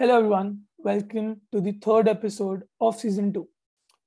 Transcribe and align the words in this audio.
Hello, 0.00 0.16
everyone. 0.18 0.60
Welcome 0.76 1.40
to 1.50 1.60
the 1.60 1.72
third 1.72 2.06
episode 2.06 2.62
of 2.80 2.94
season 2.94 3.32
two. 3.32 3.48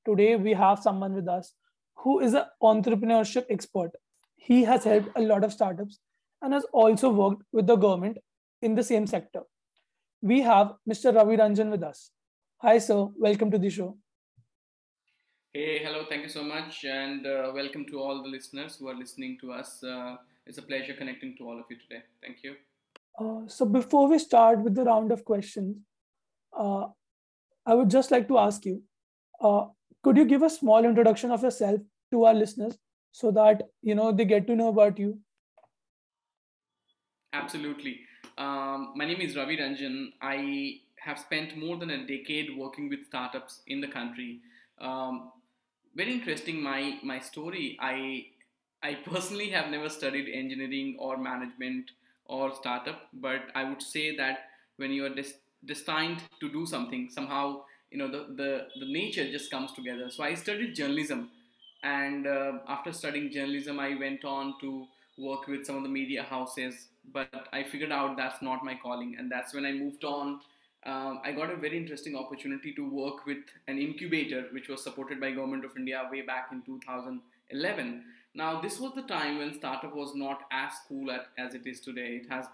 Today, 0.05 0.37
we 0.37 0.53
have 0.53 0.79
someone 0.79 1.13
with 1.13 1.27
us 1.27 1.51
who 1.95 2.21
is 2.21 2.33
an 2.33 2.45
entrepreneurship 2.63 3.43
expert. 3.49 3.91
He 4.37 4.63
has 4.63 4.85
helped 4.85 5.09
a 5.17 5.21
lot 5.21 5.43
of 5.43 5.51
startups 5.51 5.99
and 6.41 6.53
has 6.53 6.63
also 6.71 7.09
worked 7.09 7.43
with 7.51 7.67
the 7.67 7.75
government 7.75 8.19
in 8.61 8.73
the 8.73 8.85
same 8.85 9.05
sector. 9.05 9.41
We 10.21 10.39
have 10.39 10.75
Mr. 10.89 11.13
Ravi 11.13 11.35
Ranjan 11.35 11.69
with 11.69 11.83
us. 11.83 12.11
Hi, 12.59 12.77
sir. 12.77 13.09
Welcome 13.17 13.51
to 13.51 13.57
the 13.57 13.69
show. 13.69 13.97
Hey, 15.53 15.83
hello, 15.83 16.05
thank 16.07 16.23
you 16.23 16.29
so 16.29 16.41
much, 16.41 16.85
and 16.85 17.27
uh, 17.27 17.51
welcome 17.53 17.85
to 17.87 17.99
all 17.99 18.23
the 18.23 18.29
listeners 18.29 18.77
who 18.77 18.87
are 18.87 18.95
listening 18.95 19.37
to 19.41 19.51
us. 19.51 19.83
Uh, 19.83 20.15
it's 20.45 20.57
a 20.57 20.61
pleasure 20.61 20.93
connecting 20.93 21.35
to 21.35 21.49
all 21.49 21.59
of 21.59 21.65
you 21.69 21.75
today. 21.75 22.03
Thank 22.21 22.45
you. 22.45 22.55
Uh, 23.19 23.47
so, 23.47 23.65
before 23.65 24.07
we 24.07 24.17
start 24.19 24.59
with 24.59 24.75
the 24.75 24.83
round 24.83 25.11
of 25.11 25.25
questions, 25.25 25.77
uh, 26.57 26.85
I 27.65 27.75
would 27.75 27.89
just 27.89 28.11
like 28.11 28.27
to 28.27 28.37
ask 28.37 28.65
you 28.65 28.81
uh, 29.41 29.65
could 30.03 30.17
you 30.17 30.25
give 30.25 30.43
a 30.43 30.49
small 30.49 30.83
introduction 30.83 31.31
of 31.31 31.43
yourself 31.43 31.79
to 32.11 32.25
our 32.25 32.33
listeners 32.33 32.77
so 33.11 33.31
that 33.31 33.63
you 33.81 33.95
know 33.95 34.11
they 34.11 34.25
get 34.25 34.47
to 34.47 34.55
know 34.55 34.69
about 34.69 34.97
you 34.97 35.19
Absolutely. 37.33 38.01
Um, 38.37 38.91
my 38.95 39.05
name 39.05 39.21
is 39.21 39.37
Ravi 39.37 39.55
Ranjan. 39.57 40.09
I 40.21 40.81
have 40.97 41.17
spent 41.17 41.57
more 41.57 41.77
than 41.77 41.89
a 41.91 42.05
decade 42.05 42.57
working 42.57 42.89
with 42.89 43.05
startups 43.07 43.61
in 43.67 43.79
the 43.79 43.87
country. 43.87 44.41
Um, 44.79 45.31
very 45.95 46.11
interesting. 46.11 46.61
My 46.61 46.99
my 47.03 47.19
story. 47.19 47.77
I 47.79 48.25
I 48.83 48.95
personally 48.95 49.49
have 49.51 49.69
never 49.69 49.87
studied 49.87 50.27
engineering 50.29 50.97
or 50.99 51.17
management 51.17 51.91
or 52.31 52.53
startup, 52.55 53.01
but 53.13 53.41
I 53.55 53.63
would 53.63 53.81
say 53.81 54.15
that 54.17 54.45
when 54.77 54.91
you 54.91 55.05
are 55.05 55.09
des- 55.09 55.39
destined 55.65 56.21
to 56.39 56.49
do 56.51 56.65
something, 56.65 57.09
somehow 57.11 57.63
you 57.91 57.97
know 57.97 58.09
the, 58.09 58.21
the 58.35 58.51
the 58.79 58.91
nature 58.91 59.29
just 59.31 59.51
comes 59.51 59.73
together. 59.73 60.09
So 60.09 60.23
I 60.23 60.33
studied 60.35 60.75
journalism, 60.75 61.29
and 61.83 62.27
uh, 62.27 62.53
after 62.67 62.93
studying 62.93 63.31
journalism, 63.31 63.79
I 63.79 63.95
went 64.05 64.25
on 64.25 64.55
to 64.61 64.87
work 65.17 65.47
with 65.47 65.65
some 65.65 65.75
of 65.75 65.83
the 65.83 65.89
media 65.89 66.23
houses. 66.23 66.87
But 67.13 67.47
I 67.51 67.63
figured 67.63 67.91
out 67.91 68.17
that's 68.17 68.41
not 68.41 68.63
my 68.63 68.75
calling, 68.81 69.15
and 69.19 69.31
that's 69.31 69.53
when 69.53 69.65
I 69.65 69.73
moved 69.73 70.03
on 70.05 70.39
um, 70.85 71.21
I 71.23 71.31
got 71.31 71.51
a 71.51 71.55
very 71.55 71.77
interesting 71.77 72.15
opportunity 72.15 72.73
to 72.73 72.89
work 72.89 73.25
with 73.25 73.43
an 73.67 73.77
incubator 73.77 74.45
which 74.51 74.67
was 74.67 74.83
supported 74.83 75.21
by 75.21 75.31
government 75.31 75.63
of 75.63 75.71
India 75.77 76.07
way 76.11 76.21
back 76.21 76.49
in 76.51 76.63
2011. 76.63 78.03
Now 78.33 78.61
this 78.61 78.79
was 78.79 78.93
the 78.95 79.01
time 79.03 79.39
when 79.39 79.53
startup 79.53 79.95
was 79.95 80.15
not 80.15 80.41
as 80.51 80.71
cool 80.87 81.11
at, 81.11 81.27
as 81.37 81.53
it 81.53 81.65
is 81.65 81.81
today. 81.81 82.21
It 82.21 82.29
has, 82.29 82.45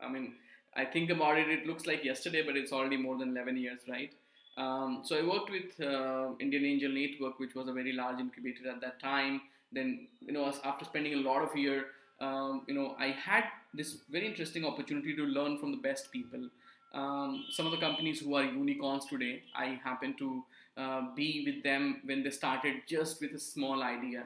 I 0.00 0.08
mean, 0.08 0.34
I 0.74 0.84
think 0.84 1.10
about 1.10 1.38
it, 1.38 1.48
it 1.48 1.66
looks 1.66 1.86
like 1.86 2.04
yesterday, 2.04 2.42
but 2.44 2.56
it's 2.56 2.72
already 2.72 2.96
more 2.96 3.16
than 3.16 3.30
11 3.30 3.56
years, 3.56 3.80
right? 3.88 4.12
Um, 4.58 5.02
so 5.04 5.16
I 5.18 5.26
worked 5.26 5.50
with 5.50 5.80
uh, 5.80 6.30
Indian 6.38 6.64
Angel 6.64 6.92
Network, 6.92 7.38
which 7.38 7.54
was 7.54 7.68
a 7.68 7.72
very 7.72 7.92
large 7.92 8.20
incubator 8.20 8.68
at 8.70 8.80
that 8.80 9.00
time. 9.00 9.40
Then, 9.72 10.08
you 10.20 10.32
know, 10.32 10.52
after 10.64 10.84
spending 10.84 11.14
a 11.14 11.18
lot 11.18 11.42
of 11.42 11.56
year, 11.56 11.86
um, 12.20 12.62
you 12.66 12.74
know, 12.74 12.94
I 12.98 13.08
had 13.08 13.44
this 13.74 13.98
very 14.10 14.26
interesting 14.26 14.64
opportunity 14.64 15.14
to 15.16 15.22
learn 15.22 15.58
from 15.58 15.72
the 15.72 15.78
best 15.78 16.10
people 16.12 16.48
um, 16.96 17.44
some 17.50 17.66
of 17.66 17.72
the 17.72 17.78
companies 17.78 18.20
who 18.20 18.34
are 18.34 18.44
unicorns 18.44 19.06
today, 19.06 19.42
I 19.54 19.78
happened 19.84 20.16
to 20.18 20.44
uh, 20.76 21.02
be 21.14 21.42
with 21.46 21.62
them 21.62 22.00
when 22.04 22.22
they 22.22 22.30
started 22.30 22.82
just 22.88 23.20
with 23.20 23.32
a 23.32 23.38
small 23.38 23.82
idea. 23.82 24.24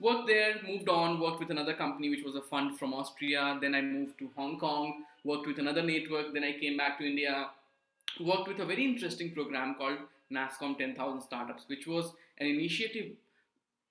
Worked 0.00 0.26
there, 0.26 0.56
moved 0.66 0.88
on, 0.88 1.20
worked 1.20 1.40
with 1.40 1.50
another 1.50 1.74
company 1.74 2.10
which 2.10 2.24
was 2.24 2.34
a 2.34 2.42
fund 2.42 2.78
from 2.78 2.92
Austria. 2.92 3.58
Then 3.60 3.74
I 3.74 3.80
moved 3.80 4.18
to 4.18 4.30
Hong 4.36 4.58
Kong, 4.58 5.04
worked 5.22 5.46
with 5.46 5.58
another 5.58 5.82
network. 5.82 6.34
Then 6.34 6.44
I 6.44 6.58
came 6.58 6.76
back 6.76 6.98
to 6.98 7.06
India, 7.06 7.48
worked 8.20 8.48
with 8.48 8.58
a 8.58 8.64
very 8.64 8.84
interesting 8.84 9.32
program 9.32 9.76
called 9.76 9.98
NASSCOM 10.32 10.78
10,000 10.78 11.20
Startups, 11.22 11.64
which 11.68 11.86
was 11.86 12.12
an 12.38 12.46
initiative. 12.46 13.12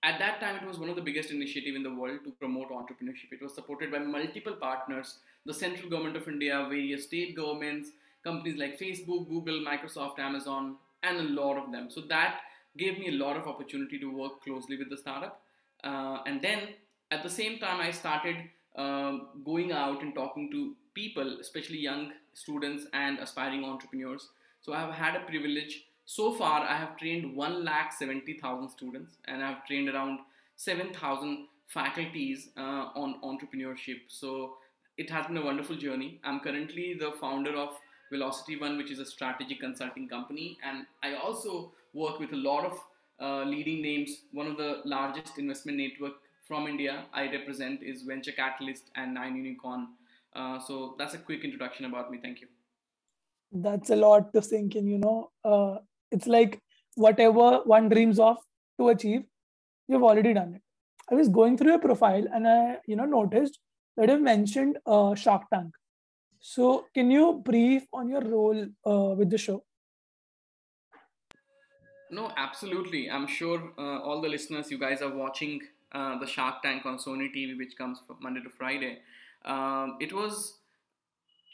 At 0.04 0.20
that 0.20 0.42
time, 0.42 0.58
it 0.58 0.68
was 0.68 0.78
one 0.78 0.90
of 0.90 0.98
the 0.98 1.02
biggest 1.02 1.32
initiative 1.32 1.76
in 1.76 1.84
the 1.84 1.94
world 1.94 2.20
to 2.26 2.32
promote 2.32 2.70
entrepreneurship. 2.70 3.32
It 3.32 3.42
was 3.42 3.56
supported 3.56 3.90
by 3.90 4.00
multiple 4.00 4.54
partners, 4.54 5.20
the 5.46 5.54
central 5.54 5.90
government 5.90 6.18
of 6.18 6.28
India, 6.28 6.66
various 6.70 7.06
state 7.06 7.36
governments, 7.38 7.92
companies 8.24 8.58
like 8.58 8.78
Facebook, 8.78 9.30
Google, 9.30 9.64
Microsoft, 9.66 10.20
Amazon, 10.20 10.76
and 11.04 11.18
a 11.18 11.42
lot 11.42 11.58
of 11.58 11.72
them. 11.72 11.90
So 11.90 12.02
that 12.10 12.42
gave 12.78 13.00
me 13.00 13.10
a 13.10 13.24
lot 13.24 13.38
of 13.38 13.48
opportunity 13.48 13.98
to 14.00 14.12
work 14.12 14.42
closely 14.44 14.78
with 14.78 14.90
the 14.90 14.98
startup. 14.98 15.42
Uh, 15.84 16.20
and 16.26 16.42
then 16.42 16.70
at 17.12 17.24
the 17.24 17.30
same 17.30 17.60
time, 17.60 17.80
I 17.80 17.92
started 17.92 18.38
um, 18.76 19.28
going 19.46 19.72
out 19.72 20.02
and 20.02 20.16
talking 20.16 20.50
to 20.52 20.76
people, 20.94 21.40
especially 21.40 21.78
young 21.78 22.12
students 22.34 22.86
and 22.94 23.20
aspiring 23.20 23.64
entrepreneurs. 23.64 24.30
So 24.62 24.74
I 24.74 24.80
have 24.80 24.94
had 24.94 25.16
a 25.16 25.26
privilege. 25.26 25.86
So 26.06 26.34
far, 26.34 26.62
I 26.62 26.76
have 26.76 26.98
trained 26.98 27.36
1 27.36 27.64
lakh 27.64 27.94
70,000 27.94 28.70
students 28.70 29.18
and 29.26 29.44
I 29.44 29.50
have 29.50 29.66
trained 29.66 29.90
around 29.90 30.20
7,000 30.56 31.48
faculties 31.68 32.50
uh, 32.58 32.90
on 32.96 33.20
entrepreneurship. 33.24 34.02
So 34.08 34.56
it 34.98 35.10
has 35.10 35.28
been 35.28 35.38
a 35.38 35.46
wonderful 35.46 35.76
journey. 35.76 36.20
I'm 36.24 36.40
currently 36.40 36.94
the 36.94 37.12
founder 37.20 37.56
of 37.56 37.70
Velocity 38.12 38.60
One, 38.60 38.78
which 38.78 38.92
is 38.92 39.00
a 39.00 39.06
strategic 39.06 39.60
consulting 39.60 40.08
company. 40.08 40.58
And 40.64 40.86
I 41.02 41.16
also 41.16 41.72
work 41.94 42.20
with 42.20 42.32
a 42.34 42.38
lot 42.38 42.66
of 42.66 42.80
uh, 43.20 43.44
leading 43.44 43.82
names. 43.82 44.24
One 44.32 44.48
of 44.48 44.58
the 44.58 44.82
largest 44.86 45.38
investment 45.38 45.78
network 45.78 46.14
from 46.48 46.68
India 46.68 47.06
I 47.14 47.32
represent 47.32 47.84
is 47.84 48.02
Venture 48.04 48.32
Catalyst 48.32 48.90
and 48.96 49.14
Nine 49.14 49.36
Unicorn. 49.36 49.88
Uh, 50.36 50.60
so 50.60 50.96
that's 50.98 51.14
a 51.14 51.18
quick 51.18 51.44
introduction 51.44 51.86
about 51.86 52.12
me. 52.12 52.20
Thank 52.22 52.42
you. 52.42 52.48
that's 53.64 53.92
a 53.94 53.96
lot 53.96 54.30
to 54.34 54.42
sink 54.46 54.76
in 54.78 54.88
you 54.92 54.98
know 55.02 55.18
uh, 55.50 55.76
it's 56.16 56.30
like 56.36 56.54
whatever 57.04 57.60
one 57.72 57.90
dreams 57.92 58.22
of 58.28 58.40
to 58.80 58.88
achieve 58.94 59.20
you've 59.88 60.08
already 60.12 60.32
done 60.38 60.56
it 60.56 60.64
i 61.12 61.18
was 61.20 61.30
going 61.36 61.60
through 61.60 61.74
your 61.74 61.84
profile 61.84 62.26
and 62.38 62.50
i 62.54 62.58
you 62.94 62.98
know 63.02 63.06
noticed 63.12 63.60
that 63.96 64.10
you've 64.14 64.26
mentioned 64.30 64.80
uh, 64.96 65.14
shark 65.26 65.46
tank 65.54 65.78
so, 66.46 66.88
can 66.94 67.10
you 67.10 67.42
brief 67.42 67.88
on 67.94 68.10
your 68.10 68.20
role 68.20 68.66
uh, 68.86 69.16
with 69.16 69.30
the 69.30 69.38
show? 69.38 69.64
No, 72.14 72.32
absolutely. 72.38 73.10
I'm 73.10 73.26
sure 73.26 73.72
uh, 73.76 74.00
all 74.02 74.22
the 74.22 74.30
listeners, 74.30 74.70
you 74.70 74.78
guys 74.78 75.02
are 75.02 75.14
watching 75.14 75.62
uh, 75.92 76.20
the 76.20 76.28
Shark 76.28 76.62
Tank 76.62 76.86
on 76.86 77.00
Sony 77.00 77.34
TV, 77.36 77.58
which 77.58 77.76
comes 77.76 78.00
from 78.06 78.18
Monday 78.22 78.42
to 78.42 78.50
Friday. 78.50 79.00
Um, 79.46 79.98
it 80.00 80.14
was 80.14 80.58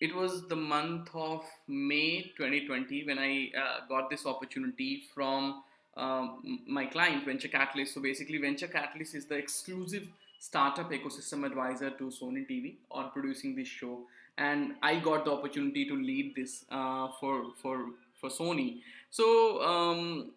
it 0.02 0.14
was 0.14 0.48
the 0.50 0.58
month 0.58 1.10
of 1.14 1.44
May 1.68 2.34
2020 2.38 3.06
when 3.06 3.20
I 3.20 3.52
uh, 3.58 3.88
got 3.88 4.10
this 4.10 4.26
opportunity 4.26 5.04
from 5.14 5.64
um, 5.96 6.60
my 6.68 6.86
client 6.86 7.24
Venture 7.26 7.48
Catalyst. 7.48 7.94
So 7.94 8.02
basically, 8.02 8.38
Venture 8.38 8.68
Catalyst 8.68 9.16
is 9.16 9.26
the 9.28 9.36
exclusive 9.36 10.08
startup 10.40 10.92
ecosystem 10.92 11.46
advisor 11.46 11.90
to 11.92 12.06
Sony 12.06 12.46
TV 12.50 12.76
on 12.92 13.12
producing 13.12 13.56
this 13.56 13.68
show 13.68 14.00
and 14.38 14.76
I 14.82 15.00
got 15.00 15.26
the 15.26 15.32
opportunity 15.32 15.86
to 15.86 15.96
lead 15.96 16.34
this 16.36 16.66
uh, 16.72 17.10
for 17.20 17.52
for 17.62 17.92
for 18.20 18.30
Sony. 18.30 18.82
So 19.12 19.62
um, 19.62 20.32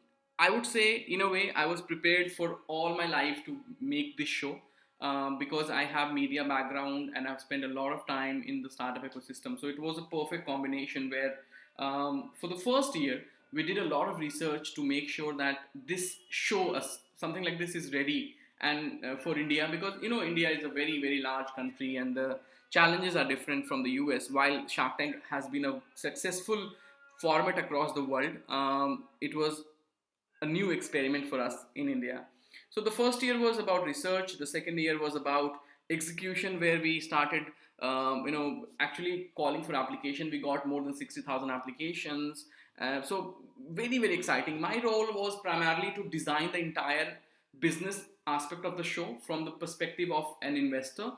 I 0.45 0.51
would 0.51 0.67
say, 0.67 0.87
in 1.15 1.21
a 1.21 1.29
way, 1.29 1.53
I 1.55 1.67
was 1.67 1.81
prepared 1.81 2.33
for 2.33 2.59
all 2.67 2.97
my 2.97 3.07
life 3.07 3.45
to 3.47 3.57
make 3.81 4.17
this 4.19 4.29
show 4.29 4.55
um, 5.01 5.39
because 5.39 5.71
I 5.71 5.85
have 5.85 6.13
media 6.13 6.43
background 6.43 7.13
and 7.15 7.29
I've 7.29 7.41
spent 7.41 7.63
a 7.63 7.69
lot 7.69 7.93
of 7.93 8.05
time 8.09 8.43
in 8.45 8.61
the 8.61 8.69
startup 8.69 9.05
ecosystem. 9.05 9.61
So 9.61 9.69
it 9.69 9.79
was 9.79 9.99
a 9.99 10.03
perfect 10.03 10.47
combination 10.47 11.11
where, 11.11 11.35
um, 11.79 12.31
for 12.41 12.49
the 12.49 12.57
first 12.57 12.97
year, 12.97 13.23
we 13.53 13.63
did 13.63 13.79
a 13.79 13.85
lot 13.85 14.09
of 14.09 14.19
research 14.19 14.75
to 14.75 14.85
make 14.85 15.09
sure 15.09 15.33
that 15.37 15.59
this 15.87 16.17
show, 16.29 16.75
us 16.75 16.99
something 17.17 17.45
like 17.45 17.59
this, 17.59 17.77
is 17.77 17.93
ready 17.93 18.35
and 18.61 19.05
uh, 19.05 19.17
for 19.17 19.39
India 19.39 19.69
because 19.71 19.95
you 20.03 20.09
know 20.09 20.23
India 20.23 20.49
is 20.49 20.65
a 20.65 20.69
very 20.69 21.01
very 21.01 21.21
large 21.21 21.49
country 21.57 21.97
and 21.97 22.17
the 22.17 22.39
challenges 22.71 23.17
are 23.17 23.29
different 23.29 23.67
from 23.67 23.83
the 23.83 23.91
US. 24.03 24.31
While 24.31 24.67
Shark 24.67 24.99
Tank 24.99 25.17
has 25.31 25.47
been 25.47 25.67
a 25.67 25.81
successful 25.95 26.71
format 27.19 27.59
across 27.59 27.93
the 27.93 28.05
world, 28.05 28.37
um, 28.49 29.05
it 29.21 29.37
was 29.37 29.63
a 30.43 30.47
new 30.47 30.71
experiment 30.71 31.27
for 31.27 31.41
us 31.41 31.55
in 31.75 31.89
India. 31.89 32.25
So 32.71 32.81
the 32.81 32.91
first 32.91 33.23
year 33.23 33.39
was 33.39 33.59
about 33.59 33.85
research. 33.85 34.37
The 34.39 34.47
second 34.47 34.79
year 34.79 34.99
was 35.01 35.17
about 35.17 35.61
execution, 35.91 36.61
where 36.61 36.81
we 36.81 37.01
started, 37.01 37.45
um, 37.81 38.25
you 38.27 38.33
know, 38.33 38.67
actually 38.81 39.31
calling 39.37 39.63
for 39.63 39.75
application. 39.75 40.31
We 40.31 40.41
got 40.41 40.67
more 40.67 40.83
than 40.83 40.95
sixty 40.95 41.23
thousand 41.23 41.51
applications. 41.51 42.47
Uh, 42.81 43.03
so 43.03 43.37
very 43.71 43.99
very 43.99 44.15
exciting. 44.15 44.61
My 44.61 44.81
role 44.83 45.13
was 45.15 45.41
primarily 45.41 45.93
to 45.97 46.09
design 46.17 46.51
the 46.53 46.59
entire 46.59 47.19
business 47.61 48.07
aspect 48.27 48.65
of 48.65 48.77
the 48.77 48.85
show 48.85 49.17
from 49.27 49.45
the 49.45 49.51
perspective 49.51 50.11
of 50.11 50.35
an 50.43 50.57
investor 50.57 51.13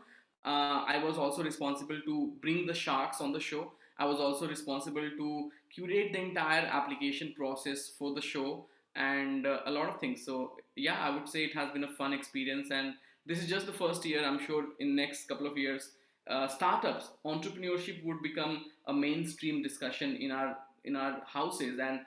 uh, 0.44 0.84
I 0.86 1.02
was 1.02 1.16
also 1.16 1.42
responsible 1.42 2.00
to 2.04 2.32
bring 2.40 2.66
the 2.66 2.74
sharks 2.74 3.20
on 3.20 3.32
the 3.32 3.40
show. 3.40 3.72
I 3.98 4.04
was 4.04 4.18
also 4.18 4.46
responsible 4.46 5.08
to 5.16 5.50
curate 5.74 6.12
the 6.12 6.20
entire 6.20 6.66
application 6.66 7.32
process 7.36 7.88
for 7.98 8.14
the 8.14 8.20
show 8.20 8.66
and 8.96 9.46
uh, 9.46 9.60
a 9.66 9.70
lot 9.70 9.88
of 9.88 9.98
things. 10.00 10.24
So 10.24 10.56
yeah, 10.76 10.98
I 11.00 11.10
would 11.10 11.28
say 11.28 11.44
it 11.44 11.54
has 11.54 11.70
been 11.70 11.84
a 11.84 11.92
fun 11.92 12.12
experience, 12.12 12.70
and 12.70 12.94
this 13.26 13.38
is 13.38 13.48
just 13.48 13.66
the 13.66 13.72
first 13.72 14.04
year. 14.04 14.24
I'm 14.24 14.44
sure 14.44 14.64
in 14.80 14.94
next 14.94 15.28
couple 15.28 15.46
of 15.46 15.56
years, 15.56 15.90
uh, 16.28 16.48
startups, 16.48 17.10
entrepreneurship 17.24 18.04
would 18.04 18.22
become 18.22 18.66
a 18.86 18.92
mainstream 18.92 19.62
discussion 19.62 20.16
in 20.16 20.30
our 20.30 20.56
in 20.84 20.96
our 20.96 21.22
houses 21.26 21.78
and 21.78 22.00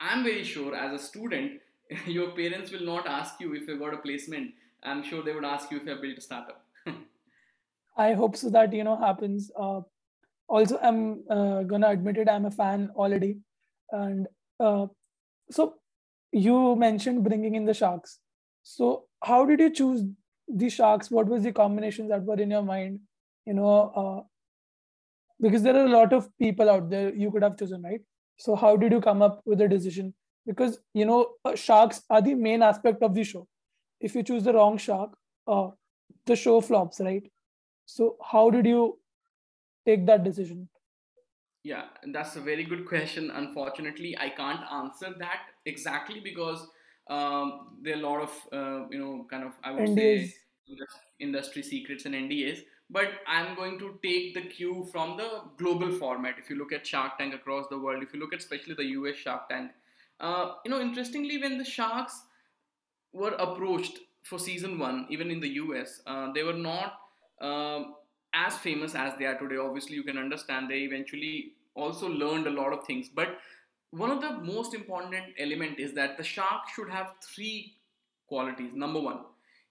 i'm 0.00 0.22
very 0.22 0.44
sure 0.44 0.74
as 0.74 0.92
a 1.00 1.02
student 1.04 1.60
your 2.06 2.30
parents 2.32 2.70
will 2.70 2.84
not 2.84 3.06
ask 3.06 3.40
you 3.40 3.54
if 3.54 3.66
you 3.66 3.78
got 3.78 3.94
a 3.94 3.98
placement 3.98 4.52
i'm 4.82 5.02
sure 5.02 5.22
they 5.22 5.32
would 5.32 5.44
ask 5.44 5.70
you 5.70 5.78
if 5.78 5.84
you 5.84 5.92
have 5.92 6.02
built 6.02 6.18
a 6.18 6.20
startup 6.20 6.64
i 7.96 8.12
hope 8.12 8.36
so 8.36 8.50
that 8.50 8.72
you 8.72 8.84
know 8.84 8.96
happens 8.96 9.50
uh, 9.58 9.80
also 10.48 10.78
i'm 10.82 11.24
uh, 11.30 11.62
gonna 11.62 11.88
admit 11.88 12.18
it 12.18 12.28
i'm 12.28 12.46
a 12.46 12.50
fan 12.50 12.90
already 12.94 13.38
and 13.92 14.26
uh, 14.60 14.86
so 15.50 15.74
you 16.32 16.76
mentioned 16.76 17.24
bringing 17.24 17.54
in 17.54 17.64
the 17.64 17.74
sharks. 17.74 18.18
So 18.62 19.04
how 19.24 19.44
did 19.46 19.60
you 19.60 19.70
choose 19.70 20.04
the 20.48 20.68
sharks? 20.68 21.10
What 21.10 21.26
was 21.26 21.42
the 21.42 21.52
combinations 21.52 22.10
that 22.10 22.24
were 22.24 22.40
in 22.40 22.50
your 22.50 22.62
mind 22.62 23.00
you 23.46 23.54
know 23.54 23.74
uh, 24.02 24.20
because 25.40 25.62
there 25.62 25.76
are 25.76 25.86
a 25.86 25.88
lot 25.96 26.12
of 26.12 26.28
people 26.38 26.68
out 26.68 26.90
there 26.90 27.14
you 27.14 27.30
could 27.30 27.42
have 27.42 27.58
chosen 27.58 27.82
right? 27.82 28.00
So 28.36 28.54
how 28.54 28.76
did 28.76 28.92
you 28.92 29.00
come 29.00 29.22
up 29.22 29.42
with 29.44 29.60
a 29.60 29.68
decision? 29.68 30.14
Because 30.46 30.78
you 30.94 31.06
know 31.06 31.30
uh, 31.44 31.54
sharks 31.54 32.02
are 32.10 32.22
the 32.22 32.34
main 32.34 32.62
aspect 32.62 33.02
of 33.02 33.14
the 33.14 33.24
show. 33.24 33.46
If 34.00 34.14
you 34.14 34.22
choose 34.22 34.44
the 34.44 34.52
wrong 34.52 34.78
shark 34.78 35.16
uh, 35.46 35.68
the 36.26 36.36
show 36.36 36.60
flops 36.60 37.00
right? 37.00 37.30
So 37.86 38.16
how 38.32 38.50
did 38.50 38.66
you 38.66 38.98
take 39.86 40.06
that 40.06 40.24
decision 40.24 40.68
yeah 41.64 41.84
that's 42.12 42.36
a 42.36 42.40
very 42.40 42.64
good 42.64 42.86
question. 42.86 43.30
Unfortunately 43.30 44.16
i 44.18 44.28
can't 44.28 44.60
answer 44.72 45.14
that 45.18 45.40
exactly 45.66 46.20
because 46.20 46.66
um, 47.10 47.78
there 47.82 47.96
are 47.96 47.98
a 47.98 48.02
lot 48.02 48.20
of 48.22 48.30
uh, 48.52 48.86
you 48.90 48.98
know 48.98 49.26
kind 49.30 49.44
of 49.44 49.52
i 49.64 49.70
would 49.72 49.88
NDAs. 49.88 50.28
say 50.28 50.34
industry 51.18 51.62
secrets 51.62 52.04
and 52.04 52.14
ndas 52.14 52.58
but 52.90 53.08
i'm 53.26 53.54
going 53.56 53.78
to 53.78 53.98
take 54.04 54.34
the 54.34 54.42
cue 54.42 54.86
from 54.92 55.16
the 55.16 55.42
global 55.56 55.90
format. 55.90 56.34
If 56.38 56.50
you 56.50 56.56
look 56.56 56.72
at 56.72 56.86
shark 56.86 57.18
tank 57.18 57.34
across 57.34 57.66
the 57.68 57.78
world 57.78 58.02
if 58.02 58.12
you 58.12 58.20
look 58.20 58.32
at 58.32 58.40
especially 58.40 58.74
the 58.74 58.84
us 58.84 59.16
shark 59.16 59.48
tank 59.48 59.72
uh, 60.20 60.52
you 60.64 60.70
know 60.70 60.80
interestingly 60.80 61.38
when 61.38 61.58
the 61.58 61.64
sharks 61.64 62.22
were 63.12 63.34
approached 63.38 63.98
for 64.22 64.38
season 64.38 64.78
one 64.78 65.06
even 65.10 65.30
in 65.30 65.40
the 65.40 65.48
us 65.48 66.00
uh, 66.06 66.30
they 66.32 66.42
were 66.42 66.52
not 66.52 66.98
um, 67.40 67.94
as 68.34 68.56
famous 68.58 68.94
as 68.94 69.14
they 69.18 69.24
are 69.24 69.38
today 69.38 69.56
obviously 69.56 69.94
you 69.96 70.02
can 70.02 70.18
understand 70.18 70.70
they 70.70 70.80
eventually 70.80 71.52
also 71.74 72.08
learned 72.08 72.46
a 72.46 72.50
lot 72.50 72.72
of 72.72 72.84
things. 72.84 73.08
But 73.08 73.38
one 73.90 74.10
of 74.10 74.20
the 74.20 74.32
most 74.32 74.74
important 74.74 75.14
element 75.38 75.78
is 75.78 75.94
that 75.94 76.18
the 76.18 76.24
shark 76.24 76.68
should 76.74 76.90
have 76.90 77.12
three 77.22 77.74
qualities. 78.26 78.72
Number 78.74 79.00
one 79.00 79.20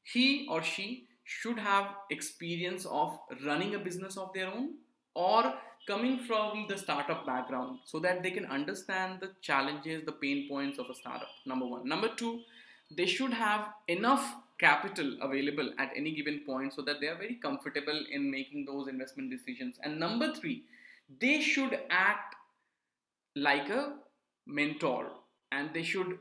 he 0.03 0.47
or 0.49 0.63
she 0.63 1.07
should 1.25 1.59
have 1.59 1.93
experience 2.09 2.85
of 2.85 3.19
running 3.45 3.75
a 3.75 3.79
business 3.79 4.15
of 4.15 4.33
their 4.33 4.47
own 4.47 4.75
or 5.13 5.53
coming 5.85 6.19
from 6.19 6.65
the 6.69 6.77
startup 6.77 7.25
background 7.25 7.79
so 7.85 7.99
that 7.99 8.23
they 8.23 8.31
can 8.31 8.45
understand 8.45 9.19
the 9.19 9.31
challenges 9.41 10.05
the 10.05 10.11
pain 10.11 10.47
points 10.49 10.79
of 10.79 10.89
a 10.89 10.95
startup. 10.95 11.29
Number 11.45 11.65
one. 11.65 11.87
Number 11.87 12.09
two 12.15 12.41
they 12.95 13.05
should 13.05 13.33
have 13.33 13.67
enough 13.89 14.35
capital 14.59 15.17
available 15.21 15.71
at 15.77 15.91
any 15.95 16.13
given 16.15 16.39
point 16.45 16.73
so 16.73 16.81
that 16.81 16.99
they 16.99 17.07
are 17.07 17.17
very 17.17 17.35
comfortable 17.35 17.99
in 18.11 18.29
making 18.31 18.65
those 18.65 18.87
investment 18.87 19.29
decisions 19.29 19.75
and 19.83 19.99
number 19.99 20.33
three 20.33 20.63
they 21.21 21.39
should 21.41 21.79
act 21.89 22.35
like 23.35 23.69
a 23.69 23.93
mentor 24.45 25.11
and 25.51 25.69
they 25.73 25.83
should 25.83 26.17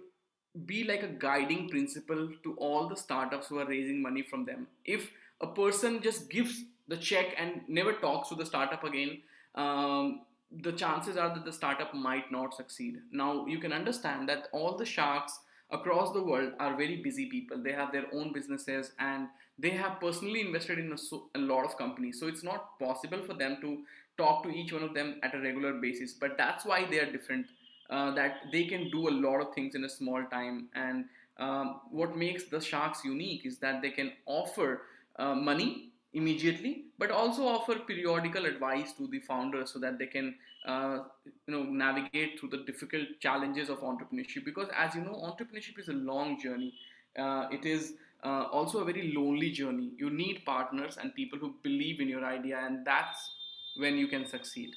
be 0.65 0.85
like 0.85 1.03
a 1.03 1.09
guiding 1.09 1.69
principle 1.69 2.31
to 2.43 2.55
all 2.55 2.89
the 2.89 2.97
startups 2.97 3.49
who 3.49 3.59
are 3.59 3.67
raising 3.67 4.01
money 4.01 4.23
from 4.23 4.45
them. 4.45 4.67
If 4.85 5.11
a 5.41 5.47
person 5.47 6.01
just 6.03 6.31
gives 6.31 6.65
the 6.89 6.97
check 6.97 7.35
and 7.39 7.63
never 7.69 7.93
talks 7.93 8.29
to 8.31 8.35
the 8.35 8.47
startup 8.47 8.85
again, 8.85 9.21
um, 9.55 10.23
the 10.63 10.73
chances 10.73 11.17
are 11.17 11.35
that 11.35 11.45
the 11.45 11.53
startup 11.53 11.93
might 11.93 12.31
not 12.31 12.55
succeed. 12.55 12.97
Now, 13.13 13.47
you 13.47 13.59
can 13.59 13.73
understand 13.73 14.29
that 14.29 14.49
all 14.53 14.77
the 14.77 14.87
sharks 14.87 15.39
across 15.71 16.13
the 16.13 16.23
world 16.23 16.53
are 16.61 16.77
very 16.77 16.97
busy 17.03 17.27
people. 17.27 17.59
They 17.63 17.73
have 17.73 17.93
their 17.93 18.07
own 18.13 18.33
businesses 18.33 18.93
and 18.99 19.29
they 19.59 19.71
have 19.71 20.01
personally 20.01 20.41
invested 20.41 20.79
in 20.79 20.93
a, 20.93 21.39
a 21.39 21.41
lot 21.41 21.65
of 21.65 21.77
companies. 21.77 22.21
So, 22.21 22.27
it's 22.29 22.45
not 22.45 22.79
possible 22.79 23.23
for 23.23 23.35
them 23.35 23.59
to 23.63 23.83
talk 24.19 24.43
to 24.45 24.51
each 24.51 24.73
one 24.73 24.83
of 24.83 24.95
them 24.95 25.21
at 25.23 25.35
a 25.35 25.41
regular 25.41 25.75
basis. 25.75 26.13
But 26.13 26.37
that's 26.37 26.65
why 26.65 26.87
they 26.89 27.01
are 27.01 27.11
different 27.11 27.47
uh, 27.91 28.15
that 28.15 28.43
they 28.53 28.65
can 28.65 28.91
do 28.91 29.09
a 29.09 29.11
lot 29.11 29.41
of 29.41 29.55
things 29.55 29.75
in 29.75 29.85
a 29.85 29.89
small 29.89 30.25
time. 30.25 30.69
And 30.75 31.07
um, 31.39 31.81
what 31.91 32.17
makes 32.17 32.45
the 32.45 32.61
sharks 32.61 33.05
unique 33.05 33.45
is 33.45 33.59
that 33.59 33.83
they 33.83 33.91
can 33.91 34.13
offer 34.27 34.83
uh, 35.19 35.35
money 35.35 35.91
immediately, 36.17 36.87
but 36.99 37.11
also 37.11 37.47
offer 37.47 37.79
periodical 37.87 38.47
advice 38.47 38.93
to 38.95 39.07
the 39.07 39.19
founders 39.21 39.71
so 39.71 39.79
that 39.79 39.99
they 39.99 40.07
can, 40.07 40.35
uh, 40.67 41.01
you 41.47 41.55
know, 41.55 41.63
navigate 41.63 42.41
through 42.41 42.49
the 42.49 42.63
difficult 42.65 43.07
challenges 43.21 43.69
of 43.69 43.81
entrepreneurship. 43.81 44.45
Because 44.45 44.69
as 44.77 44.95
you 44.95 45.03
know, 45.03 45.13
entrepreneurship 45.31 45.79
is 45.79 45.89
a 45.89 45.93
long 45.93 46.41
journey. 46.41 46.73
Uh, 47.19 47.49
it 47.51 47.67
is 47.67 47.93
uh, 48.25 48.45
also 48.51 48.79
a 48.79 48.85
very 48.85 49.13
lonely 49.15 49.51
journey. 49.51 49.91
You 49.99 50.09
need 50.09 50.43
partners 50.47 50.97
and 51.01 51.15
people 51.15 51.39
who 51.39 51.55
believe 51.63 52.01
in 52.01 52.09
your 52.09 52.25
idea, 52.25 52.61
and 52.63 52.87
that's 52.87 53.31
when 53.77 53.97
you 53.97 54.09
can 54.09 54.27
succeed. 54.27 54.71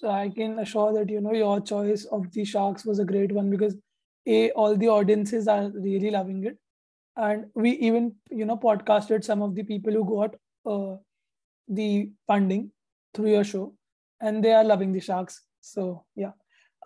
So 0.00 0.10
I 0.10 0.28
can 0.28 0.58
assure 0.58 0.92
that 0.94 1.08
you 1.08 1.20
know 1.20 1.32
your 1.32 1.60
choice 1.60 2.04
of 2.06 2.30
the 2.32 2.44
sharks 2.44 2.84
was 2.84 2.98
a 2.98 3.04
great 3.04 3.30
one 3.30 3.50
because 3.50 3.76
a 4.26 4.50
all 4.50 4.76
the 4.76 4.88
audiences 4.88 5.46
are 5.46 5.70
really 5.70 6.10
loving 6.10 6.42
it, 6.44 6.58
and 7.16 7.46
we 7.54 7.70
even 7.90 8.10
you 8.30 8.44
know 8.44 8.56
podcasted 8.56 9.24
some 9.24 9.42
of 9.42 9.54
the 9.54 9.62
people 9.62 9.92
who 9.92 10.04
got 10.16 10.34
uh, 10.66 10.96
the 11.68 12.10
funding 12.26 12.70
through 13.14 13.30
your 13.30 13.44
show, 13.44 13.74
and 14.20 14.44
they 14.44 14.52
are 14.52 14.64
loving 14.64 14.92
the 14.92 15.00
sharks. 15.00 15.42
So 15.60 16.04
yeah, 16.14 16.32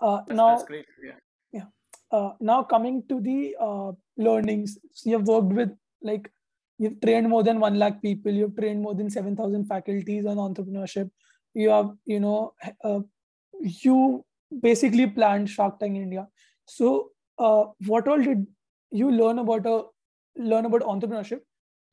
uh, 0.01 0.21
that's, 0.27 0.37
now 0.37 0.49
that's 0.51 0.65
great. 0.65 0.87
Yeah, 1.05 1.19
yeah. 1.53 1.65
Uh, 2.11 2.33
now 2.41 2.63
coming 2.63 3.03
to 3.09 3.21
the 3.21 3.57
uh, 3.61 3.93
learnings, 4.17 4.79
so 4.93 5.11
you've 5.11 5.27
worked 5.27 5.53
with 5.53 5.71
like 6.03 6.31
you've 6.79 7.01
trained 7.01 7.29
more 7.29 7.43
than 7.43 7.61
one 7.61 7.79
lakh 7.79 8.01
people. 8.03 8.33
You've 8.33 8.57
trained 8.57 8.83
more 8.83 8.95
than 8.95 9.11
seven 9.11 9.37
thousand 9.37 9.67
faculties 9.67 10.27
on 10.27 10.37
entrepreneurship 10.37 11.11
you 11.55 11.71
have 11.71 11.91
you 12.07 12.21
know 12.21 12.55
uh, 12.85 13.01
you 13.61 14.25
basically 14.63 15.07
planned 15.07 15.49
shark 15.49 15.79
tank 15.79 15.97
india 15.97 16.27
so 16.67 17.11
uh, 17.39 17.65
what 17.87 18.09
all 18.09 18.19
did 18.19 18.47
you 18.91 19.11
learn 19.11 19.39
about 19.39 19.67
a 19.67 19.83
learn 20.37 20.65
about 20.65 20.83
entrepreneurship 20.83 21.41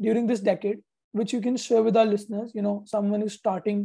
during 0.01 0.27
this 0.27 0.39
decade 0.39 0.79
which 1.17 1.33
you 1.33 1.41
can 1.41 1.57
share 1.57 1.83
with 1.83 1.97
our 1.97 2.05
listeners 2.05 2.51
you 2.53 2.61
know 2.61 2.83
someone 2.85 3.21
is 3.21 3.33
starting 3.33 3.83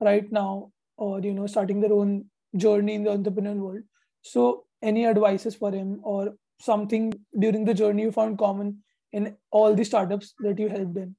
right 0.00 0.30
now 0.30 0.70
or 0.96 1.20
you 1.20 1.34
know 1.34 1.46
starting 1.46 1.80
their 1.80 1.92
own 1.92 2.24
journey 2.56 2.94
in 2.94 3.04
the 3.04 3.10
entrepreneurial 3.10 3.66
world 3.66 3.82
so 4.22 4.64
any 4.82 5.06
advices 5.06 5.54
for 5.54 5.72
him 5.72 6.00
or 6.02 6.34
something 6.60 7.12
during 7.38 7.64
the 7.64 7.74
journey 7.74 8.02
you 8.02 8.12
found 8.12 8.38
common 8.38 8.78
in 9.12 9.36
all 9.50 9.74
the 9.74 9.84
startups 9.84 10.34
that 10.40 10.58
you 10.58 10.68
helped 10.68 10.96
in 10.96 11.14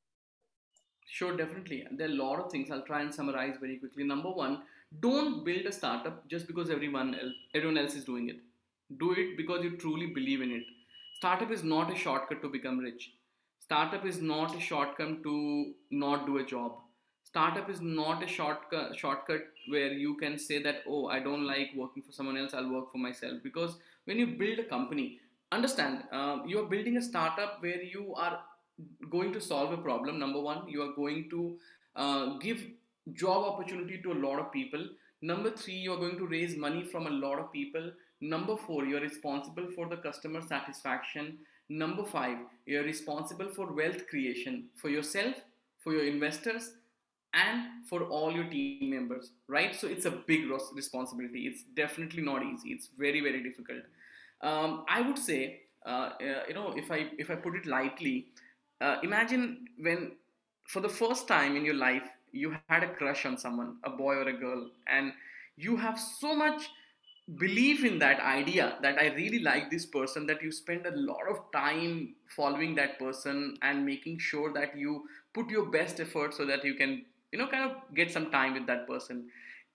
Sure, 1.08 1.38
definitely. 1.38 1.88
There 1.92 2.10
are 2.10 2.12
a 2.12 2.16
lot 2.16 2.40
of 2.40 2.51
things. 2.51 2.72
I'll 2.72 2.82
try 2.82 3.01
and 3.01 3.13
summarize 3.13 3.56
very 3.60 3.78
quickly. 3.78 4.04
Number 4.04 4.32
one, 4.32 4.63
don't 5.00 5.46
build 5.46 5.66
a 5.66 5.72
startup 5.72 6.28
just 6.28 6.48
because 6.48 6.70
everyone 6.70 7.16
else, 7.16 7.34
everyone 7.54 7.78
else 7.78 7.96
is 7.96 8.04
doing 8.04 8.30
it. 8.30 8.38
Do 8.98 9.13
it 9.13 9.38
because 9.38 9.63
you 9.63 9.78
truly 9.78 10.08
believe 10.08 10.42
in 10.42 10.51
it. 10.51 10.63
Startup 11.16 11.51
is 11.51 11.63
not 11.63 11.92
a 11.92 11.96
shortcut 11.96 12.42
to 12.42 12.50
become 12.50 12.80
rich. 12.80 13.12
Startup 13.66 14.06
is 14.06 14.22
not 14.22 14.56
a 14.56 14.60
shortcut 14.60 15.24
to 15.24 15.74
not 15.90 16.26
do 16.26 16.38
a 16.38 16.46
job. 16.46 16.74
Startup 17.24 17.70
is 17.70 17.82
not 17.82 18.24
a 18.24 18.28
shortcut 18.28 18.98
shortcut 18.98 19.48
where 19.68 19.92
you 19.92 20.16
can 20.18 20.38
say 20.38 20.62
that 20.66 20.84
oh 20.88 21.08
I 21.08 21.20
don't 21.20 21.48
like 21.48 21.72
working 21.76 22.04
for 22.04 22.12
someone 22.18 22.38
else. 22.38 22.54
I'll 22.54 22.72
work 22.72 22.92
for 22.92 23.00
myself. 23.00 23.40
Because 23.44 23.78
when 24.06 24.20
you 24.20 24.28
build 24.42 24.60
a 24.60 24.68
company, 24.74 25.20
understand 25.52 26.04
uh, 26.12 26.38
you 26.46 26.60
are 26.60 26.70
building 26.76 26.98
a 26.98 27.02
startup 27.02 27.58
where 27.62 27.82
you 27.82 28.14
are 28.16 28.40
going 29.10 29.34
to 29.34 29.42
solve 29.42 29.74
a 29.74 29.78
problem 29.78 30.20
number 30.20 30.42
one 30.42 30.68
you 30.68 30.82
are 30.82 30.94
going 30.96 31.30
to 31.30 31.58
uh, 31.96 32.38
give 32.46 32.64
job 33.14 33.46
opportunity 33.52 34.02
to 34.02 34.12
a 34.12 34.20
lot 34.28 34.40
of 34.40 34.52
people 34.52 34.88
number 35.22 35.52
three 35.52 35.76
you 35.86 35.94
are 35.94 36.02
going 36.06 36.18
to 36.18 36.28
raise 36.28 36.58
money 36.58 36.84
from 36.84 37.08
a 37.08 37.18
lot 37.26 37.40
of 37.40 37.52
people 37.52 37.92
number 38.22 38.58
four 38.58 38.86
you 38.86 38.98
are 38.98 39.06
responsible 39.10 39.68
for 39.76 39.88
the 39.88 39.98
customer 40.08 40.42
satisfaction 40.42 41.38
number 41.70 42.04
five 42.04 42.38
you 42.66 42.80
are 42.80 42.84
responsible 42.84 43.50
for 43.50 43.74
wealth 43.74 44.08
creation 44.08 44.66
for 44.76 44.90
yourself 44.90 45.36
for 45.84 45.94
your 45.94 46.06
investors 46.06 46.74
and 47.34 47.86
for 47.90 48.04
all 48.04 48.32
your 48.32 48.46
team 48.46 48.90
members 48.90 49.32
right? 49.48 49.76
So 49.76 49.88
it's 49.88 50.06
a 50.06 50.12
big 50.12 50.50
responsibility. 50.74 51.48
It's 51.48 51.64
definitely 51.76 52.24
not 52.24 52.44
easy. 52.44 52.70
It's 52.70 52.90
very 52.98 53.22
very 53.22 53.44
difficult. 53.44 53.84
Um, 54.42 54.84
i 54.90 55.02
would 55.02 55.18
say 55.18 55.62
uh, 55.86 56.10
uh, 56.20 56.44
you 56.48 56.54
know 56.54 56.74
if 56.76 56.92
i 56.92 57.10
if 57.18 57.30
i 57.32 57.36
put 57.36 57.56
it 57.56 57.66
lightly 57.66 58.28
uh, 58.82 58.98
imagine 59.02 59.66
when 59.80 60.12
for 60.68 60.82
the 60.82 60.90
first 60.90 61.28
time 61.28 61.56
in 61.56 61.64
your 61.64 61.76
life 61.76 62.04
you 62.32 62.56
had 62.68 62.84
a 62.84 62.94
crush 62.94 63.26
on 63.26 63.38
someone 63.38 63.78
a 63.86 63.90
boy 63.90 64.16
or 64.16 64.28
a 64.28 64.34
girl 64.34 64.70
and 64.88 65.14
you 65.56 65.78
have 65.78 65.98
so 65.98 66.36
much 66.36 66.70
belief 67.39 67.84
in 67.84 67.98
that 67.98 68.20
idea 68.20 68.77
that 68.82 69.00
i 69.00 69.08
really 69.15 69.39
like 69.39 69.72
this 69.72 69.86
person 69.86 70.27
that 70.27 70.44
you 70.44 70.51
spend 70.51 70.86
a 70.86 70.96
lot 70.96 71.27
of 71.27 71.39
time 71.51 72.13
following 72.36 72.75
that 72.75 73.00
person 73.00 73.58
and 73.63 73.84
making 73.84 74.20
sure 74.20 74.53
that 74.53 74.77
you 74.77 75.03
put 75.34 75.50
your 75.50 75.65
best 75.65 76.00
effort 76.00 76.36
so 76.36 76.46
that 76.46 76.63
you 76.63 76.75
can 76.75 77.03
you 77.32 77.39
know 77.39 77.48
kind 77.48 77.70
of 77.70 77.77
get 77.96 78.12
some 78.12 78.29
time 78.29 78.53
with 78.53 78.67
that 78.67 78.88
person 78.88 79.25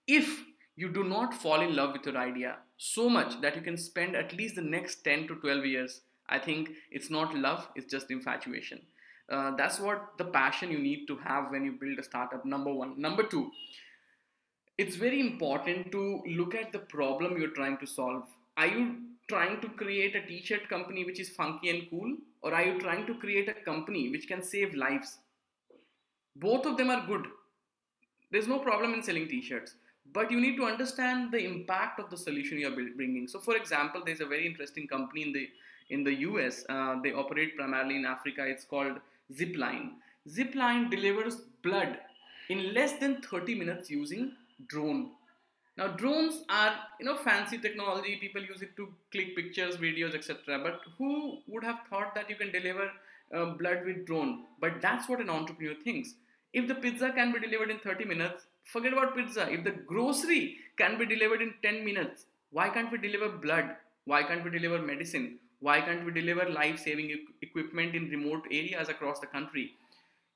if 0.07 0.45
you 0.77 0.89
do 0.89 1.03
not 1.03 1.33
fall 1.33 1.59
in 1.61 1.75
love 1.75 1.91
with 1.91 2.05
your 2.05 2.17
idea 2.17 2.55
so 2.83 3.07
much 3.07 3.39
that 3.41 3.55
you 3.55 3.61
can 3.61 3.77
spend 3.77 4.15
at 4.15 4.33
least 4.33 4.55
the 4.55 4.61
next 4.61 5.03
10 5.03 5.27
to 5.27 5.35
12 5.35 5.65
years. 5.65 6.01
I 6.29 6.39
think 6.39 6.71
it's 6.89 7.11
not 7.11 7.35
love, 7.35 7.67
it's 7.75 7.91
just 7.91 8.09
infatuation. 8.09 8.81
Uh, 9.29 9.55
that's 9.55 9.79
what 9.79 10.17
the 10.17 10.25
passion 10.25 10.71
you 10.71 10.79
need 10.79 11.05
to 11.07 11.17
have 11.17 11.51
when 11.51 11.63
you 11.63 11.73
build 11.73 11.99
a 11.99 12.03
startup. 12.03 12.43
Number 12.43 12.73
one. 12.73 12.99
Number 12.99 13.21
two, 13.21 13.51
it's 14.81 14.95
very 14.95 15.19
important 15.19 15.91
to 15.91 16.23
look 16.37 16.55
at 16.55 16.71
the 16.71 16.79
problem 16.93 17.37
you're 17.39 17.57
trying 17.57 17.77
to 17.77 17.87
solve. 17.87 18.23
Are 18.57 18.67
you 18.67 18.85
trying 19.27 19.61
to 19.61 19.69
create 19.81 20.15
a 20.15 20.25
t-shirt 20.25 20.67
company 20.69 21.05
which 21.05 21.19
is 21.19 21.29
funky 21.29 21.69
and 21.69 21.87
cool 21.89 22.15
or 22.41 22.53
are 22.53 22.63
you 22.63 22.79
trying 22.79 23.05
to 23.05 23.13
create 23.13 23.47
a 23.49 23.53
company 23.53 24.09
which 24.09 24.27
can 24.27 24.41
save 24.41 24.73
lives? 24.73 25.19
Both 26.35 26.65
of 26.65 26.77
them 26.77 26.89
are 26.89 27.05
good. 27.05 27.27
There's 28.31 28.47
no 28.47 28.59
problem 28.59 28.95
in 28.95 29.03
selling 29.03 29.27
t-shirts 29.27 29.75
but 30.13 30.31
you 30.31 30.41
need 30.41 30.57
to 30.57 30.65
understand 30.65 31.31
the 31.31 31.43
impact 31.51 31.99
of 31.99 32.09
the 32.09 32.17
solution 32.17 32.57
you 32.57 32.67
are 32.67 32.75
bringing. 32.75 33.27
So 33.27 33.39
for 33.39 33.55
example 33.55 34.01
there's 34.03 34.21
a 34.21 34.25
very 34.25 34.47
interesting 34.47 34.87
company 34.87 35.21
in 35.27 35.33
the 35.33 35.47
in 35.91 36.03
the 36.03 36.13
us 36.13 36.65
uh, 36.69 36.95
they 37.03 37.13
operate 37.13 37.55
primarily 37.55 37.97
in 37.97 38.05
africa. 38.05 38.45
It's 38.47 38.65
called 38.65 38.97
zipline. 39.31 39.89
Zipline 40.27 40.89
delivers 40.89 41.41
blood 41.61 41.99
in 42.49 42.73
less 42.73 42.93
than 42.93 43.21
30 43.21 43.55
minutes 43.55 43.89
using 43.89 44.31
drone 44.67 45.11
now 45.77 45.87
drones 45.87 46.43
are 46.49 46.73
you 46.99 47.05
know 47.05 47.15
fancy 47.15 47.57
technology 47.57 48.17
people 48.21 48.41
use 48.41 48.61
it 48.61 48.75
to 48.75 48.87
click 49.11 49.35
pictures 49.35 49.77
videos 49.77 50.15
etc 50.15 50.59
but 50.63 50.81
who 50.97 51.39
would 51.47 51.63
have 51.63 51.79
thought 51.89 52.13
that 52.15 52.29
you 52.29 52.35
can 52.35 52.51
deliver 52.51 52.89
uh, 53.35 53.45
blood 53.61 53.85
with 53.85 54.05
drone 54.05 54.43
but 54.59 54.81
that's 54.81 55.07
what 55.07 55.21
an 55.21 55.29
entrepreneur 55.29 55.75
thinks 55.83 56.15
if 56.53 56.67
the 56.67 56.75
pizza 56.75 57.11
can 57.13 57.31
be 57.31 57.39
delivered 57.39 57.69
in 57.69 57.79
30 57.79 58.03
minutes, 58.03 58.45
forget 58.65 58.91
about 58.91 59.15
pizza. 59.15 59.49
If 59.49 59.63
the 59.63 59.71
grocery 59.71 60.57
can 60.77 60.97
be 60.97 61.05
delivered 61.05 61.41
in 61.41 61.53
10 61.63 61.85
minutes, 61.85 62.25
why 62.49 62.67
can't 62.67 62.91
we 62.91 62.97
deliver 62.97 63.29
blood? 63.29 63.77
Why 64.03 64.23
can't 64.23 64.43
we 64.43 64.49
deliver 64.49 64.79
medicine? 64.79 65.39
Why 65.59 65.79
can't 65.79 66.05
we 66.05 66.11
deliver 66.11 66.49
life 66.49 66.79
saving 66.79 67.15
equipment 67.41 67.95
in 67.95 68.09
remote 68.09 68.47
areas 68.51 68.89
across 68.89 69.19
the 69.19 69.27
country? 69.27 69.75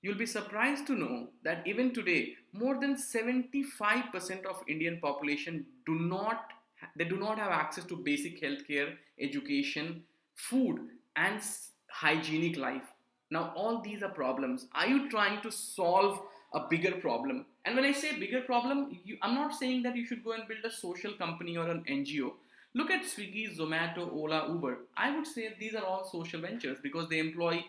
You'll 0.06 0.14
be 0.14 0.28
surprised 0.28 0.86
to 0.86 0.94
know 0.94 1.30
that 1.44 1.66
even 1.66 1.92
today, 1.92 2.36
more 2.54 2.80
than 2.80 2.96
75% 2.96 4.46
of 4.46 4.62
Indian 4.68 5.00
population 5.02 5.66
do 5.88 5.96
not 5.96 6.52
they 6.96 7.06
do 7.06 7.18
not 7.18 7.40
have 7.40 7.52
access 7.52 7.86
to 7.86 7.96
basic 7.96 8.40
healthcare, 8.40 8.90
education, 9.20 10.04
food, 10.36 10.78
and 11.16 11.42
hygienic 11.90 12.56
life. 12.56 12.94
Now, 13.32 13.52
all 13.56 13.82
these 13.82 14.04
are 14.04 14.10
problems. 14.10 14.68
Are 14.76 14.86
you 14.86 15.10
trying 15.10 15.42
to 15.42 15.52
solve 15.52 16.22
a 16.54 16.68
bigger 16.70 16.92
problem? 16.92 17.48
And 17.66 17.76
when 17.76 17.86
I 17.86 17.92
say 17.92 18.20
bigger 18.20 18.42
problem, 18.42 19.00
you, 19.04 19.18
I'm 19.24 19.34
not 19.34 19.56
saying 19.56 19.82
that 19.84 19.96
you 19.96 20.06
should 20.06 20.24
go 20.24 20.34
and 20.34 20.48
build 20.48 20.66
a 20.66 20.72
social 20.72 21.14
company 21.14 21.58
or 21.58 21.68
an 21.68 21.84
NGO. 21.90 22.34
Look 22.76 22.92
at 22.92 23.06
Swiggy, 23.06 23.58
Zomato, 23.58 24.14
Ola, 24.14 24.48
Uber. 24.50 24.78
I 24.96 25.16
would 25.16 25.26
say 25.26 25.56
these 25.60 25.74
are 25.74 25.84
all 25.84 26.08
social 26.12 26.42
ventures 26.42 26.78
because 26.84 27.10
they 27.10 27.18
employ 27.18 27.66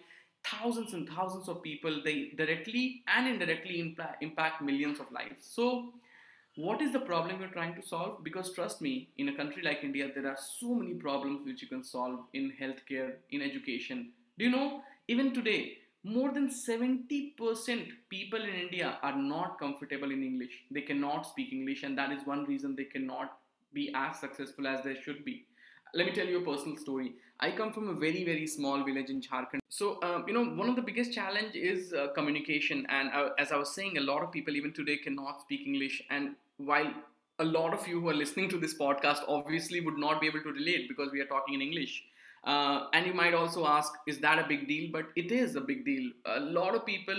thousands 0.51 0.95
and 0.95 1.09
thousands 1.09 1.49
of 1.49 1.63
people. 1.63 2.03
They 2.05 2.33
directly 2.37 3.03
and 3.09 3.29
indirectly 3.29 3.81
impact 4.21 4.63
millions 4.63 5.01
of 5.01 5.11
lives. 5.13 5.47
So, 5.47 5.93
what 6.57 6.81
is 6.81 6.93
the 6.93 7.01
problem 7.01 7.41
you're 7.41 7.51
trying 7.51 7.75
to 7.75 7.87
solve? 7.87 8.25
Because 8.25 8.53
trust 8.55 8.81
me, 8.81 9.11
in 9.19 9.29
a 9.29 9.37
country 9.37 9.63
like 9.63 9.81
India, 9.83 10.11
there 10.15 10.27
are 10.27 10.39
so 10.39 10.75
many 10.75 10.95
problems 10.95 11.45
which 11.45 11.61
you 11.61 11.69
can 11.69 11.85
solve 11.85 12.21
in 12.33 12.53
healthcare, 12.61 13.17
in 13.31 13.43
education. 13.43 14.13
Do 14.39 14.45
you 14.47 14.51
know 14.51 14.83
even 15.09 15.33
today, 15.33 15.79
more 16.03 16.33
than 16.33 16.49
70% 16.49 17.37
people 18.09 18.43
in 18.43 18.55
India 18.55 18.99
are 19.03 19.17
not 19.17 19.59
comfortable 19.59 20.11
in 20.11 20.23
English. 20.23 20.65
They 20.71 20.81
cannot 20.81 21.27
speak 21.27 21.53
English, 21.53 21.85
and 21.85 21.97
that 21.99 22.11
is 22.11 22.27
one 22.27 22.45
reason 22.45 22.75
they 22.75 22.85
cannot 22.85 23.39
be 23.73 23.93
as 23.95 24.19
successful 24.19 24.67
as 24.67 24.83
they 24.83 24.97
should 25.05 25.25
be. 25.25 25.47
Let 25.95 26.07
me 26.07 26.13
tell 26.13 26.27
you 26.27 26.39
a 26.39 26.45
personal 26.45 26.77
story. 26.77 27.15
I 27.41 27.51
come 27.51 27.73
from 27.73 27.89
a 27.89 27.93
very, 27.95 28.25
very 28.25 28.47
small 28.47 28.83
village 28.85 29.09
in 29.11 29.21
Jharkhand. 29.21 29.61
So, 29.69 29.99
um, 30.03 30.25
you 30.27 30.35
know, 30.35 30.45
one 30.45 30.69
of 30.69 30.77
the 30.77 30.83
biggest 30.83 31.13
challenge 31.13 31.55
is 31.55 31.93
uh, 31.93 32.09
communication. 32.15 32.87
And 32.89 33.11
uh, 33.13 33.31
as 33.39 33.53
I 33.53 33.57
was 33.57 33.75
saying, 33.75 33.97
a 33.97 34.01
lot 34.01 34.23
of 34.23 34.33
people 34.33 34.55
even 34.57 34.73
today 34.73 34.97
cannot 34.99 35.41
speak 35.43 35.67
English. 35.67 36.03
And 36.11 36.35
while 36.59 36.93
a 37.39 37.45
lot 37.45 37.73
of 37.75 37.87
you 37.89 38.01
who 38.01 38.09
are 38.09 38.15
listening 38.15 38.49
to 38.51 38.59
this 38.59 38.75
podcast 38.77 39.21
obviously 39.29 39.81
would 39.81 39.99
not 39.99 40.21
be 40.21 40.27
able 40.27 40.41
to 40.43 40.53
relate 40.53 40.89
because 40.89 41.13
we 41.13 41.21
are 41.21 41.27
talking 41.27 41.55
in 41.55 41.63
English. 41.63 42.05
Uh, 42.45 42.87
and 42.93 43.07
you 43.07 43.15
might 43.15 43.35
also 43.35 43.67
ask, 43.67 43.93
is 44.07 44.19
that 44.21 44.39
a 44.39 44.47
big 44.47 44.69
deal? 44.69 44.91
But 44.93 45.07
it 45.17 45.33
is 45.33 45.57
a 45.57 45.61
big 45.61 45.85
deal. 45.85 46.11
A 46.27 46.41
lot 46.41 46.75
of 46.75 46.87
people 46.87 47.17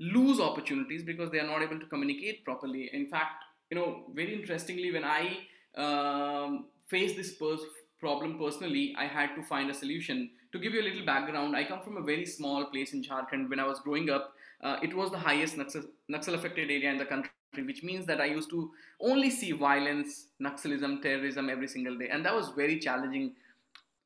lose 0.00 0.40
opportunities 0.40 1.02
because 1.04 1.30
they 1.30 1.38
are 1.38 1.46
not 1.46 1.62
able 1.62 1.78
to 1.78 1.86
communicate 1.86 2.44
properly. 2.44 2.90
In 2.92 3.06
fact, 3.06 3.44
you 3.70 3.76
know, 3.76 4.04
very 4.14 4.34
interestingly, 4.34 4.92
when 4.92 5.04
I 5.04 5.38
um, 5.76 6.66
faced 6.88 7.16
this 7.16 7.34
pers- 7.34 7.60
problem 8.04 8.38
personally, 8.38 8.94
I 8.98 9.06
had 9.06 9.34
to 9.36 9.42
find 9.42 9.70
a 9.70 9.74
solution. 9.82 10.30
To 10.52 10.58
give 10.58 10.74
you 10.74 10.82
a 10.82 10.88
little 10.88 11.06
background, 11.06 11.56
I 11.60 11.64
come 11.64 11.80
from 11.86 11.96
a 11.96 12.02
very 12.02 12.26
small 12.26 12.66
place 12.66 12.92
in 12.92 13.02
Jharkhand. 13.02 13.48
When 13.48 13.58
I 13.58 13.66
was 13.66 13.80
growing 13.80 14.10
up, 14.10 14.32
uh, 14.62 14.76
it 14.82 14.94
was 14.94 15.10
the 15.10 15.22
highest 15.28 15.56
Naxal, 15.56 15.86
Naxal 16.10 16.34
affected 16.34 16.70
area 16.70 16.90
in 16.90 16.98
the 16.98 17.06
country 17.06 17.30
which 17.70 17.82
means 17.84 18.04
that 18.06 18.20
I 18.20 18.24
used 18.24 18.50
to 18.50 18.70
only 19.00 19.30
see 19.30 19.52
violence, 19.52 20.26
Naxalism, 20.42 21.00
terrorism 21.00 21.48
every 21.48 21.68
single 21.68 21.96
day. 21.96 22.08
And 22.10 22.24
that 22.26 22.34
was 22.34 22.48
very 22.56 22.78
challenging 22.80 23.34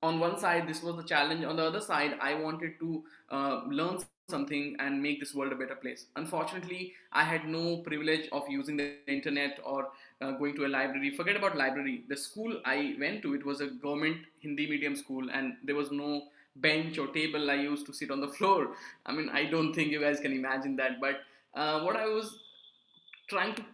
on 0.03 0.21
one 0.21 0.39
side 0.39 0.69
this 0.69 0.83
was 0.83 0.97
the 0.97 1.03
challenge. 1.03 1.45
On 1.45 1.57
the 1.57 1.65
other 1.65 1.81
side 1.81 2.15
i 2.21 2.35
wanted 2.35 2.79
to 2.81 3.03
uh, 3.31 3.63
learn 3.69 3.99
something 4.29 4.77
and 4.79 5.03
make 5.03 5.21
this 5.21 5.35
world 5.35 5.53
a 5.53 5.57
better 5.57 5.75
place. 5.75 6.07
Unfortunately 6.17 6.93
i 7.13 7.25
had 7.25 7.47
no 7.49 7.79
privilege 7.79 8.29
of 8.33 8.49
using 8.49 8.77
the 8.77 8.93
internet 9.07 9.59
or 9.65 9.89
uh, 10.21 10.33
going 10.33 10.55
to 10.57 10.67
a 10.67 10.69
library. 10.69 11.11
Forget 11.11 11.37
about 11.37 11.57
library. 11.57 12.05
The 12.09 12.17
school 12.17 12.61
i 12.65 12.95
went 13.01 13.23
to 13.23 13.35
it 13.35 13.45
was 13.45 13.61
a 13.61 13.69
government 13.69 14.19
hindi 14.41 14.69
medium 14.69 14.97
school 14.97 15.31
and 15.31 15.57
there 15.65 15.77
was 15.77 15.91
no 15.91 16.25
bench 16.57 16.99
or 16.99 17.07
table 17.09 17.51
i 17.51 17.55
used 17.55 17.87
to 17.87 17.93
sit 17.93 18.11
on 18.11 18.21
the 18.21 18.29
floor. 18.39 18.69
I 19.07 19.13
mean 19.13 19.31
i 19.31 19.45
don't 19.45 19.73
think 19.75 19.91
you 19.91 20.01
guys 20.01 20.21
can 20.21 20.33
imagine 20.33 20.77
that 20.77 21.01
but 21.01 21.21
uh, 21.55 21.81
what 21.81 21.97
i 21.97 22.07
was 22.07 22.39
trying 23.29 23.55
to 23.55 23.65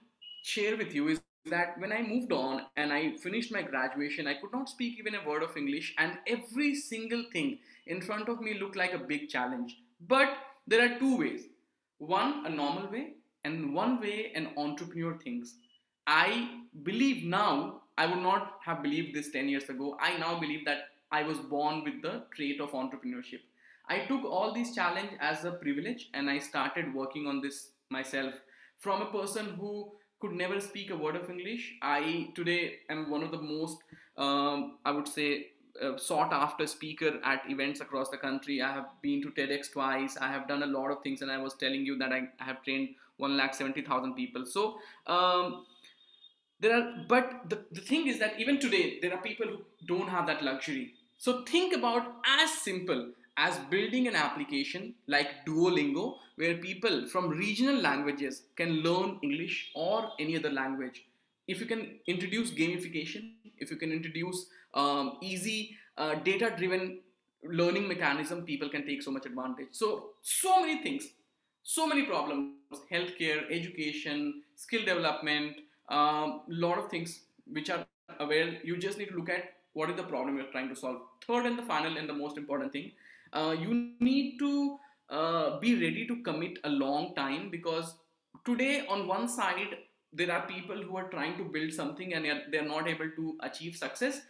share 0.43 0.77
with 0.77 0.95
you 0.95 1.09
is 1.09 1.24
that 1.47 1.79
when 1.79 1.93
I 1.93 2.03
moved 2.03 2.33
on 2.33 2.63
and 2.77 2.93
I 2.93 3.17
finished 3.23 3.53
my 3.53 3.63
graduation, 3.63 4.27
I 4.27 4.35
could 4.35 4.53
not 4.53 4.69
speak 4.69 4.99
even 4.99 5.15
a 5.15 5.29
word 5.29 5.43
of 5.43 5.57
English, 5.57 5.95
and 5.99 6.19
every 6.27 6.75
single 6.75 7.25
thing 7.33 7.59
in 7.87 8.01
front 8.01 8.29
of 8.29 8.41
me 8.41 8.59
looked 8.59 8.77
like 8.77 8.95
a 8.95 8.99
big 8.99 9.29
challenge. 9.29 9.77
But 10.09 10.37
there 10.67 10.85
are 10.85 10.99
two 10.99 11.19
ways 11.19 11.43
one, 11.99 12.45
a 12.47 12.51
normal 12.51 12.91
way, 12.91 13.15
and 13.45 13.75
one 13.75 14.01
way 14.01 14.33
an 14.35 14.49
entrepreneur 14.57 15.19
thinks. 15.19 15.55
I 16.07 16.61
believe 16.83 17.25
now, 17.25 17.83
I 17.97 18.07
would 18.07 18.23
not 18.23 18.59
have 18.65 18.83
believed 18.83 19.15
this 19.15 19.31
10 19.31 19.49
years 19.49 19.69
ago. 19.69 19.97
I 20.01 20.17
now 20.19 20.39
believe 20.41 20.65
that 20.65 20.89
I 21.13 21.23
was 21.23 21.39
born 21.39 21.85
with 21.85 22.03
the 22.03 22.25
trait 22.35 22.61
of 22.61 22.73
entrepreneurship. 22.73 23.41
I 23.89 24.01
took 24.07 24.25
all 24.25 24.53
these 24.53 24.75
challenges 24.75 25.17
as 25.21 25.45
a 25.45 25.53
privilege 25.53 26.09
and 26.15 26.29
I 26.29 26.39
started 26.39 26.93
working 26.95 27.27
on 27.27 27.41
this 27.41 27.69
myself 27.91 28.35
from 28.79 29.03
a 29.03 29.13
person 29.13 29.55
who 29.61 29.93
could 30.25 30.37
never 30.37 30.59
speak 30.61 30.91
a 30.91 30.97
word 30.97 31.17
of 31.17 31.29
English. 31.29 31.75
I 31.83 32.29
today 32.35 32.77
am 32.89 33.11
one 33.11 33.23
of 33.23 33.31
the 33.31 33.43
most, 33.43 33.79
um, 34.17 34.79
I 34.85 34.91
would 34.91 35.07
say, 35.07 35.49
uh, 35.83 35.97
sought 35.99 36.33
after 36.33 36.67
speaker 36.67 37.21
at 37.25 37.43
events 37.49 37.81
across 37.81 38.09
the 38.09 38.17
country. 38.17 38.63
I 38.63 38.73
have 38.73 38.87
been 39.03 39.21
to 39.23 39.31
TEDx 39.39 39.73
twice. 39.73 40.17
I 40.17 40.29
have 40.29 40.49
done 40.49 40.63
a 40.63 40.67
lot 40.67 40.91
of 40.91 41.03
things, 41.03 41.21
and 41.21 41.31
I 41.31 41.39
was 41.39 41.55
telling 41.55 41.85
you 41.85 41.99
that 41.99 42.13
I, 42.13 42.23
I 42.41 42.45
have 42.45 42.63
trained 42.63 42.91
one 43.19 43.37
lakh 43.37 43.55
seventy 43.55 43.83
thousand 43.83 44.15
people. 44.15 44.47
So 44.47 44.79
um, 45.07 45.67
there 46.61 46.75
are, 46.79 46.87
but 47.09 47.51
the, 47.51 47.59
the 47.73 47.81
thing 47.81 48.07
is 48.07 48.19
that 48.21 48.41
even 48.41 48.61
today 48.61 48.99
there 49.03 49.13
are 49.13 49.21
people 49.21 49.47
who 49.47 49.59
don't 49.87 50.09
have 50.09 50.27
that 50.29 50.43
luxury. 50.43 50.95
So 51.19 51.43
think 51.45 51.77
about 51.77 52.07
as 52.39 52.51
simple 52.51 53.11
as 53.37 53.59
building 53.71 54.07
an 54.07 54.15
application 54.15 54.95
like 55.07 55.45
Duolingo 55.47 56.17
where 56.37 56.57
people 56.57 57.07
from 57.09 57.29
regional 57.29 57.81
languages 57.81 58.43
can 58.57 58.83
learn 58.83 59.19
English 59.23 59.71
or 59.75 60.11
any 60.19 60.37
other 60.37 60.51
language. 60.51 61.05
If 61.47 61.61
you 61.61 61.67
can 61.67 61.99
introduce 62.07 62.51
gamification, 62.51 63.33
if 63.59 63.71
you 63.71 63.77
can 63.77 63.93
introduce 63.93 64.47
um, 64.73 65.19
easy 65.21 65.77
uh, 65.99 66.15
data 66.17 66.53
driven 66.57 67.01
learning 67.45 67.87
mechanism, 67.87 68.43
people 68.43 68.69
can 68.69 68.87
take 68.87 69.03
so 69.03 69.11
much 69.11 69.27
advantage. 69.27 69.69
So, 69.73 70.11
so 70.23 70.61
many 70.61 70.83
things, 70.83 71.09
so 71.63 71.87
many 71.87 72.05
problems 72.05 72.55
healthcare, 72.91 73.45
education, 73.51 74.43
skill 74.57 74.85
development, 74.85 75.57
a 75.89 75.95
um, 75.95 76.41
lot 76.49 76.79
of 76.79 76.91
things 76.91 77.21
which 77.47 77.71
are 77.71 77.87
aware. 78.19 78.59
You 78.65 78.77
just 78.77 78.99
need 78.99 79.11
to 79.11 79.17
look 79.17 79.29
at 79.29 79.55
what 79.75 79.91
is 79.91 79.97
the 79.97 80.03
problem 80.03 80.37
you're 80.37 80.47
trying 80.47 80.69
to 80.71 80.77
solve. 80.77 81.03
Third 81.27 81.47
and 81.47 81.59
the 81.59 81.63
final 81.63 81.97
and 81.97 82.09
the 82.09 82.15
most 82.15 82.37
important 82.37 82.73
thing 82.73 82.91
uh, 83.35 83.57
you 83.59 83.93
need 84.01 84.39
to 84.39 84.79
uh, 85.11 85.59
be 85.59 85.75
ready 85.75 86.07
to 86.07 86.23
commit 86.23 86.59
a 86.65 86.69
long 86.69 87.15
time 87.15 87.51
because 87.51 87.97
today 88.45 88.87
on 88.89 89.07
one 89.07 89.29
side 89.29 89.77
there 90.13 90.31
are 90.33 90.47
people 90.47 90.77
who 90.77 90.97
are 90.97 91.09
trying 91.09 91.37
to 91.37 91.45
build 91.45 91.73
something 91.73 92.15
and 92.15 92.27
they're 92.51 92.69
not 92.69 92.89
able 92.89 93.11
to 93.17 93.37
achieve 93.41 93.77
success. 93.77 94.21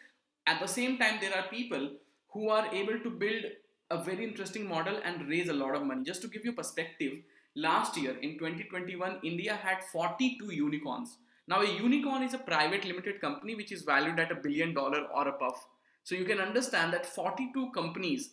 At 0.46 0.60
the 0.60 0.68
same 0.68 0.98
time 0.98 1.18
there 1.20 1.36
are 1.36 1.48
people 1.48 1.90
who 2.32 2.48
are 2.48 2.66
able 2.74 2.98
to 3.00 3.10
build 3.10 3.44
a 3.90 4.02
very 4.02 4.24
interesting 4.24 4.66
model 4.66 4.98
and 5.04 5.28
raise 5.28 5.48
a 5.48 5.52
lot 5.52 5.74
of 5.74 5.82
money. 5.84 6.02
Just 6.04 6.22
to 6.22 6.28
give 6.28 6.44
you 6.44 6.52
perspective 6.52 7.12
last 7.54 7.96
year 7.96 8.16
in 8.18 8.36
2021 8.36 9.20
india 9.22 9.54
had 9.54 9.84
42 9.84 10.52
unicorns. 10.52 11.18
Now, 11.46 11.60
a 11.60 11.70
unicorn 11.70 12.22
is 12.22 12.32
a 12.32 12.38
private 12.38 12.84
limited 12.86 13.20
company 13.20 13.54
which 13.54 13.70
is 13.70 13.82
valued 13.82 14.18
at 14.18 14.32
a 14.32 14.36
billion 14.36 14.72
dollar 14.72 15.02
or 15.14 15.28
above. 15.28 15.56
So 16.02 16.14
you 16.14 16.24
can 16.24 16.40
understand 16.40 16.92
that 16.94 17.04
42 17.04 17.70
companies 17.72 18.30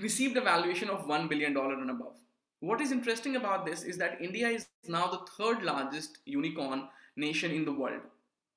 received 0.00 0.36
a 0.36 0.40
valuation 0.40 0.88
of 0.88 1.06
$1 1.06 1.28
billion 1.28 1.56
and 1.56 1.90
above. 1.90 2.14
What 2.60 2.80
is 2.80 2.92
interesting 2.92 3.36
about 3.36 3.66
this 3.66 3.82
is 3.82 3.98
that 3.98 4.20
India 4.20 4.48
is 4.48 4.66
now 4.86 5.08
the 5.08 5.20
third 5.36 5.62
largest 5.62 6.18
unicorn 6.24 6.88
nation 7.16 7.50
in 7.50 7.64
the 7.64 7.72
world. 7.72 8.00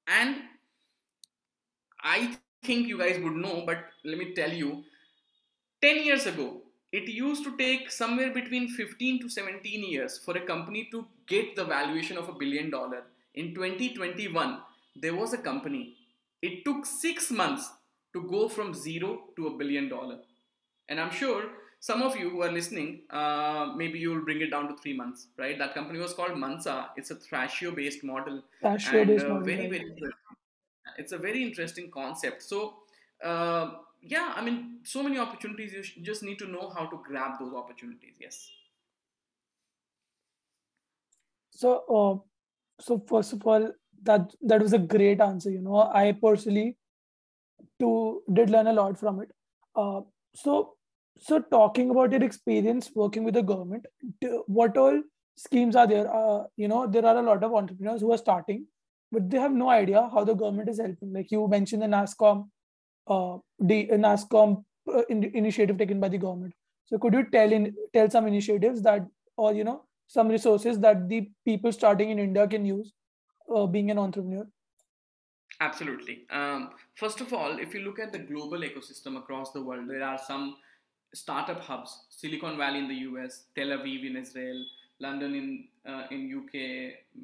And 0.07 0.35
I 2.03 2.37
think 2.63 2.87
you 2.87 2.99
guys 2.99 3.19
would 3.23 3.33
know, 3.33 3.63
but 3.65 3.85
let 4.03 4.17
me 4.17 4.33
tell 4.33 4.51
you 4.51 4.83
10 5.81 6.03
years 6.03 6.25
ago, 6.25 6.61
it 6.91 7.09
used 7.09 7.43
to 7.43 7.57
take 7.57 7.91
somewhere 7.91 8.31
between 8.31 8.67
15 8.69 9.21
to 9.21 9.29
17 9.29 9.83
years 9.83 10.17
for 10.17 10.37
a 10.37 10.45
company 10.45 10.87
to 10.91 11.05
get 11.27 11.55
the 11.55 11.65
valuation 11.65 12.17
of 12.17 12.29
a 12.29 12.33
billion 12.33 12.69
dollar. 12.69 13.03
In 13.33 13.53
2021, 13.53 14.59
there 14.95 15.15
was 15.15 15.33
a 15.33 15.37
company. 15.37 15.95
It 16.41 16.63
took 16.63 16.85
six 16.85 17.31
months 17.31 17.69
to 18.13 18.21
go 18.29 18.47
from 18.47 18.73
zero 18.73 19.23
to 19.35 19.47
a 19.47 19.57
billion 19.57 19.89
dollar. 19.89 20.19
And 20.89 20.99
I'm 20.99 21.11
sure 21.11 21.43
some 21.79 22.01
of 22.01 22.15
you 22.15 22.29
who 22.29 22.41
are 22.41 22.51
listening, 22.51 23.01
uh, 23.09 23.73
maybe 23.75 23.99
you'll 23.99 24.23
bring 24.23 24.41
it 24.41 24.51
down 24.51 24.67
to 24.67 24.75
three 24.77 24.95
months, 24.95 25.27
right? 25.37 25.57
That 25.57 25.73
company 25.73 25.99
was 25.99 26.13
called 26.13 26.37
Mensa. 26.37 26.89
It's 26.97 27.11
a 27.11 27.15
Thrasio 27.15 27.75
based 27.75 28.03
model. 28.03 28.43
Thrasio 28.63 29.05
based 29.05 29.25
uh, 29.25 29.29
model. 29.29 29.45
Very, 29.45 29.67
very 29.67 29.95
It's 30.97 31.11
a 31.11 31.17
very 31.17 31.43
interesting 31.43 31.91
concept. 31.91 32.43
So, 32.43 32.75
uh, 33.23 33.71
yeah, 34.01 34.33
I 34.35 34.43
mean, 34.43 34.79
so 34.83 35.03
many 35.03 35.17
opportunities. 35.19 35.95
You 35.95 36.03
just 36.03 36.23
need 36.23 36.39
to 36.39 36.47
know 36.47 36.71
how 36.75 36.85
to 36.87 37.01
grab 37.03 37.39
those 37.39 37.53
opportunities. 37.53 38.13
Yes. 38.19 38.49
So, 41.51 41.83
uh, 41.89 42.81
so 42.81 43.03
first 43.07 43.33
of 43.33 43.45
all, 43.45 43.71
that 44.03 44.31
that 44.41 44.61
was 44.61 44.73
a 44.73 44.79
great 44.79 45.21
answer. 45.21 45.49
You 45.49 45.61
know, 45.61 45.81
I 45.81 46.11
personally 46.11 46.77
too 47.79 48.21
did 48.33 48.49
learn 48.49 48.67
a 48.67 48.73
lot 48.73 48.99
from 48.99 49.21
it. 49.21 49.31
Uh, 49.75 50.01
so 50.35 50.74
so 51.17 51.39
talking 51.39 51.89
about 51.89 52.11
your 52.11 52.23
experience 52.23 52.91
working 52.93 53.23
with 53.23 53.33
the 53.33 53.41
government 53.41 53.85
what 54.47 54.77
all 54.77 55.01
schemes 55.37 55.75
are 55.75 55.87
there? 55.87 56.13
Uh, 56.13 56.43
you 56.55 56.67
know 56.67 56.87
there 56.87 57.05
are 57.05 57.17
a 57.17 57.21
lot 57.21 57.43
of 57.43 57.53
entrepreneurs 57.53 58.01
who 58.01 58.11
are 58.11 58.17
starting 58.17 58.65
but 59.11 59.29
they 59.29 59.39
have 59.39 59.51
no 59.51 59.69
idea 59.69 60.09
how 60.13 60.23
the 60.23 60.33
government 60.33 60.69
is 60.69 60.79
helping. 60.79 61.13
Like 61.13 61.31
you 61.31 61.47
mentioned 61.47 61.81
the 61.81 61.87
nasscom 61.87 62.47
uh, 63.07 63.37
the 63.59 63.87
nasscom 63.87 64.63
uh, 64.93 65.03
in, 65.09 65.23
initiative 65.23 65.77
taken 65.77 65.99
by 65.99 66.09
the 66.09 66.17
government. 66.17 66.53
So 66.85 66.97
could 66.97 67.13
you 67.13 67.25
tell 67.31 67.51
in 67.51 67.73
tell 67.93 68.09
some 68.09 68.27
initiatives 68.27 68.81
that 68.83 69.05
or 69.37 69.53
you 69.53 69.63
know 69.63 69.83
some 70.07 70.27
resources 70.27 70.79
that 70.79 71.07
the 71.09 71.29
people 71.45 71.71
starting 71.71 72.11
in 72.11 72.19
india 72.19 72.47
can 72.47 72.65
use 72.65 72.93
uh, 73.53 73.65
being 73.65 73.91
an 73.91 73.99
entrepreneur? 73.99 74.47
Absolutely. 75.61 76.25
Um, 76.29 76.71
first 76.95 77.21
of 77.21 77.33
all 77.33 77.59
if 77.59 77.73
you 77.73 77.81
look 77.81 77.99
at 77.99 78.11
the 78.11 78.19
global 78.19 78.59
ecosystem 78.59 79.17
across 79.17 79.51
the 79.51 79.63
world 79.63 79.89
there 79.89 80.03
are 80.03 80.17
some 80.17 80.55
startup 81.23 81.61
hubs 81.67 81.91
silicon 82.09 82.57
valley 82.63 82.79
in 82.83 82.89
the 82.93 82.99
us 83.23 83.35
tel 83.55 83.71
aviv 83.77 84.05
in 84.09 84.17
israel 84.23 84.59
london 85.05 85.31
in 85.39 85.47
uh, 85.91 86.03
in 86.15 86.21
uk 86.39 86.53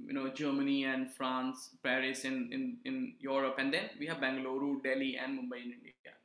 you 0.10 0.16
know 0.18 0.28
germany 0.42 0.80
and 0.94 1.12
france 1.18 1.70
paris 1.88 2.24
in, 2.30 2.38
in 2.56 2.64
in 2.90 2.98
europe 3.20 3.56
and 3.64 3.74
then 3.74 3.88
we 4.00 4.08
have 4.12 4.20
bangalore 4.26 4.74
delhi 4.88 5.14
and 5.24 5.40
mumbai 5.40 5.62
in 5.68 5.72
india. 5.80 6.16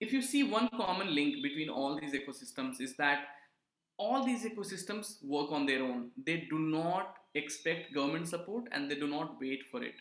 If 0.00 0.14
you 0.14 0.22
see 0.22 0.42
one 0.42 0.68
common 0.76 1.14
link 1.14 1.42
between 1.42 1.68
all 1.68 2.00
these 2.00 2.14
ecosystems 2.18 2.80
is 2.80 2.96
that 2.96 3.24
all 3.98 4.24
these 4.24 4.44
ecosystems 4.50 5.22
work 5.22 5.52
on 5.52 5.66
their 5.66 5.82
own. 5.82 6.10
They 6.26 6.46
do 6.48 6.58
not 6.58 7.16
expect 7.34 7.92
government 7.94 8.28
support 8.28 8.64
and 8.72 8.90
they 8.90 8.94
do 8.94 9.06
not 9.06 9.34
wait 9.40 9.62
for 9.70 9.84
it. 9.84 9.92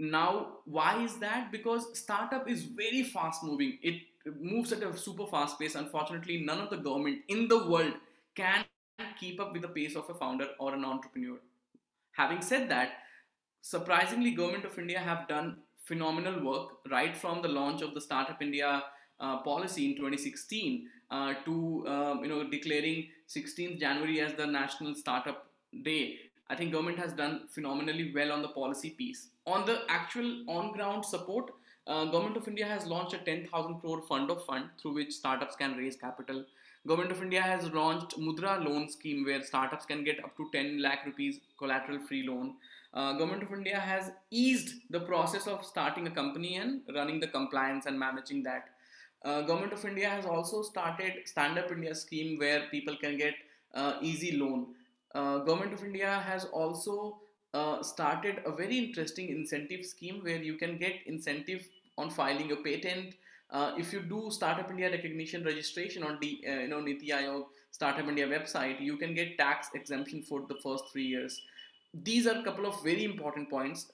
Now 0.00 0.30
why 0.64 1.04
is 1.04 1.18
that? 1.18 1.52
Because 1.52 1.86
startup 1.98 2.48
is 2.48 2.62
very 2.62 3.02
fast 3.02 3.44
moving. 3.44 3.78
It 3.82 4.00
moves 4.40 4.72
at 4.72 4.82
a 4.82 4.96
super 4.96 5.26
fast 5.26 5.58
pace. 5.58 5.74
Unfortunately, 5.74 6.38
none 6.40 6.60
of 6.60 6.70
the 6.70 6.76
government 6.76 7.20
in 7.28 7.48
the 7.48 7.66
world 7.68 7.94
can 8.34 8.64
keep 9.18 9.40
up 9.40 9.52
with 9.52 9.62
the 9.62 9.68
pace 9.68 9.96
of 9.96 10.08
a 10.08 10.14
founder 10.14 10.48
or 10.58 10.74
an 10.74 10.84
entrepreneur. 10.84 11.38
Having 12.12 12.42
said 12.42 12.68
that, 12.70 12.92
surprisingly, 13.60 14.32
Government 14.32 14.64
of 14.64 14.78
India 14.78 14.98
have 14.98 15.26
done 15.28 15.58
phenomenal 15.84 16.42
work 16.44 16.78
right 16.90 17.16
from 17.16 17.42
the 17.42 17.48
launch 17.48 17.82
of 17.82 17.94
the 17.94 18.00
Startup 18.00 18.40
India 18.40 18.84
uh, 19.20 19.38
policy 19.42 19.86
in 19.86 19.96
2016 19.96 20.88
uh, 21.10 21.34
to 21.44 21.84
um, 21.86 22.22
you 22.22 22.28
know 22.28 22.48
declaring 22.48 23.08
16th 23.28 23.78
January 23.78 24.20
as 24.20 24.34
the 24.34 24.46
National 24.46 24.94
Startup 24.94 25.46
Day. 25.82 26.18
I 26.48 26.56
think 26.56 26.72
government 26.72 26.98
has 26.98 27.12
done 27.12 27.48
phenomenally 27.48 28.12
well 28.14 28.32
on 28.32 28.42
the 28.42 28.48
policy 28.48 28.90
piece. 28.90 29.28
On 29.46 29.64
the 29.64 29.82
actual 29.88 30.44
on-ground 30.48 31.04
support, 31.04 31.50
uh, 31.86 32.04
Government 32.06 32.36
of 32.36 32.48
India 32.48 32.66
has 32.66 32.86
launched 32.86 33.14
a 33.14 33.18
10,000 33.18 33.80
crore 33.80 34.02
fund 34.02 34.30
of 34.30 34.44
fund 34.44 34.70
through 34.80 34.94
which 34.94 35.12
startups 35.12 35.56
can 35.56 35.76
raise 35.76 35.96
capital. 35.96 36.44
Government 36.86 37.12
of 37.12 37.22
India 37.22 37.40
has 37.42 37.70
launched 37.72 38.18
Mudra 38.18 38.62
loan 38.64 38.88
scheme 38.88 39.24
where 39.24 39.42
startups 39.42 39.86
can 39.86 40.04
get 40.04 40.22
up 40.22 40.36
to 40.36 40.48
10 40.52 40.80
lakh 40.82 41.04
rupees 41.06 41.40
collateral 41.58 41.98
free 41.98 42.26
loan. 42.26 42.54
Uh, 42.92 43.12
Government 43.14 43.42
of 43.42 43.52
India 43.52 43.78
has 43.78 44.12
eased 44.30 44.74
the 44.90 45.00
process 45.00 45.46
of 45.46 45.64
starting 45.64 46.06
a 46.06 46.10
company 46.10 46.56
and 46.56 46.82
running 46.94 47.20
the 47.20 47.26
compliance 47.28 47.86
and 47.86 47.98
managing 47.98 48.42
that. 48.42 48.68
Uh, 49.24 49.42
Government 49.42 49.72
of 49.72 49.84
India 49.84 50.08
has 50.08 50.26
also 50.26 50.62
started 50.62 51.26
Stand 51.26 51.58
Up 51.58 51.70
India 51.72 51.94
scheme 51.94 52.38
where 52.38 52.66
people 52.70 52.96
can 52.96 53.16
get 53.16 53.34
uh, 53.74 53.94
easy 54.00 54.36
loan. 54.36 54.66
Uh, 55.14 55.38
Government 55.38 55.72
of 55.72 55.82
India 55.82 56.22
has 56.26 56.44
also 56.46 57.18
uh, 57.54 57.82
started 57.82 58.42
a 58.44 58.50
very 58.52 58.76
interesting 58.76 59.28
incentive 59.28 59.86
scheme 59.86 60.20
where 60.22 60.42
you 60.42 60.54
can 60.54 60.76
get 60.76 60.94
incentive 61.06 61.66
on 61.96 62.10
filing 62.10 62.50
a 62.52 62.56
patent. 62.56 63.14
Uh, 63.50 63.72
if 63.78 63.92
you 63.92 64.00
do 64.00 64.30
Startup 64.30 64.68
India 64.68 64.90
recognition 64.90 65.44
registration 65.44 66.02
on 66.02 66.18
the 66.20 66.40
uh, 66.48 66.60
you 66.60 66.68
know 66.68 66.80
Niti 66.80 67.08
Aayog 67.10 67.44
Startup 67.70 68.06
India 68.08 68.26
website, 68.26 68.80
you 68.80 68.96
can 68.96 69.14
get 69.14 69.38
tax 69.38 69.68
exemption 69.74 70.22
for 70.22 70.42
the 70.48 70.56
first 70.62 70.90
three 70.92 71.06
years. 71.06 71.40
These 72.02 72.26
are 72.26 72.36
a 72.40 72.42
couple 72.42 72.66
of 72.66 72.82
very 72.82 73.04
important 73.04 73.48
points. 73.48 73.86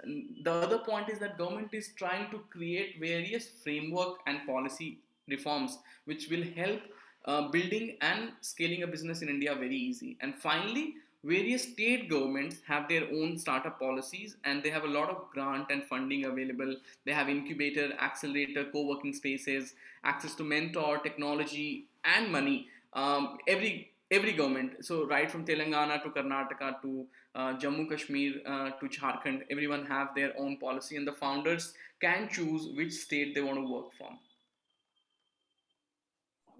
The 0.42 0.52
other 0.52 0.78
point 0.78 1.10
is 1.10 1.18
that 1.18 1.36
government 1.36 1.74
is 1.74 1.90
trying 1.96 2.30
to 2.30 2.38
create 2.50 2.98
various 2.98 3.50
framework 3.62 4.20
and 4.26 4.46
policy 4.46 4.98
reforms 5.28 5.78
which 6.06 6.28
will 6.30 6.44
help 6.56 6.80
uh, 7.26 7.48
building 7.48 7.98
and 8.00 8.32
scaling 8.40 8.82
a 8.84 8.86
business 8.86 9.20
in 9.20 9.28
India 9.28 9.54
very 9.54 9.76
easy. 9.76 10.16
And 10.22 10.34
finally, 10.34 10.94
various 11.22 11.64
state 11.64 12.08
governments 12.08 12.56
have 12.66 12.88
their 12.88 13.04
own 13.12 13.36
startup 13.36 13.78
policies 13.78 14.36
and 14.44 14.62
they 14.62 14.70
have 14.70 14.84
a 14.84 14.88
lot 14.88 15.10
of 15.10 15.28
grant 15.32 15.66
and 15.70 15.84
funding 15.84 16.24
available. 16.24 16.74
They 17.04 17.12
have 17.12 17.28
incubator 17.28 17.92
accelerator 18.00 18.64
co-working 18.72 19.12
spaces 19.12 19.74
access 20.04 20.34
to 20.36 20.44
mentor 20.44 20.98
technology 20.98 21.88
and 22.04 22.32
money. 22.32 22.68
Um, 22.94 23.38
every 23.46 23.92
every 24.10 24.32
government 24.32 24.84
so 24.84 25.06
right 25.06 25.30
from 25.30 25.44
telangana 25.44 26.02
to 26.02 26.10
karnataka 26.10 26.82
to 26.82 27.06
uh, 27.36 27.52
jammu 27.64 27.88
kashmir 27.88 28.40
uh, 28.44 28.70
to 28.80 28.88
jharkhand 28.88 29.42
everyone 29.50 29.86
have 29.86 30.08
their 30.16 30.32
own 30.36 30.56
policy 30.56 30.96
and 30.96 31.06
the 31.06 31.12
founders 31.12 31.74
can 32.00 32.28
choose 32.28 32.66
which 32.74 32.92
state 32.92 33.34
they 33.34 33.40
want 33.40 33.58
to 33.58 33.72
work 33.72 33.92
from. 33.92 34.18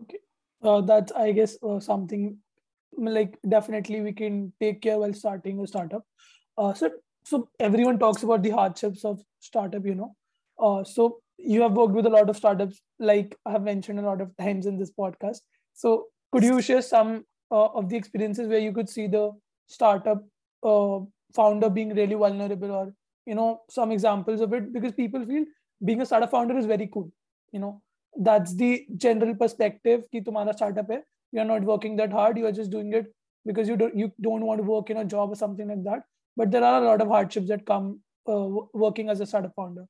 Okay. 0.03 0.19
Uh, 0.63 0.81
that's 0.83 1.11
i 1.13 1.33
guess 1.33 1.57
something 1.81 2.39
like 3.05 3.39
definitely 3.49 4.01
we 4.01 4.13
can 4.13 4.53
take 4.61 4.83
care 4.83 4.99
while 4.99 5.13
starting 5.13 5.61
a 5.61 5.67
startup. 5.67 6.05
Uh, 6.59 6.73
so 6.75 6.91
so 7.25 7.49
everyone 7.59 7.99
talks 7.99 8.23
about 8.23 8.43
the 8.43 8.51
hardships 8.51 9.05
of 9.05 9.21
startup 9.41 9.85
you 9.85 9.95
know. 9.95 10.15
Uh, 10.59 10.85
so 10.85 11.21
you 11.39 11.63
have 11.63 11.73
worked 11.73 11.95
with 11.95 12.07
a 12.07 12.11
lot 12.11 12.29
of 12.29 12.37
startups 12.37 12.83
like 12.99 13.35
i 13.47 13.51
have 13.51 13.63
mentioned 13.63 13.99
a 13.99 14.03
lot 14.03 14.21
of 14.21 14.37
times 14.37 14.67
in 14.67 14.79
this 14.79 14.93
podcast. 14.93 15.39
So 15.75 16.07
could 16.33 16.45
you 16.45 16.61
share 16.61 16.83
some 16.83 17.25
uh, 17.51 17.67
of 17.67 17.89
the 17.89 17.97
experiences 17.97 18.49
where 18.49 18.59
you 18.59 18.73
could 18.73 18.89
see 18.89 19.07
the 19.07 19.33
startup 19.67 20.25
uh, 20.63 21.01
founder 21.35 21.71
being 21.71 21.95
really 21.95 22.15
vulnerable 22.15 22.71
or 22.71 22.95
you 23.27 23.35
know 23.35 23.61
some 23.71 23.91
examples 23.93 24.41
of 24.41 24.53
it? 24.53 24.73
Because 24.73 24.93
people 24.93 25.25
feel 25.25 25.45
being 25.85 26.03
a 26.03 26.07
startup 26.07 26.31
founder 26.31 26.59
is 26.59 26.67
very 26.67 26.87
cool 26.87 27.11
you 27.53 27.61
know. 27.61 27.83
That's 28.17 28.55
the 28.55 28.87
general 28.97 29.35
perspective 29.37 30.05
ki 30.13 30.21
tumhara 30.21 30.55
startup 30.55 30.89
hai 30.91 31.01
you're 31.33 31.45
not 31.45 31.63
working 31.63 31.97
that 31.97 32.13
hard 32.13 32.39
you 32.39 32.47
are 32.47 32.53
just 32.53 32.71
doing 32.71 32.93
it 32.93 33.13
because 33.47 33.69
you 33.69 33.77
don't 33.77 33.97
you 33.97 34.13
don't 34.21 34.45
want 34.45 34.61
to 34.61 34.65
work 34.65 34.91
in 34.91 34.99
a 34.99 35.05
job 35.05 35.31
or 35.31 35.37
something 35.37 35.69
like 35.69 35.85
that. 35.85 36.03
But 36.37 36.51
there 36.51 36.65
are 36.65 36.83
a 36.83 36.87
lot 36.87 37.01
of 37.01 37.09
hardships 37.09 37.49
that 37.49 37.67
come 37.67 38.01
uh, 38.29 38.49
working 38.73 39.09
as 39.09 39.21
a 39.21 39.27
startup 39.27 39.55
founder. 39.55 39.85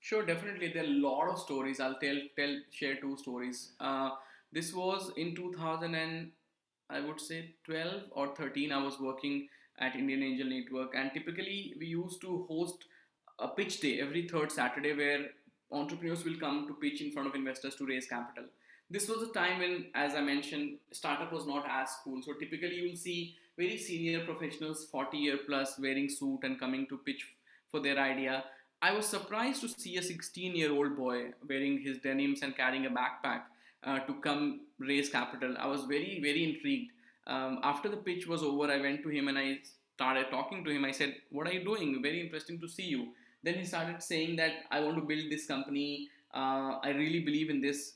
Sure 0.00 0.24
definitely. 0.24 0.72
There 0.72 0.84
are 0.84 0.86
a 0.86 1.00
lot 1.08 1.28
of 1.28 1.38
stories. 1.38 1.80
I'll 1.80 1.98
tell 1.98 2.20
tell 2.36 2.54
share 2.70 2.96
two 2.96 3.16
stories. 3.16 3.72
Uh, 3.80 4.10
this 4.52 4.72
was 4.74 5.10
in 5.16 5.34
2000 5.34 5.94
and 5.94 6.30
i 6.90 7.00
would 7.00 7.20
say 7.26 7.36
12 7.64 8.02
or 8.10 8.24
13 8.36 8.72
i 8.78 8.80
was 8.86 8.98
working 9.00 9.48
at 9.78 9.94
indian 9.96 10.22
angel 10.22 10.48
network. 10.48 10.94
And 10.94 11.12
typically 11.12 11.74
we 11.78 11.86
used 11.86 12.20
to 12.22 12.44
host 12.48 12.84
a 13.38 13.48
pitch 13.48 13.80
day 13.80 14.00
every 14.00 14.28
third 14.28 14.52
saturday 14.52 14.92
where 14.94 15.20
entrepreneurs 15.70 16.24
will 16.24 16.38
come 16.38 16.66
to 16.68 16.74
pitch 16.74 17.00
in 17.00 17.10
front 17.12 17.28
of 17.28 17.34
investors 17.34 17.76
to 17.76 17.86
raise 17.86 18.06
capital 18.06 18.44
this 18.92 19.08
was 19.08 19.22
a 19.22 19.32
time 19.32 19.60
when, 19.60 19.86
as 19.94 20.14
I 20.14 20.20
mentioned, 20.20 20.78
startup 20.92 21.32
was 21.32 21.46
not 21.46 21.64
as 21.68 21.88
cool. 22.04 22.20
So 22.22 22.34
typically, 22.34 22.74
you 22.76 22.88
will 22.90 22.96
see 22.96 23.36
very 23.56 23.78
senior 23.78 24.24
professionals, 24.24 24.86
40 24.90 25.16
year 25.16 25.38
plus, 25.46 25.78
wearing 25.78 26.08
suit 26.08 26.40
and 26.42 26.60
coming 26.60 26.86
to 26.88 26.98
pitch 26.98 27.26
for 27.70 27.80
their 27.80 27.98
idea. 27.98 28.44
I 28.82 28.92
was 28.92 29.06
surprised 29.06 29.62
to 29.62 29.68
see 29.68 29.96
a 29.96 30.02
16 30.02 30.54
year 30.54 30.72
old 30.72 30.96
boy 30.96 31.30
wearing 31.48 31.80
his 31.80 31.98
denims 31.98 32.42
and 32.42 32.56
carrying 32.56 32.86
a 32.86 32.90
backpack 32.90 33.42
uh, 33.84 34.00
to 34.00 34.14
come 34.14 34.60
raise 34.78 35.08
capital. 35.08 35.54
I 35.58 35.66
was 35.66 35.84
very, 35.84 36.20
very 36.22 36.44
intrigued. 36.44 36.92
Um, 37.26 37.60
after 37.62 37.88
the 37.88 37.96
pitch 37.96 38.26
was 38.26 38.42
over, 38.42 38.70
I 38.70 38.80
went 38.80 39.02
to 39.04 39.08
him 39.08 39.28
and 39.28 39.38
I 39.38 39.58
started 39.94 40.26
talking 40.30 40.64
to 40.64 40.70
him. 40.70 40.84
I 40.84 40.90
said, 40.90 41.14
What 41.30 41.46
are 41.46 41.52
you 41.52 41.64
doing? 41.64 42.02
Very 42.02 42.20
interesting 42.20 42.60
to 42.60 42.68
see 42.68 42.84
you. 42.84 43.08
Then 43.42 43.54
he 43.54 43.64
started 43.64 44.02
saying 44.02 44.36
that 44.36 44.52
I 44.70 44.80
want 44.80 44.96
to 44.96 45.02
build 45.02 45.30
this 45.30 45.46
company. 45.46 46.08
Uh, 46.34 46.78
I 46.82 46.90
really 46.90 47.20
believe 47.20 47.50
in 47.50 47.60
this. 47.60 47.94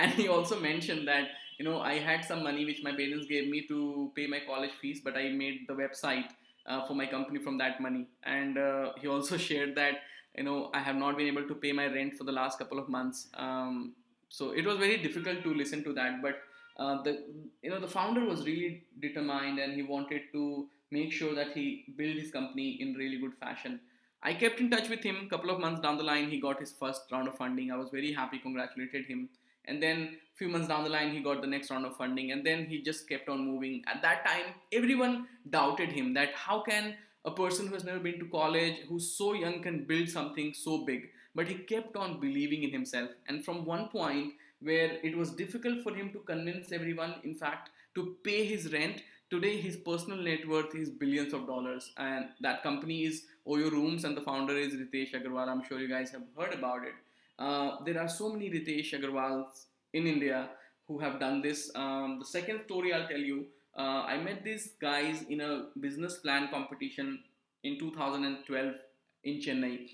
And 0.00 0.12
he 0.12 0.28
also 0.28 0.58
mentioned 0.60 1.08
that, 1.08 1.28
you 1.58 1.64
know, 1.64 1.80
I 1.80 1.94
had 1.98 2.24
some 2.24 2.42
money 2.44 2.64
which 2.64 2.82
my 2.82 2.92
parents 2.92 3.26
gave 3.26 3.48
me 3.48 3.66
to 3.68 4.12
pay 4.14 4.26
my 4.26 4.40
college 4.46 4.70
fees, 4.80 5.00
but 5.02 5.16
I 5.16 5.30
made 5.30 5.66
the 5.68 5.74
website 5.74 6.28
uh, 6.66 6.86
for 6.86 6.94
my 6.94 7.06
company 7.06 7.40
from 7.40 7.58
that 7.58 7.80
money. 7.80 8.06
And 8.22 8.58
uh, 8.58 8.92
he 9.00 9.08
also 9.08 9.36
shared 9.48 9.74
that, 9.76 9.94
you 10.36 10.44
know, 10.44 10.70
I 10.72 10.80
have 10.80 10.96
not 10.96 11.16
been 11.16 11.26
able 11.26 11.48
to 11.48 11.54
pay 11.54 11.72
my 11.72 11.86
rent 11.86 12.14
for 12.14 12.24
the 12.24 12.32
last 12.32 12.58
couple 12.58 12.78
of 12.78 12.88
months. 12.88 13.28
Um, 13.34 13.94
so 14.28 14.52
it 14.52 14.64
was 14.64 14.78
very 14.78 14.98
difficult 14.98 15.42
to 15.42 15.54
listen 15.54 15.82
to 15.84 15.92
that. 15.94 16.22
But 16.22 16.36
uh, 16.78 17.02
the 17.02 17.24
you 17.62 17.70
know 17.70 17.80
the 17.80 17.88
founder 17.88 18.24
was 18.24 18.44
really 18.46 18.84
determined 19.00 19.58
and 19.58 19.74
he 19.74 19.82
wanted 19.82 20.22
to 20.32 20.68
make 20.90 21.12
sure 21.12 21.34
that 21.34 21.48
he 21.54 21.84
built 21.96 22.16
his 22.16 22.30
company 22.30 22.78
in 22.80 22.94
really 22.94 23.18
good 23.18 23.34
fashion. 23.40 23.80
I 24.22 24.34
kept 24.34 24.60
in 24.60 24.70
touch 24.70 24.88
with 24.88 25.02
him. 25.02 25.16
A 25.26 25.28
couple 25.28 25.50
of 25.50 25.60
months 25.60 25.80
down 25.80 25.96
the 25.96 26.02
line, 26.02 26.28
he 26.30 26.40
got 26.40 26.58
his 26.58 26.72
first 26.72 27.02
round 27.12 27.28
of 27.28 27.36
funding. 27.36 27.70
I 27.70 27.76
was 27.76 27.90
very 27.90 28.12
happy, 28.12 28.38
congratulated 28.38 29.06
him. 29.06 29.28
And 29.68 29.82
then 29.82 30.16
few 30.34 30.48
months 30.48 30.68
down 30.68 30.84
the 30.84 30.90
line, 30.90 31.12
he 31.12 31.20
got 31.20 31.40
the 31.40 31.46
next 31.46 31.70
round 31.70 31.84
of 31.84 31.96
funding. 31.96 32.30
And 32.32 32.46
then 32.46 32.66
he 32.66 32.80
just 32.80 33.08
kept 33.08 33.28
on 33.28 33.44
moving. 33.44 33.82
At 33.86 34.02
that 34.02 34.24
time, 34.24 34.54
everyone 34.72 35.26
doubted 35.50 35.90
him 35.90 36.14
that 36.14 36.30
how 36.34 36.62
can 36.62 36.94
a 37.24 37.30
person 37.30 37.66
who 37.66 37.74
has 37.74 37.84
never 37.84 37.98
been 37.98 38.18
to 38.20 38.26
college, 38.26 38.76
who's 38.88 39.12
so 39.12 39.34
young, 39.34 39.60
can 39.62 39.84
build 39.84 40.08
something 40.08 40.54
so 40.54 40.84
big? 40.84 41.10
But 41.34 41.48
he 41.48 41.56
kept 41.56 41.96
on 41.96 42.20
believing 42.20 42.62
in 42.62 42.70
himself. 42.70 43.10
And 43.28 43.44
from 43.44 43.64
one 43.64 43.88
point 43.88 44.34
where 44.60 44.98
it 45.02 45.16
was 45.16 45.30
difficult 45.30 45.82
for 45.82 45.94
him 45.94 46.12
to 46.12 46.20
convince 46.20 46.72
everyone, 46.72 47.16
in 47.24 47.34
fact, 47.34 47.70
to 47.96 48.16
pay 48.24 48.44
his 48.44 48.72
rent, 48.72 49.02
today 49.30 49.60
his 49.60 49.76
personal 49.76 50.18
net 50.18 50.48
worth 50.48 50.74
is 50.74 50.88
billions 50.88 51.32
of 51.32 51.46
dollars. 51.46 51.92
And 51.96 52.26
that 52.40 52.62
company 52.62 53.04
is 53.04 53.24
Oyo 53.46 53.70
Rooms, 53.70 54.04
and 54.04 54.16
the 54.16 54.20
founder 54.20 54.56
is 54.56 54.74
Ritesh 54.74 55.14
Agarwal. 55.14 55.48
I'm 55.48 55.64
sure 55.64 55.80
you 55.80 55.88
guys 55.88 56.10
have 56.10 56.22
heard 56.38 56.54
about 56.54 56.84
it. 56.84 56.94
Uh, 57.38 57.76
there 57.84 58.00
are 58.00 58.08
so 58.08 58.32
many 58.32 58.50
Ritesh 58.50 58.92
Agarwals 58.92 59.66
in 59.92 60.06
India 60.06 60.50
who 60.86 60.98
have 60.98 61.20
done 61.20 61.40
this. 61.42 61.70
Um, 61.74 62.18
the 62.18 62.24
second 62.24 62.62
story 62.66 62.92
I'll 62.92 63.08
tell 63.08 63.18
you, 63.18 63.46
uh, 63.76 64.02
I 64.12 64.16
met 64.18 64.42
these 64.42 64.72
guys 64.80 65.24
in 65.28 65.40
a 65.40 65.66
business 65.80 66.16
plan 66.16 66.48
competition 66.50 67.20
in 67.62 67.78
2012 67.78 68.74
in 69.24 69.40
Chennai. 69.40 69.88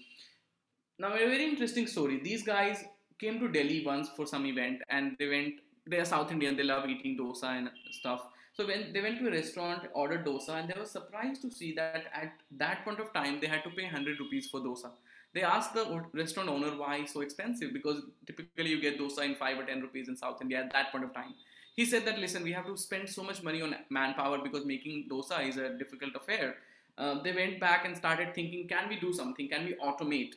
Now, 0.99 1.15
a 1.15 1.19
very 1.19 1.45
interesting 1.45 1.87
story. 1.87 2.21
These 2.23 2.45
guys 2.45 2.85
came 3.21 3.41
to 3.41 3.49
Delhi 3.49 3.85
once 3.85 4.09
for 4.17 4.27
some 4.27 4.47
event 4.47 4.83
and 4.89 5.17
they 5.19 5.29
went, 5.29 5.55
they 5.87 5.99
are 5.99 6.05
South 6.05 6.31
Indian, 6.31 6.57
they 6.57 6.63
love 6.63 6.89
eating 6.89 7.19
dosa 7.19 7.59
and 7.59 7.71
stuff. 7.91 8.23
So 8.55 8.67
when 8.67 8.93
they 8.93 9.01
went 9.01 9.19
to 9.19 9.27
a 9.27 9.33
restaurant, 9.33 9.83
ordered 9.95 10.25
dosa, 10.25 10.61
and 10.61 10.69
they 10.69 10.79
were 10.79 10.87
surprised 10.87 11.43
to 11.43 11.51
see 11.51 11.75
that 11.75 12.05
at 12.15 12.33
that 12.59 12.85
point 12.85 13.01
of 13.01 13.13
time 13.13 13.41
they 13.41 13.49
had 13.49 13.65
to 13.65 13.71
pay 13.71 13.83
100 13.83 14.21
rupees 14.21 14.49
for 14.49 14.61
dosa. 14.61 14.91
They 15.35 15.43
asked 15.43 15.75
the 15.75 16.03
restaurant 16.13 16.49
owner 16.49 16.71
why 16.77 17.05
so 17.05 17.21
expensive 17.21 17.73
because 17.73 18.03
typically 18.27 18.71
you 18.71 18.81
get 18.81 18.99
dosa 18.99 19.25
in 19.25 19.35
5 19.35 19.59
or 19.59 19.65
10 19.65 19.81
rupees 19.81 20.09
in 20.09 20.17
South 20.17 20.41
India 20.41 20.61
at 20.61 20.73
that 20.73 20.93
point 20.93 21.05
of 21.05 21.13
time. 21.13 21.35
He 21.75 21.85
said 21.85 22.05
that 22.07 22.21
listen, 22.21 22.45
we 22.45 22.53
have 22.53 22.67
to 22.67 22.77
spend 22.77 23.09
so 23.09 23.25
much 23.25 23.43
money 23.43 23.61
on 23.61 23.75
manpower 23.91 24.39
because 24.39 24.65
making 24.65 25.09
dosa 25.11 25.47
is 25.49 25.57
a 25.57 25.71
difficult 25.77 26.15
affair. 26.15 26.55
Uh, 26.97 27.21
they 27.23 27.33
went 27.33 27.59
back 27.59 27.85
and 27.85 27.97
started 27.97 28.33
thinking, 28.33 28.69
can 28.69 28.89
we 28.89 29.01
do 29.01 29.13
something? 29.13 29.49
Can 29.49 29.65
we 29.65 29.75
automate? 29.75 30.35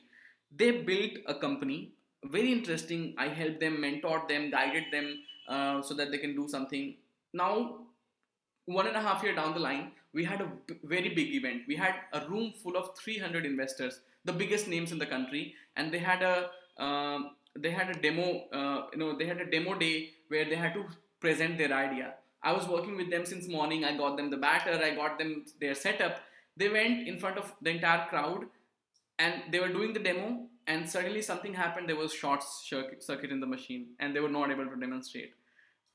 They 0.55 0.71
built 0.71 1.11
a 1.27 1.35
company, 1.35 1.91
very 2.25 2.51
interesting. 2.51 3.13
I 3.19 3.27
helped 3.27 3.59
them, 3.59 3.77
mentored 3.77 4.27
them, 4.27 4.49
guided 4.49 4.85
them 4.91 5.19
uh, 5.47 5.81
so 5.83 5.93
that 5.93 6.09
they 6.09 6.17
can 6.17 6.35
do 6.35 6.47
something. 6.47 6.95
Now, 7.33 7.81
one 8.65 8.87
and 8.87 8.95
a 8.97 9.01
half 9.01 9.21
year 9.23 9.35
down 9.35 9.53
the 9.53 9.59
line, 9.59 9.91
we 10.13 10.23
had 10.23 10.41
a 10.41 10.47
b- 10.65 10.75
very 10.83 11.09
big 11.09 11.35
event. 11.35 11.63
We 11.67 11.75
had 11.75 11.95
a 12.13 12.27
room 12.27 12.53
full 12.63 12.75
of 12.75 12.97
300 12.97 13.45
investors 13.45 13.99
the 14.27 14.33
biggest 14.33 14.67
names 14.67 14.91
in 14.91 14.99
the 14.99 15.09
country, 15.15 15.55
and 15.75 15.91
they 15.91 15.99
had 15.99 16.21
a 16.21 16.49
um, 16.83 17.31
they 17.57 17.71
had 17.71 17.89
a 17.89 17.99
demo. 17.99 18.27
Uh, 18.59 18.87
you 18.93 18.99
know, 18.99 19.17
they 19.17 19.25
had 19.25 19.41
a 19.41 19.49
demo 19.49 19.77
day 19.83 20.11
where 20.27 20.45
they 20.45 20.55
had 20.55 20.73
to 20.73 20.85
present 21.19 21.57
their 21.57 21.73
idea. 21.73 22.13
I 22.43 22.53
was 22.53 22.67
working 22.67 22.95
with 22.95 23.09
them 23.09 23.25
since 23.25 23.47
morning. 23.47 23.85
I 23.85 23.95
got 23.97 24.17
them 24.17 24.29
the 24.29 24.37
batter. 24.37 24.75
I 24.89 24.91
got 24.95 25.17
them 25.17 25.45
their 25.59 25.73
setup. 25.73 26.19
They 26.55 26.69
went 26.69 27.07
in 27.07 27.17
front 27.17 27.37
of 27.37 27.53
the 27.61 27.71
entire 27.71 28.07
crowd, 28.09 28.45
and 29.17 29.41
they 29.51 29.59
were 29.59 29.73
doing 29.79 29.93
the 29.93 30.05
demo. 30.11 30.47
And 30.67 30.89
suddenly 30.89 31.21
something 31.21 31.53
happened. 31.53 31.87
There 31.87 31.95
was 31.95 32.13
short 32.13 32.43
circuit 32.43 33.31
in 33.31 33.39
the 33.39 33.47
machine, 33.47 33.87
and 33.99 34.15
they 34.15 34.19
were 34.19 34.35
not 34.37 34.51
able 34.51 34.65
to 34.65 34.79
demonstrate. 34.85 35.33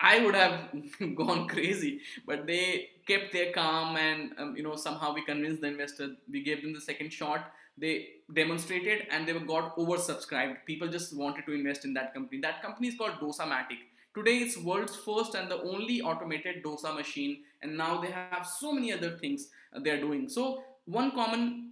I 0.00 0.24
would 0.24 0.34
have 0.34 0.70
gone 1.16 1.46
crazy, 1.46 2.00
but 2.26 2.46
they 2.46 2.88
kept 3.06 3.32
their 3.32 3.52
calm 3.52 3.96
and 3.96 4.32
um, 4.38 4.56
you 4.56 4.62
know 4.62 4.74
somehow 4.74 5.14
we 5.14 5.24
convinced 5.24 5.60
the 5.60 5.68
investor. 5.68 6.08
We 6.30 6.42
gave 6.42 6.62
them 6.62 6.72
the 6.74 6.80
second 6.80 7.12
shot 7.12 7.52
they 7.78 8.08
demonstrated 8.32 9.06
and 9.10 9.26
they 9.26 9.32
got 9.32 9.76
oversubscribed. 9.76 10.56
People 10.66 10.88
just 10.88 11.16
wanted 11.16 11.46
to 11.46 11.52
invest 11.52 11.84
in 11.84 11.94
that 11.94 12.12
company. 12.14 12.40
That 12.40 12.62
company 12.62 12.88
is 12.88 12.96
called 12.96 13.12
Dosamatic. 13.20 13.78
Today 14.14 14.38
it's 14.38 14.58
world's 14.58 14.94
first 14.94 15.34
and 15.34 15.50
the 15.50 15.62
only 15.62 16.02
automated 16.02 16.62
dosa 16.62 16.94
machine 16.94 17.38
and 17.62 17.74
now 17.78 17.98
they 17.98 18.10
have 18.10 18.46
so 18.46 18.72
many 18.72 18.92
other 18.92 19.16
things 19.16 19.48
they're 19.80 20.00
doing. 20.00 20.28
So 20.28 20.64
one 20.84 21.12
common 21.12 21.70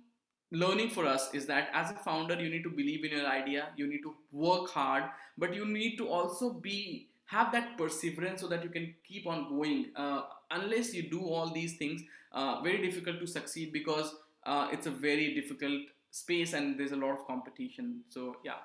learning 0.51 0.89
for 0.91 1.07
us 1.07 1.29
is 1.35 1.45
that 1.47 1.69
as 1.75 1.91
a 1.91 1.95
founder 1.95 2.41
you 2.41 2.49
need 2.49 2.63
to 2.63 2.71
believe 2.71 3.05
in 3.05 3.11
your 3.11 3.27
idea, 3.27 3.69
you 3.77 3.87
need 3.87 4.01
to 4.03 4.15
work 4.33 4.71
hard, 4.71 5.05
but 5.37 5.55
you 5.55 5.67
need 5.67 5.99
to 5.99 6.09
also 6.09 6.55
be 6.55 7.09
have 7.27 7.53
that 7.53 7.77
perseverance 7.77 8.41
so 8.41 8.49
that 8.49 8.65
you 8.65 8.71
can 8.71 8.93
keep 9.07 9.27
on 9.27 9.49
going. 9.49 9.87
Uh, 9.95 10.23
unless 10.51 10.95
you 10.95 11.09
do 11.11 11.21
all 11.21 11.53
these 11.53 11.77
things, 11.77 12.03
uh, 12.33 12.61
very 12.63 12.81
difficult 12.85 13.21
to 13.21 13.27
succeed 13.27 13.73
because 13.73 14.15
uh, 14.47 14.69
it's 14.73 14.87
a 14.87 14.91
very 14.91 15.35
difficult 15.35 15.81
space 16.11 16.53
and 16.53 16.79
there's 16.79 16.93
a 16.93 16.97
lot 16.97 17.13
of 17.13 17.27
competition. 17.27 18.03
So 18.09 18.37
yeah. 18.45 18.63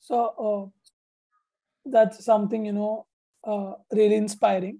So 0.00 0.72
uh, 0.74 1.90
that's 1.90 2.24
something 2.24 2.64
you 2.64 2.72
know 2.72 3.06
uh, 3.44 3.72
really 3.92 4.16
inspiring. 4.16 4.78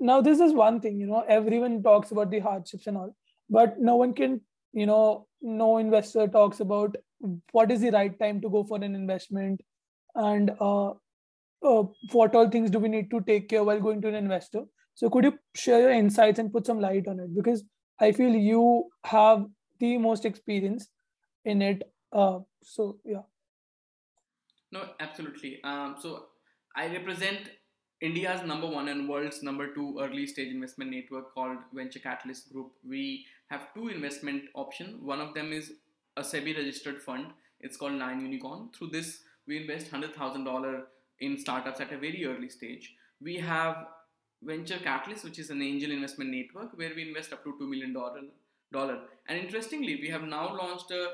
Now 0.00 0.20
this 0.20 0.40
is 0.40 0.52
one 0.52 0.80
thing 0.80 1.00
you 1.00 1.06
know 1.06 1.24
everyone 1.28 1.82
talks 1.82 2.10
about 2.10 2.30
the 2.30 2.40
hardships 2.40 2.86
and 2.86 2.96
all, 2.96 3.16
but 3.48 3.80
no 3.80 3.96
one 3.96 4.12
can 4.14 4.40
you 4.72 4.86
know 4.86 5.26
no 5.40 5.78
investor 5.78 6.26
talks 6.26 6.60
about 6.60 6.96
what 7.52 7.70
is 7.70 7.80
the 7.80 7.90
right 7.90 8.18
time 8.18 8.40
to 8.40 8.48
go 8.48 8.64
for 8.64 8.76
an 8.76 8.94
investment 8.94 9.60
and 10.14 10.50
uh, 10.60 10.90
uh, 10.90 11.82
what 12.12 12.34
all 12.34 12.48
things 12.48 12.70
do 12.70 12.78
we 12.78 12.88
need 12.88 13.10
to 13.10 13.20
take 13.22 13.48
care 13.48 13.64
while 13.64 13.80
going 13.80 14.00
to 14.00 14.08
an 14.08 14.14
investor 14.14 14.62
so 14.98 15.08
could 15.08 15.22
you 15.22 15.38
share 15.54 15.80
your 15.80 15.92
insights 15.92 16.40
and 16.40 16.52
put 16.52 16.66
some 16.66 16.80
light 16.80 17.06
on 17.06 17.20
it? 17.20 17.32
Because 17.32 17.62
I 18.00 18.10
feel 18.10 18.30
you 18.30 18.86
have 19.04 19.46
the 19.78 19.96
most 19.96 20.24
experience 20.24 20.88
in 21.44 21.62
it. 21.62 21.84
Uh, 22.12 22.40
so 22.64 22.96
yeah. 23.04 23.22
No, 24.72 24.82
absolutely. 24.98 25.60
Um, 25.62 25.94
so 26.00 26.24
I 26.74 26.88
represent 26.88 27.48
India's 28.00 28.42
number 28.44 28.66
one 28.66 28.88
and 28.88 29.08
world's 29.08 29.40
number 29.40 29.72
two 29.72 30.00
early 30.00 30.26
stage 30.26 30.52
investment 30.52 30.90
network 30.90 31.32
called 31.32 31.58
Venture 31.72 32.00
Catalyst 32.00 32.52
Group. 32.52 32.72
We 32.84 33.24
have 33.50 33.72
two 33.74 33.90
investment 33.90 34.46
options. 34.56 35.00
One 35.00 35.20
of 35.20 35.32
them 35.32 35.52
is 35.52 35.74
a 36.16 36.22
SEBI 36.22 36.56
registered 36.56 37.00
fund. 37.00 37.26
It's 37.60 37.76
called 37.76 37.92
Nine 37.92 38.20
Unicorn. 38.20 38.70
Through 38.76 38.88
this, 38.88 39.20
we 39.46 39.58
invest 39.58 39.92
$100,000 39.92 40.82
in 41.20 41.38
startups 41.38 41.80
at 41.80 41.92
a 41.92 41.98
very 41.98 42.26
early 42.26 42.48
stage. 42.48 42.96
We 43.20 43.36
have 43.36 43.86
Venture 44.42 44.78
Catalyst, 44.78 45.24
which 45.24 45.38
is 45.38 45.50
an 45.50 45.62
angel 45.62 45.90
investment 45.90 46.30
network 46.30 46.76
where 46.76 46.92
we 46.94 47.08
invest 47.08 47.32
up 47.32 47.42
to 47.44 47.54
$2 47.60 47.68
million. 47.68 47.94
And 49.28 49.38
interestingly, 49.38 49.98
we 50.00 50.08
have 50.08 50.22
now 50.22 50.56
launched 50.56 50.90
a 50.90 51.10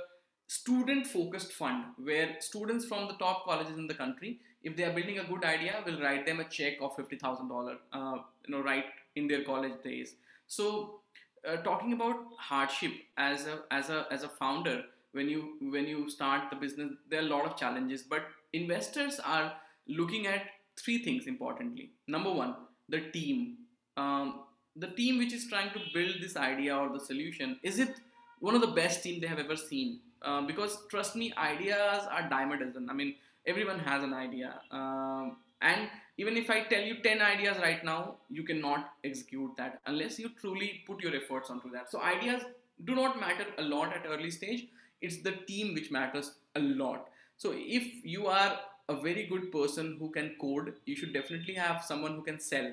student 0.47 1.07
focused 1.07 1.53
fund 1.53 1.85
where 1.97 2.37
students 2.41 2.85
from 2.85 3.09
the 3.09 3.15
top 3.15 3.45
colleges 3.45 3.79
in 3.79 3.87
the 3.87 3.95
country, 3.95 4.41
if 4.63 4.77
they 4.77 4.85
are 4.85 4.93
building 4.93 5.19
a 5.19 5.25
good 5.25 5.45
idea, 5.45 5.83
will 5.87 6.01
write 6.01 6.27
them 6.27 6.41
a 6.41 6.45
check 6.45 6.75
of 6.83 6.97
$50,000, 6.97 7.77
uh, 7.93 8.19
you 8.47 8.55
know, 8.55 8.63
right 8.63 8.85
in 9.17 9.27
their 9.27 9.43
college 9.45 9.83
days. 9.83 10.17
So, 10.47 11.01
uh, 11.49 11.57
talking 11.59 11.93
about 11.93 12.17
hardship 12.39 12.93
as 13.17 13.47
a, 13.47 13.61
as 13.71 13.91
a, 13.91 14.07
as 14.11 14.23
a 14.23 14.29
founder, 14.29 14.83
when 15.13 15.29
you, 15.29 15.57
when 15.61 15.87
you 15.87 16.11
start 16.11 16.51
the 16.51 16.57
business, 16.57 16.93
there 17.09 17.21
are 17.21 17.27
a 17.27 17.29
lot 17.29 17.47
of 17.47 17.57
challenges, 17.57 18.03
but 18.03 18.23
investors 18.53 19.21
are 19.25 19.53
looking 19.87 20.27
at 20.27 20.43
three 20.77 21.03
things 21.05 21.27
importantly. 21.27 21.91
Number 22.09 22.33
one, 22.33 22.57
the 22.88 23.01
team. 23.11 23.57
Um, 23.97 24.40
the 24.77 24.88
team 24.88 25.18
which 25.18 25.33
is 25.33 25.47
trying 25.47 25.70
to 25.73 25.81
build 25.92 26.16
this 26.20 26.37
idea 26.37 26.77
or 26.77 26.92
the 26.92 26.99
solution 27.01 27.59
is 27.62 27.79
it 27.79 27.94
one 28.40 28.55
of 28.55 28.61
the 28.61 28.75
best 28.79 29.03
team 29.03 29.20
they 29.20 29.27
have 29.27 29.38
ever 29.38 29.57
seen? 29.57 30.01
Uh, 30.23 30.42
because 30.42 30.79
trust 30.90 31.16
me 31.16 31.33
ideas 31.37 32.03
are 32.11 32.29
dime 32.29 32.53
a 32.53 32.59
dozen. 32.59 32.88
I 32.90 32.92
mean 32.92 33.14
everyone 33.47 33.79
has 33.79 34.03
an 34.03 34.12
idea. 34.12 34.61
Um, 34.70 35.37
and 35.62 35.88
even 36.16 36.37
if 36.37 36.51
i 36.51 36.62
tell 36.62 36.83
you 36.83 36.97
10 37.03 37.20
ideas 37.20 37.57
right 37.59 37.85
now 37.85 38.16
you 38.29 38.42
cannot 38.42 38.90
execute 39.03 39.57
that 39.57 39.81
unless 39.87 40.18
you 40.18 40.29
truly 40.40 40.85
put 40.87 41.03
your 41.03 41.14
efforts 41.14 41.51
onto 41.51 41.70
that. 41.70 41.90
So 41.90 42.01
ideas 42.01 42.42
do 42.85 42.94
not 42.94 43.20
matter 43.20 43.47
a 43.59 43.62
lot 43.62 43.94
at 43.94 44.07
early 44.07 44.31
stage. 44.31 44.66
It's 45.01 45.23
the 45.23 45.33
team 45.47 45.75
which 45.75 45.90
matters 45.90 46.33
a 46.57 46.61
lot. 46.61 47.09
So 47.37 47.53
if 47.55 48.05
you 48.05 48.27
are 48.27 48.59
a 48.88 48.94
very 48.94 49.27
good 49.27 49.51
person 49.51 49.97
who 49.99 50.11
can 50.11 50.35
code 50.40 50.75
you 50.85 50.97
should 50.97 51.12
definitely 51.12 51.55
have 51.55 51.85
someone 51.85 52.14
who 52.14 52.23
can 52.23 52.38
sell. 52.38 52.70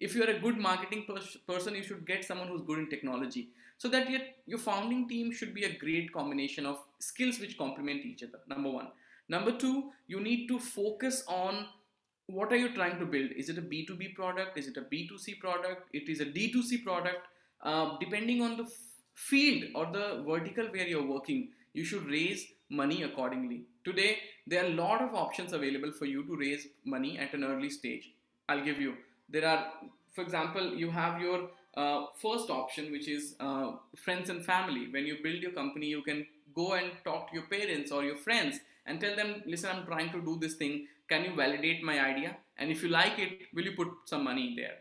If 0.00 0.14
you're 0.14 0.30
a 0.30 0.40
good 0.40 0.58
marketing 0.58 1.04
pers- 1.08 1.36
person 1.46 1.74
you 1.74 1.82
should 1.82 2.06
get 2.06 2.24
someone 2.24 2.48
who's 2.48 2.62
good 2.62 2.78
in 2.78 2.90
technology. 2.90 3.48
So 3.78 3.88
that 3.88 4.10
your, 4.10 4.20
your 4.46 4.58
founding 4.58 5.08
team 5.08 5.32
should 5.32 5.54
be 5.54 5.64
a 5.64 5.76
great 5.76 6.12
combination 6.12 6.66
of 6.66 6.78
skills 7.00 7.40
which 7.40 7.58
complement 7.58 8.04
each 8.04 8.22
other 8.22 8.40
number 8.48 8.70
one. 8.70 8.88
Number 9.28 9.52
two 9.52 9.90
you 10.08 10.20
need 10.20 10.48
to 10.48 10.58
focus 10.58 11.24
on 11.28 11.66
what 12.26 12.52
are 12.52 12.56
you 12.56 12.74
trying 12.74 12.98
to 12.98 13.06
build. 13.06 13.30
Is 13.36 13.48
it 13.48 13.58
a 13.58 13.62
b2b 13.62 14.14
product? 14.14 14.56
Is 14.58 14.68
it 14.68 14.76
a 14.76 14.82
b2c 14.82 15.38
product? 15.40 15.88
It 15.92 16.08
is 16.08 16.20
a 16.20 16.26
d2c 16.26 16.84
product. 16.84 17.26
Uh, 17.62 17.96
depending 18.00 18.42
on 18.42 18.56
the 18.56 18.64
f- 18.64 18.72
field 19.14 19.64
or 19.76 19.86
the 19.92 20.24
vertical 20.26 20.66
where 20.66 20.86
you're 20.86 21.06
working 21.06 21.48
you 21.74 21.84
should 21.84 22.04
raise 22.06 22.46
money 22.70 23.02
accordingly. 23.02 23.62
Today 23.84 24.18
there 24.46 24.64
are 24.64 24.66
a 24.66 24.74
lot 24.74 25.02
of 25.02 25.14
options 25.14 25.52
available 25.52 25.92
for 25.92 26.04
you 26.04 26.24
to 26.24 26.36
raise 26.36 26.66
money 26.84 27.18
at 27.18 27.32
an 27.34 27.44
early 27.44 27.70
stage. 27.70 28.12
I'll 28.48 28.64
give 28.64 28.80
you. 28.80 28.94
There 29.28 29.46
are 29.46 29.72
for 30.14 30.22
example 30.22 30.74
you 30.74 30.90
have 30.90 31.20
your 31.20 31.48
uh, 31.76 32.06
first 32.20 32.50
option 32.50 32.92
which 32.92 33.08
is 33.08 33.34
uh, 33.40 33.72
friends 33.96 34.30
and 34.30 34.44
family. 34.44 34.88
When 34.90 35.06
you 35.06 35.18
build 35.22 35.42
your 35.42 35.52
company 35.52 35.86
you 35.86 36.02
can 36.02 36.26
go 36.54 36.72
and 36.74 36.90
talk 37.04 37.30
to 37.30 37.34
your 37.34 37.46
parents 37.46 37.90
or 37.90 38.04
your 38.04 38.16
friends 38.16 38.58
and 38.86 39.00
tell 39.00 39.16
them 39.16 39.42
listen 39.46 39.70
i'm 39.70 39.86
trying 39.86 40.10
to 40.10 40.20
do 40.20 40.38
this 40.38 40.54
thing. 40.54 40.86
Can 41.08 41.24
you 41.24 41.34
validate 41.36 41.82
my 41.82 42.00
idea? 42.00 42.36
And 42.58 42.70
if 42.70 42.82
you 42.82 42.88
like 42.88 43.18
it 43.18 43.38
will 43.54 43.64
you 43.64 43.72
put 43.72 43.88
some 44.06 44.24
money 44.24 44.54
there? 44.56 44.78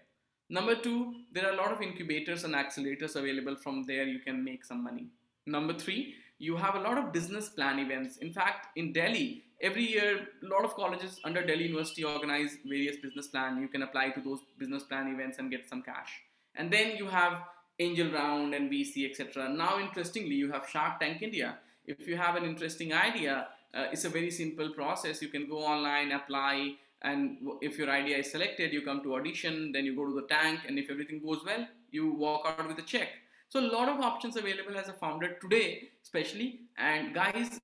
Number 0.49 0.75
two 0.75 1.13
there 1.31 1.45
are 1.47 1.53
a 1.53 1.55
lot 1.55 1.71
of 1.71 1.81
incubators 1.81 2.43
and 2.43 2.55
accelerators 2.55 3.15
available 3.15 3.55
from 3.55 3.83
there 3.83 4.05
you 4.05 4.19
can 4.19 4.43
make 4.43 4.65
some 4.65 4.83
money. 4.83 5.07
Number 5.45 5.73
three 5.73 6.15
you 6.47 6.57
have 6.57 6.75
a 6.75 6.79
lot 6.79 6.97
of 6.97 7.13
business 7.13 7.49
plan 7.49 7.77
events. 7.77 8.17
In 8.17 8.33
fact 8.33 8.75
in 8.75 8.91
delhi 8.93 9.43
every 9.61 9.85
year 9.85 10.27
a 10.43 10.47
lot 10.53 10.65
of 10.65 10.75
colleges 10.75 11.19
under 11.23 11.45
delhi 11.45 11.65
university 11.65 12.03
organize 12.03 12.57
various 12.65 12.97
business 12.97 13.27
plan. 13.27 13.61
You 13.61 13.67
can 13.67 13.83
apply 13.83 14.09
to 14.15 14.21
those 14.21 14.39
business 14.57 14.83
plan 14.83 15.13
events 15.13 15.37
and 15.37 15.51
get 15.51 15.69
some 15.69 15.83
cash. 15.83 16.11
And 16.55 16.73
then 16.73 16.97
you 16.97 17.07
have 17.07 17.41
angel 17.79 18.11
round 18.11 18.53
and 18.55 18.71
vc 18.71 19.09
etc 19.09 19.47
now 19.49 19.79
interestingly 19.79 20.35
you 20.35 20.51
have 20.51 20.67
shark 20.67 20.99
tank 20.99 21.21
india. 21.21 21.57
If 21.85 22.07
you 22.07 22.17
have 22.17 22.35
an 22.35 22.43
interesting 22.43 22.93
idea 22.93 23.47
uh, 23.73 23.85
it's 23.91 24.05
a 24.05 24.09
very 24.09 24.31
simple 24.31 24.69
process. 24.71 25.21
You 25.21 25.29
can 25.29 25.47
go 25.47 25.59
online 25.59 26.11
apply 26.11 26.75
and 27.03 27.37
if 27.61 27.77
your 27.77 27.89
idea 27.89 28.17
is 28.17 28.31
selected 28.31 28.73
you 28.73 28.81
come 28.81 29.03
to 29.03 29.15
audition 29.15 29.71
then 29.71 29.85
you 29.85 29.95
go 29.95 30.05
to 30.05 30.15
the 30.21 30.27
tank 30.35 30.61
and 30.67 30.79
if 30.79 30.89
everything 30.89 31.21
goes 31.23 31.41
well 31.45 31.67
you 31.91 32.13
walk 32.13 32.45
out 32.47 32.67
with 32.67 32.79
a 32.79 32.87
check 32.93 33.09
so 33.51 33.59
a 33.59 33.71
lot 33.71 33.89
of 33.89 33.99
options 33.99 34.37
available 34.37 34.77
as 34.77 34.87
a 34.87 34.93
founder 34.93 35.35
today 35.41 35.89
especially. 36.03 36.61
And 36.77 37.13
guys 37.13 37.59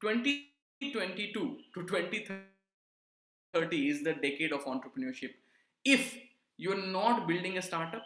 2022 0.00 1.58
to 1.74 1.74
2030 1.74 3.88
is 3.88 4.02
the 4.02 4.14
decade 4.14 4.52
of 4.52 4.64
entrepreneurship. 4.64 5.30
If 5.84 6.18
you're 6.56 6.86
not 6.86 7.26
building 7.26 7.58
a 7.58 7.62
startup 7.62 8.02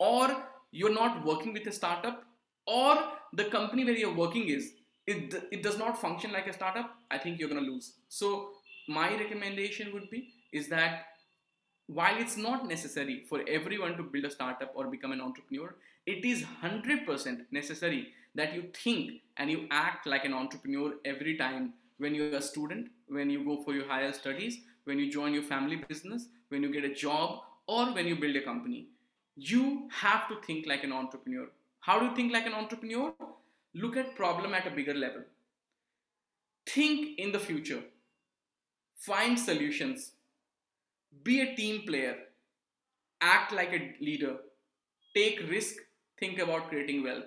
or 0.00 0.28
you're 0.70 0.94
not 0.94 1.24
working 1.24 1.52
with 1.52 1.66
a 1.66 1.72
startup 1.72 2.24
or 2.66 2.96
the 3.34 3.44
company 3.44 3.84
where 3.84 3.96
you're 3.96 4.14
working 4.14 4.48
is 4.48 4.72
it, 5.06 5.34
it 5.50 5.62
does 5.62 5.78
not 5.78 6.00
function 6.00 6.32
like 6.32 6.46
a 6.46 6.52
startup 6.52 6.94
i 7.10 7.18
think 7.18 7.38
you're 7.38 7.48
going 7.48 7.64
to 7.64 7.70
lose. 7.70 7.94
So 8.08 8.50
my 8.88 9.10
recommendation 9.10 9.92
would 9.92 10.10
be 10.10 10.28
is 10.52 10.68
that 10.68 11.06
while 11.94 12.16
it's 12.16 12.36
not 12.36 12.68
necessary 12.68 13.24
for 13.28 13.40
everyone 13.48 13.96
to 13.96 14.02
build 14.02 14.24
a 14.24 14.30
startup 14.30 14.72
or 14.74 14.86
become 14.86 15.12
an 15.12 15.20
entrepreneur 15.20 15.74
it 16.06 16.24
is 16.24 16.44
100% 16.62 17.44
necessary 17.52 18.08
that 18.34 18.54
you 18.54 18.64
think 18.74 19.20
and 19.36 19.50
you 19.50 19.66
act 19.70 20.06
like 20.06 20.24
an 20.24 20.34
entrepreneur 20.34 20.94
every 21.04 21.36
time. 21.36 21.74
When 21.98 22.14
you're 22.14 22.36
a 22.36 22.42
student 22.42 22.88
when 23.08 23.30
you 23.30 23.44
go 23.44 23.62
for 23.62 23.74
your 23.74 23.86
higher 23.86 24.12
studies 24.12 24.58
when 24.84 24.98
you 24.98 25.10
join 25.12 25.32
your 25.32 25.44
family 25.44 25.76
business 25.76 26.26
when 26.48 26.62
you 26.62 26.72
get 26.72 26.84
a 26.84 26.92
job 26.92 27.42
or 27.68 27.92
when 27.92 28.06
you 28.06 28.16
build 28.16 28.34
a 28.34 28.42
company. 28.42 28.88
You 29.36 29.88
have 29.90 30.28
to 30.28 30.40
think 30.46 30.66
like 30.66 30.82
an 30.82 30.92
entrepreneur. 30.92 31.46
How 31.80 32.00
do 32.00 32.06
you 32.06 32.16
think 32.16 32.32
like 32.32 32.46
an 32.46 32.54
entrepreneur? 32.54 33.12
Look 33.74 33.96
at 33.96 34.16
problem 34.16 34.52
at 34.52 34.66
a 34.66 34.70
bigger 34.70 34.94
level. 34.94 35.22
Think 36.66 37.18
in 37.18 37.30
the 37.30 37.38
future. 37.38 37.82
Find 38.96 39.38
solutions 39.38 40.12
be 41.22 41.40
a 41.40 41.54
team 41.54 41.82
player. 41.86 42.16
Act 43.20 43.52
like 43.52 43.72
a 43.72 43.94
leader. 44.04 44.36
Take 45.14 45.40
risk. 45.48 45.76
Think 46.18 46.38
about 46.38 46.68
creating 46.68 47.02
wealth. 47.02 47.24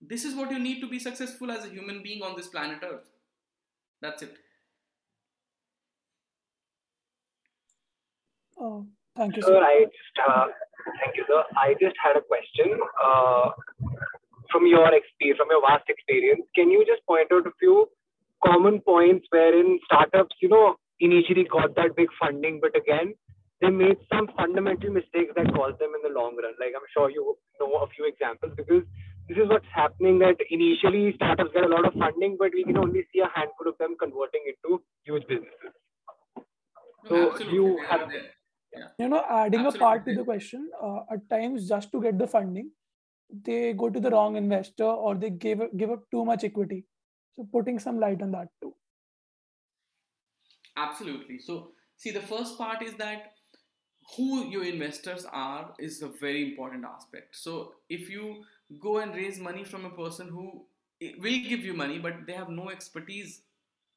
This 0.00 0.24
is 0.24 0.34
what 0.34 0.50
you 0.50 0.58
need 0.58 0.80
to 0.80 0.88
be 0.88 0.98
successful 0.98 1.50
as 1.50 1.64
a 1.64 1.68
human 1.68 2.02
being 2.02 2.22
on 2.22 2.36
this 2.36 2.48
planet 2.48 2.78
earth. 2.82 3.08
That's 4.00 4.22
it. 4.22 4.34
Oh 8.60 8.86
thank 9.16 9.36
you 9.36 9.42
sir, 9.42 9.48
sir. 9.48 9.62
i 9.62 9.84
just 9.84 10.28
uh, 10.28 10.46
thank 11.00 11.16
you 11.16 11.24
sir. 11.28 11.42
I 11.56 11.74
just 11.80 11.96
had 12.02 12.16
a 12.16 12.20
question 12.20 12.78
uh, 13.02 13.50
from 14.50 14.66
your 14.66 14.88
experience, 14.94 15.38
from 15.38 15.48
your 15.50 15.62
vast 15.62 15.88
experience, 15.88 16.42
can 16.54 16.70
you 16.70 16.84
just 16.86 17.04
point 17.06 17.30
out 17.32 17.46
a 17.46 17.52
few 17.58 17.88
common 18.44 18.80
points 18.80 19.26
wherein 19.30 19.78
startups, 19.84 20.36
you 20.40 20.48
know, 20.48 20.76
initially 21.00 21.44
got 21.44 21.74
that 21.76 21.96
big 21.96 22.08
funding, 22.20 22.60
but 22.60 22.76
again, 22.76 23.14
they 23.60 23.70
made 23.70 23.96
some 24.12 24.28
fundamental 24.36 24.90
mistakes 24.90 25.32
that 25.36 25.52
cost 25.54 25.78
them 25.78 25.92
in 25.94 26.02
the 26.02 26.14
long 26.18 26.36
run. 26.36 26.54
Like 26.60 26.74
I'm 26.76 26.86
sure 26.92 27.10
you 27.10 27.36
know 27.58 27.72
a 27.82 27.88
few 27.88 28.06
examples 28.06 28.52
because 28.56 28.84
this 29.28 29.36
is 29.36 29.48
what's 29.48 29.66
happening 29.74 30.18
that 30.20 30.36
initially 30.50 31.12
startups 31.16 31.50
get 31.52 31.64
a 31.64 31.68
lot 31.68 31.84
of 31.84 31.92
funding, 31.94 32.36
but 32.38 32.50
we 32.54 32.64
can 32.64 32.78
only 32.78 33.04
see 33.12 33.20
a 33.20 33.30
handful 33.34 33.68
of 33.68 33.76
them 33.78 33.96
converting 33.98 34.42
into 34.46 34.82
huge 35.04 35.26
businesses. 35.26 35.74
So 37.08 37.38
you 37.50 37.80
have 37.88 38.08
yeah. 38.76 38.88
you 38.98 39.08
know 39.08 39.24
adding 39.28 39.60
Absolutely. 39.60 39.78
a 39.78 39.82
part 39.82 40.04
to 40.06 40.14
the 40.14 40.24
question 40.24 40.68
uh, 40.82 41.00
at 41.12 41.28
times 41.30 41.68
just 41.68 41.90
to 41.92 42.00
get 42.00 42.18
the 42.18 42.26
funding 42.26 42.70
they 43.44 43.72
go 43.72 43.90
to 43.90 44.00
the 44.00 44.10
wrong 44.10 44.36
investor 44.36 44.84
or 44.84 45.14
they 45.14 45.30
give 45.30 45.60
give 45.76 45.90
up 45.90 46.02
too 46.10 46.24
much 46.24 46.44
equity 46.44 46.84
so 47.34 47.46
putting 47.52 47.78
some 47.78 47.98
light 48.00 48.22
on 48.22 48.30
that 48.32 48.48
too 48.62 48.74
absolutely. 50.86 51.38
So 51.38 51.72
see 51.96 52.10
the 52.10 52.20
first 52.20 52.56
part 52.58 52.82
is 52.82 52.94
that 52.94 53.32
who 54.16 54.48
your 54.48 54.64
investors 54.64 55.26
are 55.30 55.74
is 55.78 56.02
a 56.02 56.08
very 56.08 56.50
important 56.50 56.84
aspect. 56.84 57.36
So 57.36 57.74
if 57.88 58.08
you 58.10 58.44
go 58.80 58.98
and 58.98 59.14
raise 59.14 59.38
money 59.38 59.64
from 59.64 59.84
a 59.84 59.90
person 59.90 60.28
who 60.28 60.64
will 61.00 61.40
give 61.48 61.64
you 61.64 61.74
money 61.74 61.98
but 61.98 62.26
they 62.26 62.32
have 62.32 62.48
no 62.48 62.70
expertise 62.70 63.42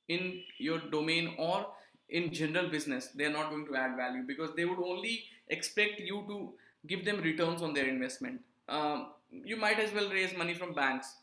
in 0.07 0.41
your 0.59 0.79
domain 0.91 1.33
or 1.37 1.65
in 2.09 2.31
general 2.31 2.69
business 2.69 3.07
they 3.15 3.25
are 3.25 3.31
not 3.31 3.49
going 3.49 3.65
to 3.65 3.75
add 3.75 3.95
value 3.95 4.23
because 4.27 4.51
they 4.55 4.65
would 4.65 4.79
only 4.79 5.23
expect 5.49 5.99
you 5.99 6.23
to 6.27 6.53
give 6.87 7.05
them 7.05 7.21
returns 7.21 7.61
on 7.61 7.73
their 7.73 7.87
investment. 7.87 8.41
Um, 8.69 9.11
you 9.31 9.57
might 9.57 9.79
as 9.79 9.93
well 9.93 10.09
raise 10.09 10.35
money 10.35 10.53
from 10.53 10.73
banks. 10.73 11.13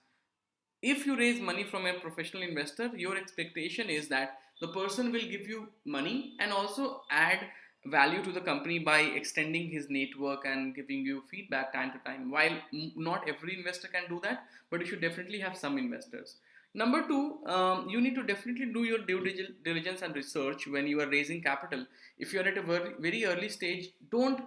If 0.83 1.07
you 1.07 1.17
raise 1.17 1.41
money 1.41 1.65
from 1.65 1.87
a 1.87 1.95
professional 1.95 2.43
investor, 2.43 2.91
your 2.97 3.17
expectation 3.17 3.89
is 3.89 4.09
that 4.09 4.39
the 4.61 4.69
person 4.69 5.13
will 5.13 5.29
give 5.35 5.49
you 5.49 5.69
money 5.85 6.35
and 6.41 6.53
also 6.53 7.03
add 7.11 7.41
value 7.87 8.23
to 8.23 8.33
the 8.33 8.41
company 8.41 8.79
by 8.79 9.01
extending 9.01 9.71
his 9.71 9.89
network 9.89 10.45
and 10.45 10.75
giving 10.75 10.99
you 11.07 11.23
feedback 11.31 11.73
time 11.73 11.93
to 11.93 11.99
time. 11.99 12.31
While 12.31 12.59
not 12.97 13.29
every 13.29 13.57
investor 13.57 13.89
can 13.89 14.09
do 14.09 14.21
that, 14.25 14.45
but 14.71 14.81
you 14.81 14.87
should 14.87 15.01
definitely 15.01 15.39
have 15.39 15.57
some 15.57 15.79
investors. 15.79 16.37
Number 16.75 17.07
two, 17.07 17.39
um, 17.47 17.89
you 17.89 18.01
need 18.01 18.15
to 18.17 18.23
definitely 18.23 18.67
do 18.73 18.85
your 18.85 18.99
due 18.99 19.25
diligence 19.65 20.03
and 20.03 20.15
research 20.15 20.67
when 20.67 20.87
you 20.87 21.01
are 21.01 21.09
raising 21.09 21.41
capital. 21.43 21.87
If 22.19 22.33
you 22.33 22.41
are 22.41 22.45
at 22.45 22.59
a 22.59 22.63
very, 22.63 22.91
very 22.99 23.25
early 23.25 23.49
stage, 23.49 23.91
don't 24.11 24.43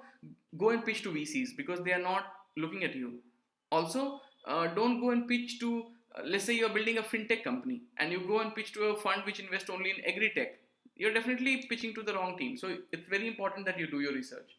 go 0.58 0.69
and 0.69 0.86
pitch 0.86 1.02
to 1.04 1.10
VCs 1.10 1.58
because 1.58 1.82
they 1.82 1.93
are 1.93 2.02
not 2.02 2.26
looking 2.58 2.84
at 2.84 2.95
you 2.95 3.19
also 3.71 4.19
uh, 4.45 4.67
don't 4.67 5.00
go 5.00 5.12
and 5.12 5.28
pitch 5.28 5.60
to 5.60 5.86
let's 6.26 6.43
say 6.43 6.54
you're 6.54 6.69
building 6.69 6.97
a 6.97 7.02
fintech 7.02 7.43
company 7.43 7.82
and 7.97 8.12
you 8.12 8.21
go 8.28 8.39
and 8.39 8.54
pitch 8.54 8.74
to 8.74 8.84
a 8.86 8.95
fund 8.95 9.21
which 9.26 9.39
invests 9.39 9.69
only 9.69 9.91
in 9.91 10.04
agri-tech 10.06 10.60
you're 10.95 11.13
definitely 11.13 11.65
pitching 11.69 11.93
to 11.95 12.04
the 12.04 12.13
wrong 12.13 12.38
team. 12.38 12.58
So 12.58 12.78
it's 12.91 13.08
very 13.08 13.28
important 13.28 13.65
that 13.65 13.80
you 13.80 13.88
do 13.88 14.02
your 14.02 14.13
research. 14.13 14.58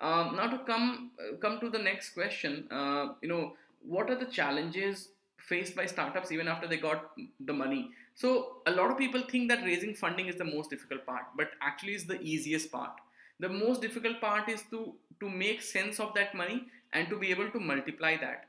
Um, 0.00 0.36
now 0.36 0.48
to 0.48 0.58
come 0.58 1.10
uh, 1.20 1.36
come 1.36 1.60
to 1.60 1.68
the 1.70 1.78
next 1.78 2.10
question 2.10 2.66
uh, 2.70 3.12
you 3.22 3.28
know 3.28 3.54
what 3.94 4.10
are 4.10 4.16
the 4.16 4.26
challenges 4.26 5.08
faced 5.36 5.76
by 5.76 5.86
startups 5.86 6.32
even 6.32 6.48
after 6.48 6.66
they 6.66 6.78
got 6.78 7.12
the 7.40 7.52
money? 7.52 7.90
So 8.14 8.62
a 8.66 8.70
lot 8.70 8.90
of 8.90 8.98
people 8.98 9.22
think 9.30 9.48
that 9.50 9.62
raising 9.64 9.94
funding 9.94 10.26
is 10.26 10.36
the 10.36 10.44
most 10.44 10.70
difficult 10.70 11.06
part 11.06 11.24
but 11.36 11.50
actually 11.60 11.94
it's 11.94 12.04
the 12.04 12.20
easiest 12.20 12.72
part. 12.72 12.92
The 13.40 13.48
most 13.48 13.82
difficult 13.82 14.20
part 14.20 14.48
is 14.48 14.62
to 14.70 14.94
to 15.20 15.28
make 15.28 15.62
sense 15.62 16.00
of 16.00 16.14
that 16.14 16.34
money 16.34 16.66
and 16.92 17.08
to 17.08 17.18
be 17.18 17.30
able 17.30 17.50
to 17.50 17.60
multiply 17.60 18.16
that. 18.16 18.46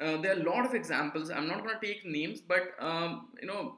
Uh, 0.00 0.16
there 0.20 0.36
are 0.36 0.40
a 0.40 0.44
lot 0.44 0.66
of 0.66 0.74
examples. 0.74 1.30
I'm 1.30 1.46
not 1.46 1.64
going 1.64 1.78
to 1.78 1.86
take 1.86 2.04
names, 2.04 2.40
but 2.40 2.74
um, 2.80 3.28
you 3.40 3.46
know 3.46 3.76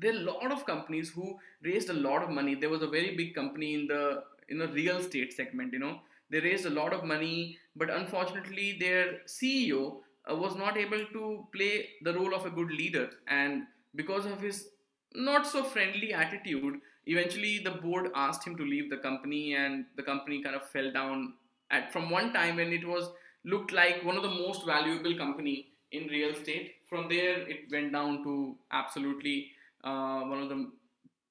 there 0.00 0.12
are 0.12 0.16
a 0.16 0.20
lot 0.20 0.50
of 0.50 0.66
companies 0.66 1.10
who 1.10 1.38
raised 1.62 1.88
a 1.88 1.92
lot 1.92 2.22
of 2.22 2.30
money. 2.30 2.54
There 2.54 2.70
was 2.70 2.82
a 2.82 2.88
very 2.88 3.16
big 3.16 3.34
company 3.34 3.74
in 3.74 3.86
the 3.86 4.24
in 4.48 4.60
a 4.60 4.66
real 4.66 4.96
estate 4.96 5.32
segment. 5.32 5.72
You 5.72 5.78
know, 5.78 6.00
they 6.30 6.40
raised 6.40 6.66
a 6.66 6.70
lot 6.70 6.92
of 6.92 7.04
money, 7.04 7.58
but 7.76 7.90
unfortunately, 7.90 8.76
their 8.80 9.20
CEO 9.26 9.98
uh, 10.30 10.34
was 10.34 10.56
not 10.56 10.76
able 10.76 11.04
to 11.12 11.46
play 11.54 11.88
the 12.02 12.12
role 12.14 12.34
of 12.34 12.46
a 12.46 12.50
good 12.50 12.70
leader, 12.70 13.10
and 13.28 13.64
because 13.94 14.26
of 14.26 14.40
his 14.40 14.68
not 15.14 15.46
so 15.46 15.62
friendly 15.62 16.12
attitude, 16.12 16.80
eventually 17.06 17.60
the 17.60 17.70
board 17.70 18.10
asked 18.16 18.44
him 18.44 18.56
to 18.56 18.64
leave 18.64 18.90
the 18.90 18.96
company, 18.96 19.54
and 19.54 19.86
the 19.96 20.02
company 20.02 20.42
kind 20.42 20.56
of 20.56 20.68
fell 20.70 20.90
down. 20.92 21.34
At 21.70 21.92
from 21.92 22.10
one 22.10 22.32
time 22.32 22.56
when 22.56 22.72
it 22.72 22.86
was 22.86 23.10
looked 23.44 23.72
like 23.72 24.04
one 24.04 24.16
of 24.16 24.22
the 24.22 24.30
most 24.30 24.64
valuable 24.66 25.16
company 25.16 25.68
in 25.92 26.06
real 26.08 26.30
estate. 26.30 26.74
From 26.88 27.08
there, 27.08 27.48
it 27.48 27.70
went 27.70 27.92
down 27.92 28.22
to 28.24 28.56
absolutely 28.72 29.50
uh, 29.82 30.20
one 30.20 30.42
of 30.42 30.48
the 30.48 30.70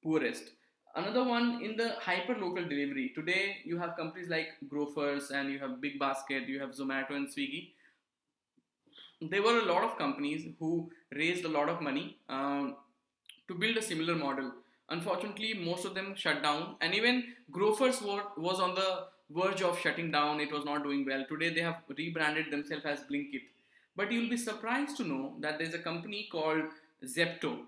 poorest. 0.04 0.52
Another 0.96 1.24
one 1.24 1.62
in 1.64 1.76
the 1.76 1.96
hyper 2.00 2.36
local 2.36 2.64
delivery. 2.64 3.12
Today, 3.16 3.58
you 3.66 3.80
have 3.80 3.98
companies 3.98 4.30
like 4.30 4.50
Grofers 4.72 5.32
and 5.32 5.52
you 5.52 5.58
have 5.60 5.82
Big 5.82 6.00
Basket, 6.00 6.48
you 6.48 6.60
have 6.60 6.70
Zomato 6.70 7.12
and 7.12 7.28
Swiggy. 7.28 7.72
There 9.22 9.42
were 9.42 9.60
a 9.60 9.66
lot 9.66 9.84
of 9.84 9.98
companies 9.98 10.46
who 10.60 10.92
raised 11.16 11.46
a 11.46 11.50
lot 11.50 11.70
of 11.70 11.82
money 11.82 12.18
um, 12.30 12.76
to 13.48 13.56
build 13.56 13.78
a 13.78 13.82
similar 13.82 14.16
model. 14.16 14.52
Unfortunately, 14.90 15.54
most 15.54 15.86
of 15.86 15.96
them 15.96 16.14
shut 16.16 16.44
down, 16.44 16.76
and 16.82 16.94
even 16.94 17.24
Grofers 17.52 18.02
was 18.38 18.60
on 18.60 18.76
the 18.76 19.06
verge 19.30 19.62
of 19.62 19.80
shutting 19.80 20.12
down. 20.12 20.40
It 20.40 20.52
was 20.52 20.66
not 20.66 20.84
doing 20.84 21.06
well. 21.06 21.26
Today, 21.28 21.54
they 21.54 21.62
have 21.62 21.82
rebranded 21.98 22.52
themselves 22.52 22.86
as 22.86 23.00
Blinkit. 23.02 23.44
But 23.96 24.12
you'll 24.12 24.30
be 24.30 24.38
surprised 24.38 24.98
to 24.98 25.04
know 25.04 25.36
that 25.40 25.60
there's 25.60 25.74
a 25.74 25.80
company 25.80 26.28
called 26.32 26.64
Zepto, 27.06 27.60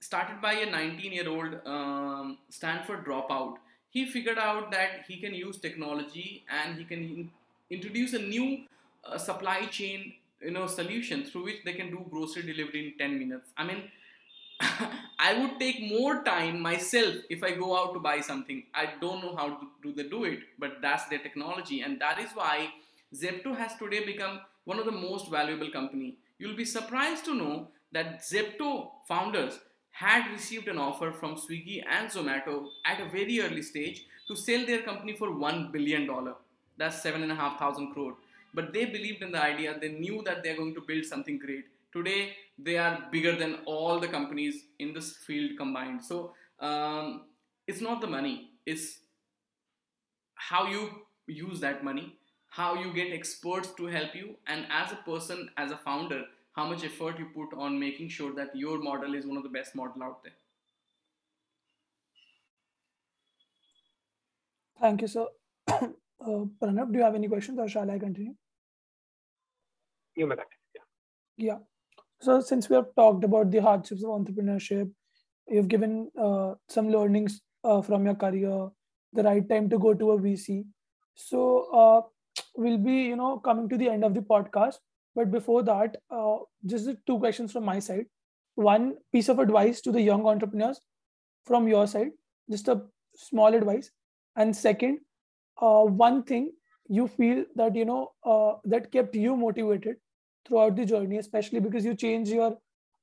started 0.00 0.40
by 0.40 0.54
a 0.54 0.70
19 0.70 1.12
year 1.12 1.28
old 1.28 1.60
um, 1.66 2.38
Stanford 2.48 3.04
dropout. 3.04 3.56
He 3.90 4.06
figured 4.06 4.38
out 4.38 4.70
that 4.72 5.04
he 5.06 5.18
can 5.18 5.34
use 5.34 5.58
technology 5.58 6.44
and 6.48 6.78
he 6.78 6.84
can 6.84 6.98
in- 6.98 7.30
introduce 7.70 8.12
a 8.14 8.18
new 8.18 8.64
uh, 9.04 9.18
supply 9.18 9.66
chain 9.66 10.14
you 10.40 10.50
know 10.50 10.66
solution 10.66 11.24
through 11.24 11.44
which 11.44 11.64
they 11.64 11.72
can 11.72 11.90
do 11.90 12.04
grocery 12.10 12.42
delivery 12.42 12.86
in 12.88 12.98
10 12.98 13.18
minutes. 13.18 13.50
I 13.56 13.64
mean, 13.64 13.84
I 15.18 15.34
would 15.38 15.58
take 15.58 15.80
more 15.82 16.22
time 16.22 16.60
myself 16.60 17.16
if 17.30 17.42
I 17.42 17.52
go 17.52 17.76
out 17.76 17.92
to 17.94 18.00
buy 18.00 18.20
something. 18.20 18.64
I 18.74 18.90
don't 19.00 19.22
know 19.22 19.34
how 19.36 19.48
to 19.48 19.66
do 19.82 19.92
they 19.94 20.08
do 20.08 20.24
it, 20.24 20.40
but 20.58 20.80
that's 20.82 21.06
their 21.08 21.18
technology, 21.18 21.80
and 21.80 22.00
that 22.00 22.18
is 22.20 22.30
why 22.34 22.68
Zepto 23.14 23.56
has 23.56 23.76
today 23.76 24.04
become 24.04 24.40
one 24.64 24.78
of 24.78 24.86
the 24.86 24.92
most 24.92 25.30
valuable 25.30 25.70
company. 25.70 26.16
You'll 26.38 26.56
be 26.56 26.64
surprised 26.64 27.24
to 27.26 27.34
know 27.34 27.68
that 27.92 28.20
Zepto 28.22 28.90
founders 29.06 29.58
had 29.92 30.30
received 30.32 30.68
an 30.68 30.78
offer 30.78 31.12
from 31.12 31.36
Swiggy 31.36 31.82
and 31.88 32.10
Zomato 32.10 32.66
at 32.84 33.00
a 33.00 33.08
very 33.08 33.40
early 33.40 33.62
stage 33.62 34.04
to 34.28 34.34
sell 34.34 34.66
their 34.66 34.82
company 34.82 35.14
for 35.14 35.30
one 35.36 35.70
billion 35.72 36.06
dollar. 36.06 36.34
That's 36.76 37.02
seven 37.02 37.22
and 37.22 37.30
a 37.32 37.36
half 37.36 37.58
thousand 37.58 37.92
crore. 37.92 38.16
But 38.52 38.72
they 38.72 38.84
believed 38.86 39.22
in 39.22 39.32
the 39.32 39.42
idea. 39.42 39.78
They 39.78 39.90
knew 39.92 40.22
that 40.24 40.42
they're 40.42 40.56
going 40.56 40.74
to 40.74 40.80
build 40.80 41.04
something 41.04 41.38
great. 41.38 41.66
Today, 41.92 42.34
they 42.58 42.78
are 42.78 43.06
bigger 43.10 43.36
than 43.36 43.58
all 43.66 43.98
the 44.00 44.08
companies 44.08 44.64
in 44.78 44.92
this 44.92 45.16
field 45.16 45.52
combined. 45.58 46.04
So 46.04 46.32
um, 46.60 47.26
it's 47.66 47.80
not 47.80 48.00
the 48.00 48.06
money; 48.06 48.50
it's 48.66 49.00
how 50.34 50.66
you 50.66 50.90
use 51.26 51.60
that 51.60 51.82
money 51.82 52.18
how 52.54 52.74
you 52.80 52.92
get 52.94 53.12
experts 53.12 53.70
to 53.76 53.86
help 53.86 54.14
you, 54.14 54.36
and 54.46 54.66
as 54.70 54.92
a 54.92 54.96
person, 55.04 55.48
as 55.56 55.72
a 55.72 55.76
founder, 55.76 56.22
how 56.52 56.66
much 56.68 56.84
effort 56.84 57.18
you 57.18 57.26
put 57.34 57.56
on 57.58 57.78
making 57.78 58.08
sure 58.08 58.32
that 58.32 58.54
your 58.54 58.78
model 58.78 59.14
is 59.14 59.26
one 59.26 59.36
of 59.36 59.42
the 59.42 59.48
best 59.48 59.74
model 59.74 60.04
out 60.04 60.22
there. 60.22 60.36
Thank 64.80 65.02
you, 65.02 65.08
sir. 65.08 65.26
uh, 65.68 65.88
Pranab, 66.20 66.92
do 66.92 66.98
you 66.98 67.04
have 67.04 67.16
any 67.16 67.26
questions 67.26 67.58
or 67.58 67.68
shall 67.68 67.90
I 67.90 67.98
continue? 67.98 68.34
You 70.14 70.28
may 70.28 70.36
yeah. 70.36 70.82
Yeah. 71.36 71.58
So 72.24 72.40
since 72.40 72.68
we 72.70 72.76
have 72.76 72.86
talked 72.96 73.24
about 73.24 73.50
the 73.50 73.60
hardships 73.60 74.02
of 74.02 74.10
entrepreneurship, 74.10 74.90
you've 75.48 75.68
given 75.68 76.10
uh, 76.18 76.54
some 76.68 76.88
learnings 76.90 77.40
uh, 77.64 77.82
from 77.82 78.06
your 78.06 78.14
career, 78.14 78.68
the 79.12 79.22
right 79.22 79.46
time 79.48 79.68
to 79.70 79.78
go 79.78 79.92
to 79.94 80.12
a 80.12 80.18
VC. 80.18 80.64
So 81.14 81.40
uh, 81.82 82.00
we'll 82.56 82.78
be 82.78 82.96
you 83.12 83.16
know 83.16 83.38
coming 83.38 83.68
to 83.68 83.76
the 83.76 83.88
end 83.90 84.04
of 84.04 84.14
the 84.14 84.22
podcast. 84.22 84.76
But 85.14 85.30
before 85.30 85.62
that 85.64 85.96
uh, 86.10 86.38
just 86.66 86.88
two 87.06 87.18
questions 87.18 87.52
from 87.52 87.64
my 87.64 87.78
side. 87.78 88.06
One 88.56 88.94
piece 89.12 89.28
of 89.28 89.38
advice 89.38 89.80
to 89.82 89.92
the 89.92 90.00
young 90.00 90.26
entrepreneurs 90.26 90.80
from 91.44 91.68
your 91.68 91.86
side 91.86 92.12
just 92.50 92.68
a 92.68 92.82
small 93.16 93.54
advice. 93.54 93.90
And 94.36 94.56
second 94.56 95.00
uh, 95.60 95.82
one 95.84 96.22
thing 96.24 96.52
you 96.88 97.08
feel 97.08 97.44
that 97.56 97.76
you 97.76 97.84
know 97.84 98.12
uh, 98.24 98.54
that 98.64 98.92
kept 98.92 99.14
you 99.14 99.36
motivated 99.36 99.96
throughout 100.46 100.76
the 100.76 100.84
journey 100.84 101.18
especially 101.18 101.60
because 101.60 101.84
you 101.84 101.94
change 101.94 102.28
your 102.28 102.56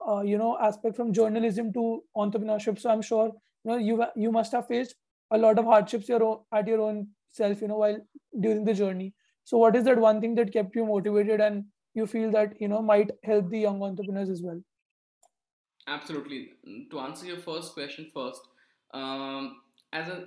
uh, 0.07 0.21
you 0.21 0.37
know 0.37 0.57
aspect 0.59 0.95
from 0.95 1.13
journalism 1.13 1.71
to 1.73 2.03
entrepreneurship. 2.17 2.79
So 2.79 2.89
i'm 2.89 3.01
sure 3.01 3.31
you 3.63 3.71
know 3.71 3.77
you 3.77 4.03
you 4.15 4.31
must 4.31 4.51
have 4.51 4.67
faced 4.67 4.95
a 5.31 5.37
lot 5.37 5.57
of 5.59 5.65
hardships 5.65 6.09
your 6.09 6.23
own, 6.23 6.39
at 6.51 6.67
your 6.67 6.81
own 6.81 7.07
self 7.29 7.61
you 7.61 7.67
know 7.67 7.77
while 7.77 7.97
during 8.39 8.63
the 8.65 8.73
journey. 8.73 9.13
So 9.43 9.57
what 9.57 9.75
is 9.75 9.83
that 9.85 9.99
one 9.99 10.21
thing 10.21 10.35
that 10.35 10.53
kept 10.53 10.75
you 10.75 10.85
motivated 10.85 11.41
and 11.41 11.65
you 11.93 12.05
feel 12.07 12.31
that 12.31 12.59
you 12.59 12.67
know 12.67 12.81
might 12.81 13.11
help 13.23 13.49
the 13.49 13.59
young 13.59 13.81
entrepreneurs 13.83 14.29
as 14.29 14.41
well? 14.41 14.61
Absolutely. 15.87 16.51
To 16.91 16.99
answer 16.99 17.25
your 17.25 17.37
first 17.37 17.73
question 17.73 18.09
first 18.13 18.41
um, 18.93 19.61
as 19.93 20.07
a 20.07 20.25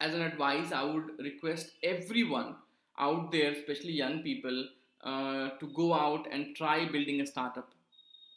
as 0.00 0.14
an 0.14 0.22
advice 0.22 0.72
i 0.72 0.82
would 0.82 1.10
request 1.20 1.72
everyone 1.82 2.56
out 2.98 3.30
there 3.32 3.52
especially 3.52 3.92
young 3.92 4.22
people 4.22 4.64
uh, 5.04 5.50
to 5.60 5.66
go 5.74 5.94
out 5.94 6.26
and 6.30 6.54
try 6.56 6.86
building 6.86 7.20
a 7.20 7.26
startup. 7.26 7.70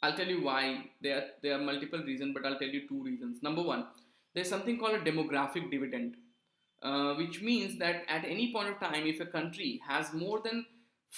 I'll 0.02 0.16
tell 0.16 0.26
you 0.26 0.42
why. 0.42 0.90
There 1.00 1.16
are, 1.16 1.24
there 1.42 1.54
are 1.58 1.62
multiple 1.62 2.00
reasons 2.00 2.34
but 2.34 2.44
i'll 2.44 2.58
tell 2.58 2.68
you 2.68 2.86
two 2.88 3.02
reasons. 3.02 3.42
Number 3.42 3.62
one 3.62 3.86
there's 4.34 4.48
something 4.48 4.78
called 4.78 4.94
a 4.94 5.00
demographic 5.10 5.70
dividend 5.70 6.16
uh, 6.84 7.14
which 7.14 7.40
means 7.40 7.78
that 7.78 8.04
at 8.08 8.24
any 8.24 8.52
point 8.52 8.68
of 8.68 8.78
time, 8.78 9.06
if 9.06 9.20
a 9.20 9.26
country 9.26 9.80
has 9.88 10.12
more 10.12 10.40
than 10.44 10.66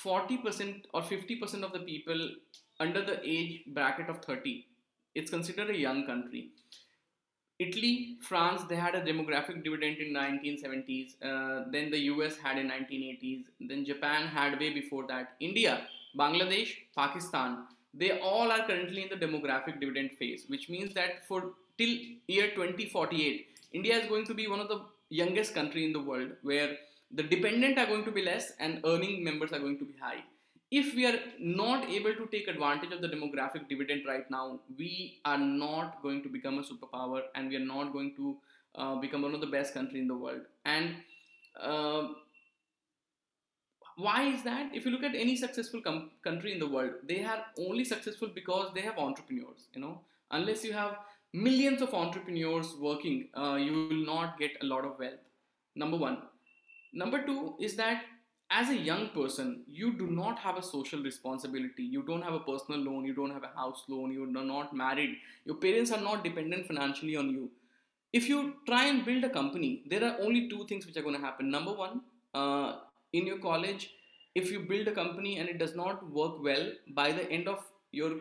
40% 0.04 0.84
or 0.94 1.02
50% 1.02 1.62
of 1.62 1.72
the 1.72 1.80
people 1.80 2.30
under 2.78 3.04
the 3.04 3.20
age 3.24 3.62
bracket 3.68 4.08
of 4.08 4.24
30, 4.24 4.64
it's 5.14 5.30
considered 5.30 5.70
a 5.70 5.76
young 5.76 6.06
country. 6.06 6.50
Italy, 7.58 8.18
France, 8.20 8.62
they 8.68 8.76
had 8.76 8.94
a 8.94 9.00
demographic 9.00 9.64
dividend 9.64 9.96
in 9.96 10.12
1970s. 10.12 11.14
Uh, 11.22 11.64
then 11.70 11.90
the 11.90 12.00
US 12.12 12.36
had 12.36 12.58
in 12.58 12.68
1980s. 12.68 13.44
Then 13.60 13.84
Japan 13.84 14.26
had 14.26 14.60
way 14.60 14.72
before 14.74 15.06
that. 15.06 15.32
India, 15.40 15.86
Bangladesh, 16.18 16.74
Pakistan, 16.94 17.64
they 17.94 18.20
all 18.20 18.52
are 18.52 18.66
currently 18.66 19.04
in 19.04 19.08
the 19.08 19.26
demographic 19.26 19.80
dividend 19.80 20.10
phase, 20.18 20.44
which 20.48 20.68
means 20.68 20.92
that 20.94 21.26
for 21.26 21.52
till 21.78 21.96
year 22.28 22.50
2048, 22.54 23.46
India 23.72 23.96
is 23.96 24.06
going 24.08 24.26
to 24.26 24.34
be 24.34 24.46
one 24.48 24.60
of 24.60 24.68
the 24.68 24.82
youngest 25.08 25.54
country 25.54 25.84
in 25.86 25.92
the 25.92 26.00
world 26.00 26.30
where 26.42 26.76
the 27.12 27.22
dependent 27.22 27.78
are 27.78 27.86
going 27.86 28.04
to 28.04 28.10
be 28.10 28.22
less 28.22 28.52
and 28.58 28.80
earning 28.84 29.22
members 29.24 29.52
are 29.52 29.60
going 29.60 29.78
to 29.78 29.84
be 29.84 29.94
high 29.98 30.22
if 30.80 30.94
we 30.94 31.06
are 31.06 31.18
not 31.38 31.88
able 31.96 32.14
to 32.20 32.26
take 32.34 32.48
advantage 32.48 32.92
of 32.96 33.00
the 33.00 33.08
demographic 33.14 33.68
dividend 33.68 34.02
right 34.06 34.30
now 34.30 34.44
we 34.78 35.20
are 35.24 35.38
not 35.38 36.02
going 36.02 36.22
to 36.22 36.28
become 36.28 36.58
a 36.58 36.66
superpower 36.70 37.22
and 37.34 37.48
we 37.48 37.56
are 37.56 37.66
not 37.72 37.92
going 37.92 38.14
to 38.16 38.36
uh, 38.74 38.94
become 38.96 39.22
one 39.22 39.34
of 39.34 39.40
the 39.40 39.52
best 39.56 39.74
country 39.74 40.00
in 40.00 40.08
the 40.08 40.20
world 40.24 40.42
and 40.64 40.94
uh, 41.60 42.08
why 43.96 44.22
is 44.24 44.42
that 44.42 44.74
if 44.74 44.84
you 44.84 44.90
look 44.90 45.02
at 45.02 45.14
any 45.14 45.36
successful 45.36 45.80
com- 45.80 46.10
country 46.22 46.52
in 46.52 46.58
the 46.58 46.68
world 46.68 46.92
they 47.08 47.22
are 47.24 47.44
only 47.58 47.84
successful 47.84 48.28
because 48.34 48.72
they 48.74 48.82
have 48.82 48.98
entrepreneurs 48.98 49.68
you 49.74 49.80
know 49.80 50.00
unless 50.30 50.64
you 50.64 50.72
have 50.72 50.96
millions 51.32 51.82
of 51.82 51.92
entrepreneurs 51.94 52.74
working, 52.80 53.28
uh, 53.36 53.56
you 53.56 53.72
will 53.72 54.04
not 54.06 54.38
get 54.38 54.52
a 54.62 54.64
lot 54.64 54.84
of 54.84 54.98
wealth. 54.98 55.24
Number 55.74 55.96
one. 55.96 56.18
Number 56.92 57.24
two 57.24 57.56
is 57.60 57.76
that 57.76 58.04
as 58.50 58.68
a 58.68 58.76
young 58.76 59.08
person, 59.08 59.62
you 59.66 59.92
do 59.98 60.06
not 60.06 60.38
have 60.38 60.56
a 60.56 60.62
social 60.62 61.02
responsibility. 61.02 61.82
You 61.82 62.02
don't 62.02 62.22
have 62.22 62.34
a 62.34 62.40
personal 62.40 62.80
loan. 62.80 63.04
You 63.04 63.14
don't 63.14 63.32
have 63.32 63.42
a 63.42 63.58
house 63.58 63.84
loan. 63.88 64.12
You 64.12 64.24
are 64.24 64.44
not 64.44 64.74
married. 64.74 65.16
Your 65.44 65.56
parents 65.56 65.90
are 65.90 66.00
not 66.00 66.22
dependent 66.22 66.66
financially 66.66 67.16
on 67.16 67.30
you. 67.30 67.50
If 68.12 68.28
you 68.28 68.54
try 68.66 68.84
and 68.86 69.04
build 69.04 69.24
a 69.24 69.30
company, 69.30 69.82
there 69.90 70.04
are 70.04 70.16
only 70.20 70.48
two 70.48 70.64
things 70.66 70.86
which 70.86 70.96
are 70.96 71.02
going 71.02 71.16
to 71.16 71.20
happen. 71.20 71.50
Number 71.50 71.72
one, 71.72 72.02
uh, 72.34 72.76
in 73.12 73.26
your 73.26 73.38
college, 73.38 73.90
if 74.34 74.50
you 74.50 74.60
build 74.60 74.86
a 74.86 74.92
company 74.92 75.38
and 75.38 75.48
it 75.48 75.58
does 75.58 75.74
not 75.74 76.08
work 76.10 76.42
well 76.42 76.70
by 76.94 77.10
the 77.10 77.28
end 77.30 77.48
of 77.48 77.64
your 77.90 78.12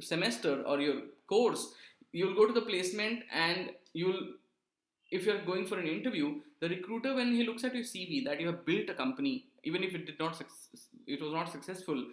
semester 0.00 0.62
or 0.62 0.80
your 0.80 1.02
course, 1.28 1.74
you'll 2.12 2.34
go 2.34 2.46
to 2.46 2.52
the 2.52 2.62
placement 2.62 3.22
and 3.32 3.70
you'll 3.92 4.20
if 5.10 5.24
you're 5.24 5.44
going 5.44 5.66
for 5.66 5.78
an 5.78 5.86
interview 5.86 6.34
the 6.60 6.68
recruiter 6.68 7.14
when 7.14 7.32
he 7.32 7.44
looks 7.44 7.64
at 7.64 7.74
your 7.74 7.84
cv 7.84 8.24
that 8.24 8.40
you 8.40 8.46
have 8.46 8.64
built 8.66 8.90
a 8.90 8.94
company 8.94 9.44
even 9.64 9.82
if 9.82 9.94
it 9.94 10.06
did 10.06 10.18
not 10.18 10.40
it 11.06 11.22
was 11.22 11.32
not 11.32 11.50
successful 11.50 12.04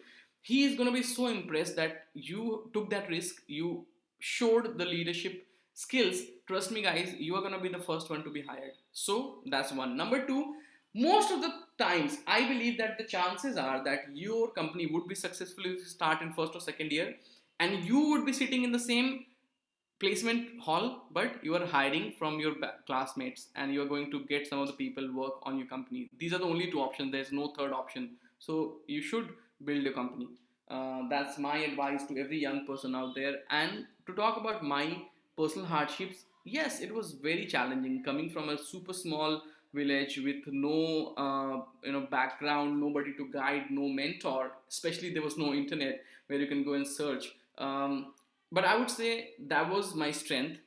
he 0.41 0.63
is 0.63 0.75
going 0.75 0.87
to 0.87 0.93
be 0.93 1.03
so 1.03 1.27
impressed 1.27 1.75
that 1.75 2.05
you 2.13 2.69
took 2.73 2.89
that 2.89 3.09
risk 3.09 3.41
you 3.47 3.85
showed 4.19 4.77
the 4.77 4.85
leadership 4.85 5.45
skills, 5.75 6.21
trust 6.47 6.71
me, 6.71 6.81
guys, 6.81 7.13
you 7.19 7.35
are 7.35 7.41
gonna 7.41 7.59
be 7.59 7.69
the 7.69 7.85
first 7.89 8.09
one 8.09 8.23
to 8.23 8.31
be 8.31 8.41
hired. 8.41 8.71
So 8.93 9.41
that's 9.45 9.71
one. 9.71 9.95
Number 9.95 10.25
two, 10.25 10.55
most 10.95 11.31
of 11.31 11.41
the 11.41 11.51
times, 11.77 12.17
I 12.25 12.47
believe 12.47 12.77
that 12.77 12.97
the 12.97 13.03
chances 13.03 13.57
are 13.57 13.83
that 13.83 14.05
your 14.13 14.51
company 14.51 14.87
would 14.87 15.07
be 15.07 15.15
successful 15.15 15.65
if 15.65 15.79
you 15.79 15.85
start 15.85 16.21
in 16.21 16.33
first 16.33 16.55
or 16.55 16.61
second 16.61 16.91
year, 16.91 17.15
and 17.59 17.83
you 17.83 18.09
would 18.09 18.25
be 18.25 18.33
sitting 18.33 18.63
in 18.63 18.71
the 18.71 18.79
same 18.79 19.25
placement 19.99 20.59
hall, 20.59 21.07
but 21.11 21.43
you 21.43 21.55
are 21.55 21.65
hiring 21.65 22.13
from 22.17 22.39
your 22.39 22.53
classmates, 22.85 23.47
and 23.55 23.73
you 23.73 23.81
are 23.81 23.85
going 23.87 24.11
to 24.11 24.23
get 24.25 24.47
some 24.47 24.59
of 24.59 24.67
the 24.67 24.73
people 24.73 25.11
work 25.13 25.35
on 25.43 25.57
your 25.57 25.67
company. 25.67 26.09
These 26.19 26.33
are 26.33 26.37
the 26.39 26.45
only 26.45 26.69
two 26.71 26.79
options. 26.81 27.11
There's 27.11 27.31
no 27.31 27.47
third 27.57 27.71
option. 27.71 28.11
So 28.39 28.77
you 28.87 29.01
should 29.01 29.29
build 29.63 29.87
a 29.87 29.93
company. 29.93 30.27
Uh, 30.69 31.03
that's 31.09 31.37
my 31.37 31.57
advice 31.57 32.05
to 32.07 32.17
every 32.19 32.39
young 32.39 32.65
person 32.65 32.95
out 32.95 33.15
there. 33.15 33.35
And 33.49 33.85
to 34.07 34.13
talk 34.13 34.37
about 34.37 34.63
my 34.63 34.97
personal 35.37 35.67
hardships, 35.67 36.25
yes, 36.43 36.81
it 36.81 36.93
was 36.93 37.13
very 37.13 37.45
challenging 37.45 38.03
coming 38.03 38.29
from 38.29 38.49
a 38.49 38.57
super 38.57 38.93
small 38.93 39.41
village 39.73 40.19
with 40.23 40.43
no 40.47 41.13
uh, 41.17 41.61
you 41.83 41.91
know 41.91 42.07
background, 42.09 42.79
nobody 42.79 43.13
to 43.13 43.27
guide, 43.31 43.65
no 43.69 43.87
mentor. 43.87 44.51
Especially 44.69 45.13
there 45.13 45.21
was 45.23 45.37
no 45.37 45.53
internet 45.53 46.03
where 46.27 46.39
you 46.39 46.47
can 46.47 46.63
go 46.63 46.73
and 46.73 46.87
search. 46.87 47.35
Um, 47.57 48.13
but 48.55 48.65
I 48.65 48.77
would 48.77 48.91
say 48.91 49.31
that 49.53 49.69
was 49.69 49.95
my 49.95 50.11
strength. 50.11 50.59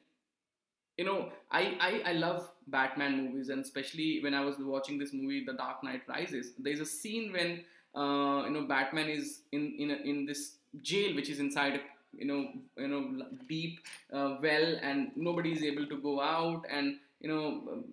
You 0.96 1.04
know, 1.04 1.30
I, 1.52 1.76
I 1.80 2.10
I 2.10 2.12
love 2.14 2.50
Batman 2.66 3.24
movies, 3.24 3.50
and 3.50 3.62
especially 3.64 4.20
when 4.22 4.34
I 4.34 4.40
was 4.44 4.56
watching 4.58 4.98
this 4.98 5.12
movie, 5.12 5.44
The 5.44 5.52
Dark 5.52 5.84
Knight 5.84 6.02
Rises. 6.08 6.52
There's 6.58 6.80
a 6.80 6.86
scene 6.86 7.32
when 7.32 7.64
uh, 7.94 8.44
you 8.46 8.50
know 8.50 8.64
Batman 8.66 9.08
is 9.08 9.42
in 9.52 9.76
in 9.78 9.90
a, 9.92 9.96
in 10.12 10.26
this 10.26 10.56
jail 10.82 11.14
which 11.14 11.28
is 11.30 11.38
inside 11.38 11.76
a 11.76 11.80
you 12.16 12.26
know 12.26 12.48
you 12.76 12.88
know 12.88 13.26
deep 13.48 13.78
uh, 14.12 14.36
well 14.42 14.76
and 14.82 15.12
nobody 15.14 15.52
is 15.52 15.62
able 15.62 15.86
to 15.86 15.98
go 16.02 16.20
out 16.20 16.64
and 16.70 16.96
you 17.20 17.28
know 17.28 17.62
um, 17.72 17.84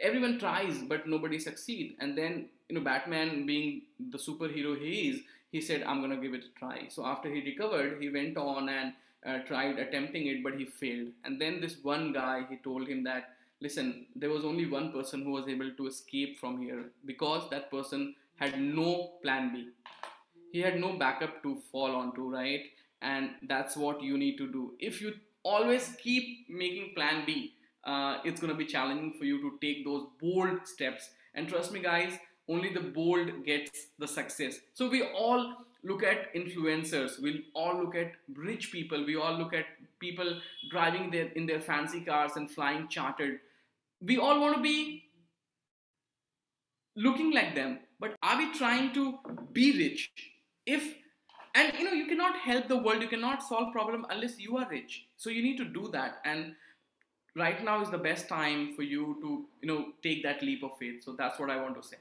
everyone 0.00 0.38
tries 0.38 0.78
but 0.82 1.06
nobody 1.06 1.38
succeed 1.38 1.96
and 2.00 2.16
then 2.16 2.48
you 2.68 2.74
know 2.76 2.82
batman 2.82 3.46
being 3.46 3.82
the 4.10 4.18
superhero 4.18 4.78
he 4.80 5.08
is 5.10 5.20
he 5.50 5.60
said 5.60 5.82
i'm 5.82 6.00
gonna 6.00 6.16
give 6.16 6.34
it 6.34 6.44
a 6.44 6.58
try. 6.58 6.86
So 6.88 7.06
after 7.06 7.28
he 7.28 7.40
recovered 7.42 8.00
he 8.02 8.10
went 8.10 8.36
on 8.36 8.68
and 8.68 8.92
uh, 9.26 9.38
tried 9.46 9.78
attempting 9.78 10.26
it 10.26 10.42
but 10.42 10.54
he 10.54 10.64
failed. 10.64 11.08
And 11.24 11.40
then 11.40 11.60
this 11.60 11.76
one 11.82 12.12
guy 12.12 12.44
he 12.48 12.56
told 12.56 12.88
him 12.88 13.04
that 13.04 13.30
listen 13.60 14.06
there 14.14 14.30
was 14.30 14.44
only 14.44 14.66
one 14.66 14.92
person 14.92 15.22
who 15.24 15.30
was 15.30 15.48
able 15.48 15.70
to 15.76 15.86
escape 15.86 16.38
from 16.38 16.58
here 16.60 16.84
because 17.04 17.48
that 17.50 17.70
person 17.70 18.14
had 18.36 18.60
no 18.60 19.12
plan 19.22 19.52
b. 19.52 19.68
He 20.52 20.60
had 20.60 20.80
no 20.80 20.94
backup 20.94 21.42
to 21.42 21.56
fall 21.70 21.94
onto 21.94 22.28
right? 22.30 22.64
And 23.02 23.30
that's 23.48 23.76
what 23.76 24.02
you 24.02 24.18
need 24.18 24.36
to 24.38 24.50
do. 24.50 24.74
If 24.78 25.00
you 25.00 25.14
always 25.42 25.94
keep 26.02 26.48
making 26.48 26.94
plan 26.94 27.24
b 27.26 27.54
uh, 27.84 28.18
it's 28.24 28.40
going 28.40 28.52
to 28.52 28.58
be 28.58 28.66
challenging 28.66 29.12
for 29.18 29.24
you 29.24 29.40
to 29.40 29.58
take 29.60 29.84
those 29.84 30.06
bold 30.20 30.66
steps. 30.66 31.10
And 31.34 31.48
trust 31.48 31.72
me 31.72 31.80
guys 31.80 32.18
only 32.48 32.72
the 32.72 32.80
bold 32.80 33.44
gets 33.44 33.88
the 33.98 34.08
success. 34.08 34.58
So 34.74 34.88
we 34.88 35.02
all 35.02 35.54
look 35.84 36.02
at 36.02 36.34
influencers. 36.34 37.20
We 37.20 37.46
all 37.54 37.78
look 37.78 37.94
at 37.94 38.12
rich 38.34 38.72
people. 38.72 39.04
We 39.04 39.16
all 39.16 39.36
look 39.36 39.54
at 39.54 39.66
people 40.00 40.40
driving 40.70 41.10
their 41.10 41.26
in 41.28 41.46
their 41.46 41.60
fancy 41.60 42.00
cars 42.00 42.32
and 42.36 42.50
flying 42.50 42.88
chartered. 42.88 43.40
We 44.00 44.18
all 44.18 44.40
want 44.40 44.56
to 44.56 44.62
be 44.62 45.04
looking 46.96 47.32
like 47.32 47.54
them. 47.54 47.80
But 48.00 48.16
are 48.22 48.38
we 48.38 48.52
trying 48.52 48.94
to 48.94 49.18
be 49.52 49.76
rich? 49.76 50.10
If 50.66 50.94
and 51.54 51.72
you 51.78 51.84
know 51.84 51.92
you 51.92 52.06
cannot 52.06 52.36
help 52.36 52.68
the 52.68 52.76
world. 52.76 53.02
You 53.02 53.08
cannot 53.08 53.42
solve 53.42 53.72
problem 53.72 54.06
unless 54.10 54.38
you 54.38 54.56
are 54.58 54.68
rich. 54.70 55.06
So 55.16 55.30
you 55.30 55.42
need 55.42 55.56
to 55.58 55.64
do 55.64 55.88
that. 55.92 56.18
And 56.24 56.54
right 57.36 57.62
now 57.64 57.80
is 57.82 57.90
the 57.90 57.98
best 57.98 58.28
time 58.28 58.74
for 58.74 58.82
you 58.82 59.16
to 59.22 59.46
you 59.62 59.68
know 59.68 59.86
take 60.02 60.22
that 60.22 60.42
leap 60.42 60.62
of 60.62 60.76
faith. 60.78 61.02
So 61.04 61.12
that's 61.12 61.38
what 61.38 61.50
i 61.50 61.60
want 61.60 61.80
to 61.80 61.88
say 61.88 61.98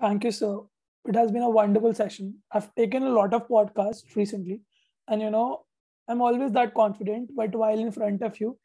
thank 0.00 0.24
you 0.24 0.30
sir 0.30 0.58
it 1.06 1.14
has 1.14 1.30
been 1.30 1.42
a 1.42 1.50
wonderful 1.50 1.94
session 1.94 2.34
i've 2.52 2.74
taken 2.74 3.02
a 3.02 3.14
lot 3.18 3.34
of 3.34 3.48
podcasts 3.48 4.16
recently 4.16 4.60
and 5.08 5.22
you 5.22 5.30
know 5.30 5.64
i'm 6.08 6.20
always 6.20 6.52
that 6.52 6.74
confident 6.74 7.30
but 7.34 7.54
while 7.54 7.78
in 7.78 7.92
front 7.92 8.22
of 8.22 8.40
you 8.40 8.56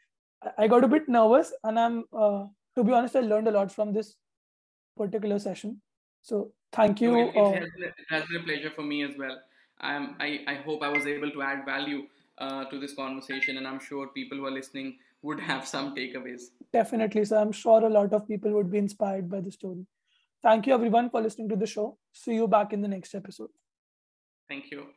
i 0.57 0.67
got 0.67 0.83
a 0.83 0.87
bit 0.87 1.07
nervous 1.07 1.53
and 1.63 1.79
i'm 1.79 2.03
uh, 2.13 2.45
to 2.75 2.83
be 2.83 2.93
honest 2.93 3.15
i 3.15 3.19
learned 3.19 3.47
a 3.47 3.51
lot 3.59 3.71
from 3.71 3.93
this 3.93 4.15
particular 4.97 5.39
session 5.39 5.79
so 6.21 6.51
thank 6.71 7.01
you. 7.01 7.17
it, 7.17 7.35
it, 7.35 7.37
uh, 7.37 7.51
has 7.51 7.69
been, 7.75 7.83
it, 7.83 7.93
has 8.09 8.23
been, 8.25 8.41
a 8.41 8.43
pleasure 8.43 8.69
for 8.69 8.83
me 8.83 9.03
as 9.03 9.17
well. 9.17 9.37
I'm, 9.81 10.15
I, 10.19 10.41
I 10.47 10.55
hope 10.55 10.83
I 10.83 10.89
was 10.89 11.05
able 11.05 11.31
to 11.31 11.41
add 11.41 11.65
value 11.65 12.03
uh, 12.37 12.65
to 12.65 12.79
this 12.79 12.93
conversation, 12.93 13.57
and 13.57 13.67
I'm 13.67 13.79
sure 13.79 14.07
people 14.07 14.37
who 14.37 14.45
are 14.45 14.51
listening 14.51 14.97
would 15.21 15.39
have 15.51 15.67
some 15.67 15.95
takeaways. 15.95 16.43
Definitely. 16.73 17.25
So 17.25 17.37
I'm 17.37 17.51
sure 17.51 17.83
a 17.83 17.89
lot 17.89 18.13
of 18.13 18.27
people 18.27 18.51
would 18.51 18.71
be 18.71 18.77
inspired 18.77 19.29
by 19.29 19.41
the 19.41 19.51
story. 19.51 19.85
Thank 20.41 20.67
you, 20.67 20.73
everyone, 20.73 21.09
for 21.09 21.21
listening 21.21 21.49
to 21.49 21.55
the 21.55 21.67
show. 21.67 21.97
See 22.13 22.35
you 22.35 22.47
back 22.47 22.71
in 22.71 22.81
the 22.81 22.87
next 22.87 23.13
episode. 23.13 23.49
Thank 24.47 24.71
you. 24.71 24.87